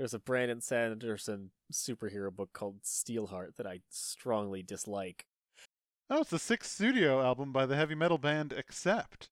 There's 0.01 0.15
a 0.15 0.19
Brandon 0.19 0.61
Sanderson 0.61 1.51
superhero 1.71 2.35
book 2.35 2.53
called 2.53 2.81
Steelheart 2.81 3.55
that 3.57 3.67
I 3.67 3.81
strongly 3.91 4.63
dislike. 4.63 5.27
Oh, 6.09 6.21
it's 6.21 6.31
the 6.31 6.39
sixth 6.39 6.71
studio 6.71 7.21
album 7.21 7.51
by 7.53 7.67
the 7.67 7.75
heavy 7.75 7.93
metal 7.93 8.17
band 8.17 8.51
Accept. 8.51 9.29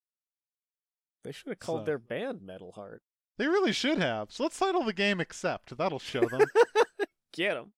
They 1.24 1.32
should 1.32 1.50
have 1.50 1.58
called 1.58 1.80
So- 1.82 1.86
their 1.86 1.98
band 1.98 2.44
Metal 2.44 2.74
Heart. 2.74 3.02
They 3.40 3.48
really 3.48 3.72
should 3.72 3.98
have. 3.98 4.32
So 4.32 4.44
let's 4.44 4.60
title 4.60 4.84
the 4.84 4.94
game 4.94 5.20
Accept. 5.20 5.76
That'll 5.76 5.98
show 5.98 6.22
them. 6.22 6.42
Get 7.34 7.56
them. 7.56 7.74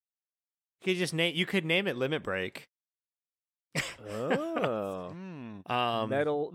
You 0.82 0.94
could 0.94 0.98
just 0.98 1.14
name. 1.14 1.34
You 1.34 1.46
could 1.46 1.64
name 1.64 1.88
it 1.88 1.96
Limit 1.96 2.24
Break. 2.24 2.68
Oh. 4.10 5.12
Hmm. 5.12 5.72
Um, 5.72 6.10
metal 6.10 6.54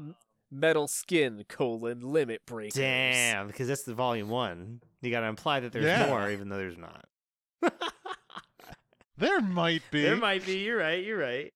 metal 0.61 0.89
skin 0.89 1.45
colon 1.49 2.01
limit 2.01 2.45
breakers. 2.47 2.75
Damn, 2.75 3.47
because 3.47 3.69
that's 3.69 3.83
the 3.85 3.95
volume 3.95 4.29
one. 4.29 4.81
You 5.03 5.11
got 5.11 5.21
to 5.21 5.27
imply 5.27 5.61
that 5.61 5.73
there's 5.73 5.85
Yeah. 5.85 6.07
more, 6.09 6.31
even 6.31 6.49
though 6.49 6.57
there's 6.59 6.79
not. 6.79 7.05
There 9.19 9.41
might 9.41 9.83
be. 9.91 10.03
There 10.03 10.17
might 10.17 10.45
be. 10.45 10.59
You're 10.59 10.79
right. 10.79 11.03
You're 11.03 11.19
right. 11.19 11.53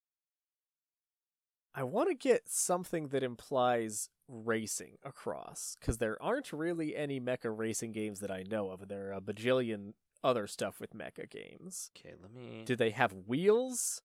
I 1.75 1.83
want 1.83 2.09
to 2.09 2.15
get 2.15 2.49
something 2.49 3.09
that 3.09 3.21
implies 3.23 4.09
racing 4.27 4.97
across 5.05 5.75
because 5.79 5.99
there 5.99 6.21
aren't 6.21 6.51
really 6.51 6.95
any 6.95 7.19
mecha 7.19 7.55
racing 7.55 7.91
games 7.91 8.19
that 8.21 8.31
I 8.31 8.43
know 8.49 8.71
of. 8.71 8.87
There 8.87 9.09
are 9.09 9.13
a 9.13 9.21
bajillion 9.21 9.93
other 10.23 10.47
stuff 10.47 10.79
with 10.79 10.93
mecha 10.95 11.29
games. 11.29 11.91
Okay, 11.95 12.15
let 12.19 12.33
me. 12.33 12.63
Do 12.65 12.75
they 12.75 12.89
have 12.89 13.13
wheels? 13.27 14.01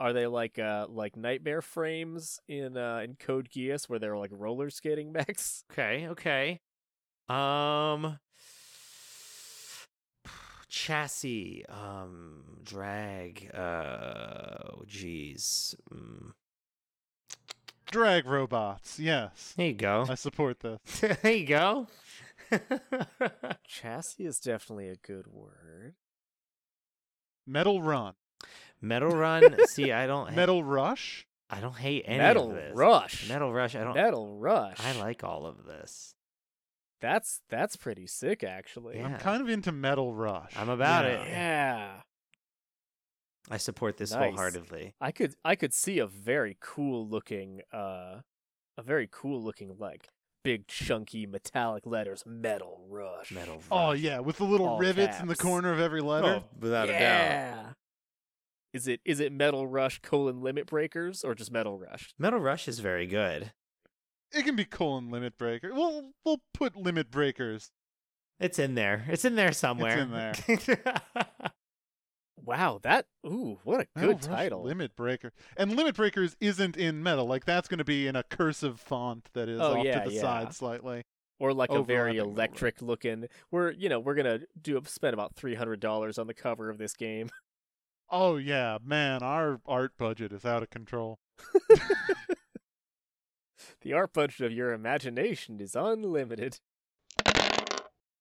Are 0.00 0.12
they 0.12 0.26
like 0.26 0.58
uh 0.58 0.86
like 0.88 1.16
knightmare 1.16 1.62
frames 1.62 2.40
in 2.48 2.76
uh 2.76 3.00
in 3.04 3.16
Code 3.16 3.48
Geass 3.50 3.88
where 3.88 3.98
they're 3.98 4.16
like 4.16 4.30
roller 4.32 4.70
skating 4.70 5.12
mechs? 5.12 5.64
Okay, 5.72 6.08
okay. 6.08 6.60
Um 7.28 8.18
chassis, 10.68 11.64
um 11.68 12.58
drag, 12.62 13.50
uh 13.54 14.76
jeez. 14.86 15.74
Mm. 15.92 16.32
Drag 17.90 18.26
robots. 18.26 18.98
Yes. 18.98 19.54
There 19.56 19.66
you 19.68 19.72
go. 19.72 20.04
I 20.08 20.14
support 20.14 20.60
this. 20.60 21.00
there 21.22 21.32
you 21.32 21.46
go. 21.46 21.86
Chassis 23.66 24.26
is 24.26 24.40
definitely 24.40 24.88
a 24.88 24.96
good 24.96 25.26
word. 25.26 25.94
Metal 27.46 27.80
Run. 27.80 28.12
Metal 28.80 29.10
Run. 29.10 29.56
See, 29.68 29.92
I 29.92 30.06
don't 30.06 30.28
ha- 30.28 30.34
Metal 30.36 30.62
Rush. 30.64 31.26
I 31.50 31.60
don't 31.60 31.76
hate 31.76 32.04
any 32.06 32.18
Metal 32.18 32.50
of 32.50 32.56
this. 32.56 32.72
Rush. 32.74 33.28
Metal 33.28 33.52
Rush. 33.52 33.74
I 33.74 33.84
don't 33.84 33.94
Metal 33.94 34.36
Rush. 34.38 34.76
I 34.80 34.92
like 34.98 35.24
all 35.24 35.46
of 35.46 35.64
this. 35.64 36.14
That's 37.00 37.40
that's 37.48 37.76
pretty 37.76 38.06
sick 38.06 38.42
actually. 38.44 38.96
Yeah. 38.98 39.06
I'm 39.06 39.16
kind 39.18 39.40
of 39.40 39.48
into 39.48 39.72
Metal 39.72 40.12
Rush. 40.14 40.52
I'm 40.56 40.68
about 40.68 41.04
Yeah. 41.04 41.10
it. 41.22 41.28
Yeah. 41.28 41.90
I 43.50 43.56
support 43.56 43.96
this 43.96 44.10
Nice. 44.12 44.30
wholeheartedly. 44.34 44.94
I 45.00 45.10
could 45.12 45.34
I 45.44 45.54
could 45.56 45.72
see 45.72 45.98
a 46.00 46.06
very 46.06 46.56
cool 46.60 47.08
looking 47.08 47.60
uh 47.72 48.20
a 48.76 48.82
very 48.82 49.08
cool 49.10 49.42
looking 49.42 49.76
like 49.78 50.08
big 50.44 50.66
chunky 50.66 51.24
metallic 51.26 51.86
letters 51.86 52.24
metal 52.26 52.84
rush. 52.88 53.30
Metal 53.32 53.54
Rush. 53.56 53.64
Oh 53.70 53.92
yeah, 53.92 54.18
with 54.18 54.36
the 54.38 54.44
little 54.44 54.68
All 54.68 54.78
rivets 54.78 55.18
in 55.20 55.28
the 55.28 55.36
corner 55.36 55.72
of 55.72 55.80
every 55.80 56.00
letter. 56.00 56.42
Oh, 56.42 56.48
without 56.60 56.88
a 56.90 56.92
doubt. 56.92 57.74
Yeah. 58.78 58.82
Is 58.82 58.88
it 58.88 59.00
is 59.04 59.20
it 59.20 59.32
metal 59.32 59.66
rush 59.66 60.00
colon 60.00 60.40
limit 60.40 60.66
breakers 60.66 61.24
or 61.24 61.34
just 61.34 61.50
metal 61.52 61.78
rush? 61.78 62.14
Metal 62.18 62.38
Rush 62.40 62.68
is 62.68 62.78
very 62.80 63.06
good. 63.06 63.52
It 64.32 64.44
can 64.44 64.56
be 64.56 64.64
colon 64.64 65.10
limit 65.10 65.36
breaker. 65.38 65.72
We'll 65.74 66.10
we'll 66.24 66.42
put 66.54 66.76
limit 66.76 67.10
breakers. 67.10 67.70
It's 68.40 68.58
in 68.58 68.74
there. 68.74 69.04
It's 69.08 69.24
in 69.24 69.34
there 69.34 69.52
somewhere. 69.52 70.06
It's 70.48 70.68
in 70.68 70.78
there. 70.84 70.94
Wow, 72.44 72.78
that 72.82 73.06
ooh, 73.26 73.58
what 73.64 73.80
a 73.80 73.86
Metal 73.94 74.14
good 74.14 74.26
Rush 74.26 74.36
title. 74.36 74.62
Limit 74.62 74.96
breaker. 74.96 75.32
And 75.56 75.76
limit 75.76 75.96
breakers 75.96 76.34
isn't 76.40 76.76
in 76.78 77.02
metal. 77.02 77.26
Like 77.26 77.44
that's 77.44 77.68
going 77.68 77.78
to 77.78 77.84
be 77.84 78.06
in 78.06 78.16
a 78.16 78.22
cursive 78.22 78.80
font 78.80 79.28
that 79.34 79.48
is 79.50 79.60
Oh, 79.60 79.78
off 79.78 79.84
yeah, 79.84 80.00
to 80.04 80.08
the 80.08 80.14
yeah. 80.14 80.20
side 80.22 80.54
slightly. 80.54 81.02
or 81.40 81.52
like 81.52 81.70
a 81.70 81.82
very 81.82 82.16
electric 82.16 82.80
looking. 82.80 83.26
We're 83.50 83.72
you 83.72 83.88
know 83.88 84.00
we're 84.00 84.14
gonna 84.14 84.40
do 84.60 84.80
spend 84.86 85.14
about 85.14 85.34
three 85.34 85.56
hundred 85.56 85.80
dollars 85.80 86.16
on 86.18 86.26
the 86.26 86.32
cover 86.34 86.70
of 86.70 86.78
this 86.78 86.94
game. 86.94 87.28
Oh 88.10 88.36
yeah, 88.36 88.78
man, 88.84 89.22
our 89.22 89.60
art 89.66 89.92
budget 89.98 90.32
is 90.32 90.44
out 90.44 90.62
of 90.62 90.70
control. 90.70 91.18
The 93.80 93.92
art 93.92 94.12
budget 94.12 94.40
of 94.46 94.52
your 94.52 94.72
imagination 94.72 95.60
is 95.60 95.76
unlimited. 95.76 96.58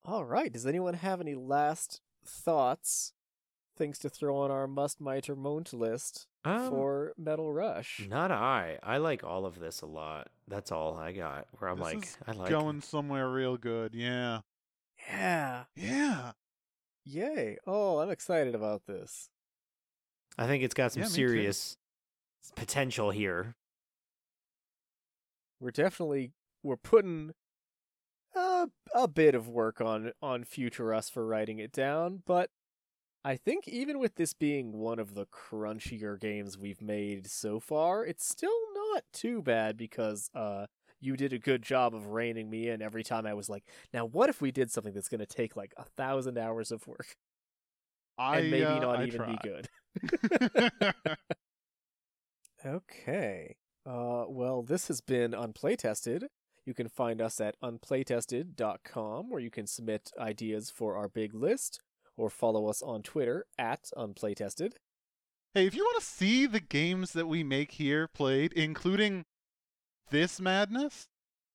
All 0.05 0.23
right. 0.23 0.51
Does 0.53 0.65
anyone 0.67 0.93
have 0.95 1.19
any 1.19 1.33
last 1.35 1.99
thoughts, 2.23 3.13
things 3.75 3.97
to 3.99 4.09
throw 4.09 4.38
on 4.38 4.51
our 4.51 4.67
must, 4.67 5.01
might, 5.01 5.27
or 5.29 5.35
won't 5.35 5.73
list 5.73 6.27
Um, 6.45 6.69
for 6.69 7.13
Metal 7.17 7.51
Rush? 7.51 8.05
Not 8.07 8.31
I. 8.31 8.77
I 8.83 8.97
like 8.97 9.23
all 9.23 9.45
of 9.45 9.59
this 9.59 9.81
a 9.81 9.88
lot. 9.88 10.29
That's 10.47 10.71
all 10.71 10.95
I 10.95 11.11
got. 11.11 11.47
Where 11.57 11.71
I'm 11.71 11.77
This 11.77 11.83
like, 11.83 12.03
is 12.03 12.17
I 12.27 12.31
like 12.33 12.49
Going 12.49 12.81
somewhere 12.81 13.27
real 13.29 13.57
good. 13.57 13.93
Yeah. 13.95 14.41
Yeah. 15.09 15.63
Yeah. 15.75 16.31
Yay. 17.03 17.57
Oh, 17.65 17.97
I'm 17.99 18.09
excited 18.11 18.53
about 18.53 18.85
this. 18.85 19.29
I 20.38 20.45
think 20.45 20.63
it's 20.63 20.73
got 20.73 20.91
some 20.91 21.01
Yeah, 21.01 21.07
too. 21.07 21.13
serious 21.13 21.77
potential 22.55 23.11
here. 23.11 23.55
We're 25.59 25.71
definitely 25.71 26.33
we're 26.63 26.77
putting 26.77 27.33
a 28.35 28.67
a 28.93 29.07
bit 29.07 29.33
of 29.35 29.47
work 29.47 29.81
on 29.81 30.11
on 30.21 30.43
future 30.43 30.93
us 30.93 31.09
for 31.09 31.25
writing 31.25 31.59
it 31.59 31.71
down, 31.71 32.21
but 32.25 32.51
I 33.25 33.35
think 33.35 33.67
even 33.67 33.99
with 33.99 34.15
this 34.15 34.33
being 34.33 34.73
one 34.73 34.99
of 34.99 35.15
the 35.15 35.25
crunchier 35.25 36.19
games 36.19 36.57
we've 36.57 36.81
made 36.81 37.27
so 37.27 37.59
far, 37.59 38.05
it's 38.05 38.27
still 38.27 38.57
not 38.93 39.03
too 39.11 39.41
bad 39.41 39.77
because 39.77 40.29
uh 40.35 40.67
you 40.99 41.15
did 41.15 41.31
a 41.33 41.39
good 41.39 41.61
job 41.61 41.93
of 41.93 42.07
reining 42.07 42.49
me 42.49 42.69
in 42.69 42.81
every 42.81 43.03
time 43.03 43.25
I 43.27 43.33
was 43.35 43.49
like, 43.49 43.63
now 43.93 44.05
what 44.05 44.29
if 44.29 44.41
we 44.41 44.51
did 44.51 44.71
something 44.71 44.93
that's 44.93 45.09
going 45.09 45.19
to 45.19 45.27
take 45.27 45.55
like 45.55 45.73
a 45.77 45.83
thousand 45.83 46.38
hours 46.39 46.71
of 46.71 46.88
work 46.88 47.15
I 48.18 48.39
and 48.39 48.51
maybe 48.51 48.65
uh, 48.65 48.80
not 48.80 48.99
I 48.99 49.05
even 49.05 49.18
tried. 49.20 49.39
be 49.41 49.49
good? 49.49 50.93
Okay. 52.65 53.55
Uh, 53.86 54.26
well, 54.28 54.61
this 54.61 54.88
has 54.88 55.01
been 55.01 55.32
Unplaytested. 55.32 56.24
You 56.65 56.74
can 56.74 56.89
find 56.89 57.22
us 57.22 57.39
at 57.39 57.55
unplaytested.com, 57.61 59.30
where 59.30 59.39
you 59.39 59.49
can 59.49 59.68
submit 59.68 60.11
ideas 60.20 60.70
for 60.70 60.97
our 60.97 61.07
big 61.07 61.34
list, 61.34 61.80
or 62.18 62.30
follow 62.30 62.68
us 62.68 62.82
on 62.82 63.03
Twitter 63.03 63.45
at 63.57 63.89
Unplaytested. 63.95 64.74
Hey, 65.53 65.65
if 65.65 65.76
you 65.76 65.84
want 65.84 65.99
to 65.99 66.05
see 66.05 66.45
the 66.45 66.59
games 66.59 67.13
that 67.13 67.28
we 67.28 67.43
make 67.43 67.74
here 67.74 68.07
played, 68.07 68.51
including 68.53 69.24
this 70.09 70.41
madness, 70.41 71.07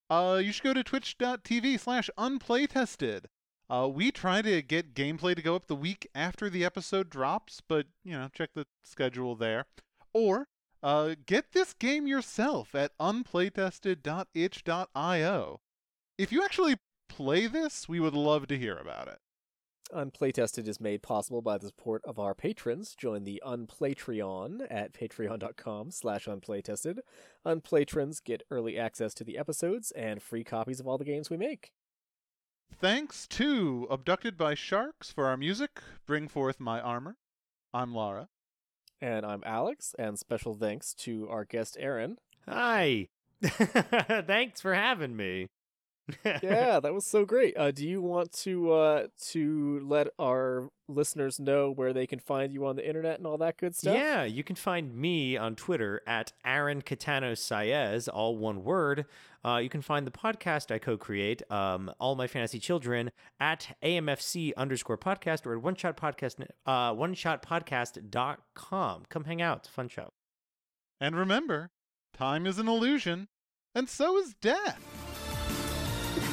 uh, 0.08 0.40
you 0.42 0.52
should 0.52 0.64
go 0.64 0.72
to 0.72 0.82
twitch.tv 0.82 1.78
slash 1.78 2.08
unplaytested. 2.18 3.24
Uh, 3.72 3.88
we 3.88 4.12
try 4.12 4.42
to 4.42 4.60
get 4.60 4.92
gameplay 4.92 5.34
to 5.34 5.40
go 5.40 5.56
up 5.56 5.66
the 5.66 5.74
week 5.74 6.06
after 6.14 6.50
the 6.50 6.62
episode 6.62 7.08
drops, 7.08 7.62
but, 7.66 7.86
you 8.04 8.12
know, 8.12 8.28
check 8.34 8.50
the 8.54 8.66
schedule 8.84 9.34
there. 9.34 9.64
Or, 10.12 10.48
uh, 10.82 11.14
get 11.24 11.52
this 11.52 11.72
game 11.72 12.06
yourself 12.06 12.74
at 12.74 12.92
unplaytested.itch.io. 12.98 15.60
If 16.18 16.32
you 16.32 16.44
actually 16.44 16.76
play 17.08 17.46
this, 17.46 17.88
we 17.88 17.98
would 17.98 18.12
love 18.12 18.46
to 18.48 18.58
hear 18.58 18.76
about 18.76 19.08
it. 19.08 19.20
Unplaytested 19.90 20.68
is 20.68 20.78
made 20.78 21.02
possible 21.02 21.40
by 21.40 21.56
the 21.56 21.68
support 21.68 22.02
of 22.04 22.18
our 22.18 22.34
patrons. 22.34 22.94
Join 22.94 23.24
the 23.24 23.42
Unplaytreon 23.42 24.66
at 24.70 24.92
patreon.com 24.92 25.92
slash 25.92 26.26
unplaytested. 26.26 26.98
Unplaytrons 27.46 28.22
get 28.22 28.42
early 28.50 28.78
access 28.78 29.14
to 29.14 29.24
the 29.24 29.38
episodes 29.38 29.92
and 29.92 30.22
free 30.22 30.44
copies 30.44 30.78
of 30.78 30.86
all 30.86 30.98
the 30.98 31.06
games 31.06 31.30
we 31.30 31.38
make. 31.38 31.72
Thanks 32.78 33.26
to 33.28 33.86
Abducted 33.90 34.36
by 34.36 34.54
Sharks 34.54 35.12
for 35.12 35.26
our 35.26 35.36
music, 35.36 35.80
Bring 36.06 36.26
Forth 36.28 36.58
My 36.58 36.80
Armor. 36.80 37.16
I'm 37.72 37.94
Lara. 37.94 38.28
And 39.00 39.24
I'm 39.24 39.42
Alex, 39.44 39.94
and 39.98 40.18
special 40.18 40.54
thanks 40.54 40.92
to 40.94 41.28
our 41.28 41.44
guest 41.44 41.76
Aaron. 41.78 42.18
Hi. 42.48 43.08
Thanks 43.42 44.60
for 44.60 44.74
having 44.74 45.16
me. 45.16 45.48
Yeah, 46.24 46.80
that 46.82 46.92
was 46.92 47.06
so 47.06 47.24
great. 47.24 47.56
Uh, 47.56 47.70
do 47.70 47.86
you 47.86 48.02
want 48.02 48.32
to 48.32 48.72
uh, 48.72 49.06
to 49.30 49.80
let 49.84 50.08
our 50.18 50.68
listeners 50.88 51.38
know 51.38 51.70
where 51.70 51.92
they 51.92 52.06
can 52.06 52.18
find 52.18 52.52
you 52.52 52.66
on 52.66 52.76
the 52.76 52.86
internet 52.86 53.18
and 53.18 53.26
all 53.26 53.38
that 53.38 53.56
good 53.56 53.74
stuff? 53.74 53.94
Yeah, 53.94 54.24
you 54.24 54.44
can 54.44 54.56
find 54.56 54.94
me 54.94 55.36
on 55.36 55.54
Twitter 55.56 56.02
at 56.06 56.32
Aaron 56.44 56.82
Catano 56.82 57.32
Saez, 57.32 58.08
all 58.12 58.36
one 58.36 58.64
word. 58.64 59.06
Uh, 59.44 59.56
you 59.56 59.68
can 59.68 59.82
find 59.82 60.06
the 60.06 60.10
podcast 60.12 60.72
I 60.72 60.78
co-create, 60.78 61.42
um, 61.50 61.90
All 61.98 62.14
My 62.14 62.28
Fantasy 62.28 62.60
Children, 62.60 63.10
at 63.40 63.76
AMFC 63.82 64.52
underscore 64.56 64.98
podcast 64.98 65.46
or 65.46 65.54
at 65.54 65.62
one 65.62 65.74
shot 65.74 65.96
podcast, 65.96 66.46
uh, 66.64 66.94
one 66.94 67.14
shot 67.14 67.44
podcast.com. 67.44 69.02
Come 69.08 69.24
hang 69.24 69.42
out. 69.42 69.58
It's 69.58 69.68
a 69.68 69.72
fun 69.72 69.88
show. 69.88 70.12
And 71.00 71.16
remember, 71.16 71.70
time 72.16 72.46
is 72.46 72.58
an 72.58 72.68
illusion, 72.68 73.28
And 73.74 73.88
so 73.88 74.16
is 74.18 74.34
death. 74.34 74.80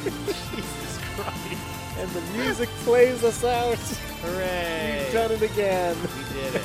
Jesus 0.04 0.98
Christ. 1.14 1.98
And 1.98 2.10
the 2.10 2.20
music 2.38 2.68
plays 2.84 3.22
us 3.24 3.44
out. 3.44 3.78
Hooray. 4.22 5.02
We've 5.04 5.12
done 5.12 5.32
it 5.32 5.42
again. 5.42 5.96
We 6.16 6.40
did 6.40 6.54
it. 6.54 6.62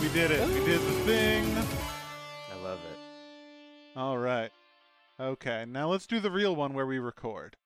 We 0.00 0.08
did 0.08 0.30
it. 0.30 0.48
We 0.48 0.64
did 0.64 0.80
the 0.80 0.92
thing. 1.04 1.56
I 1.56 2.56
love 2.62 2.78
it. 2.90 2.98
All 3.98 4.18
right. 4.18 4.50
Okay, 5.20 5.64
now 5.68 5.88
let's 5.88 6.06
do 6.06 6.20
the 6.20 6.30
real 6.30 6.54
one 6.54 6.72
where 6.72 6.86
we 6.86 6.98
record. 6.98 7.56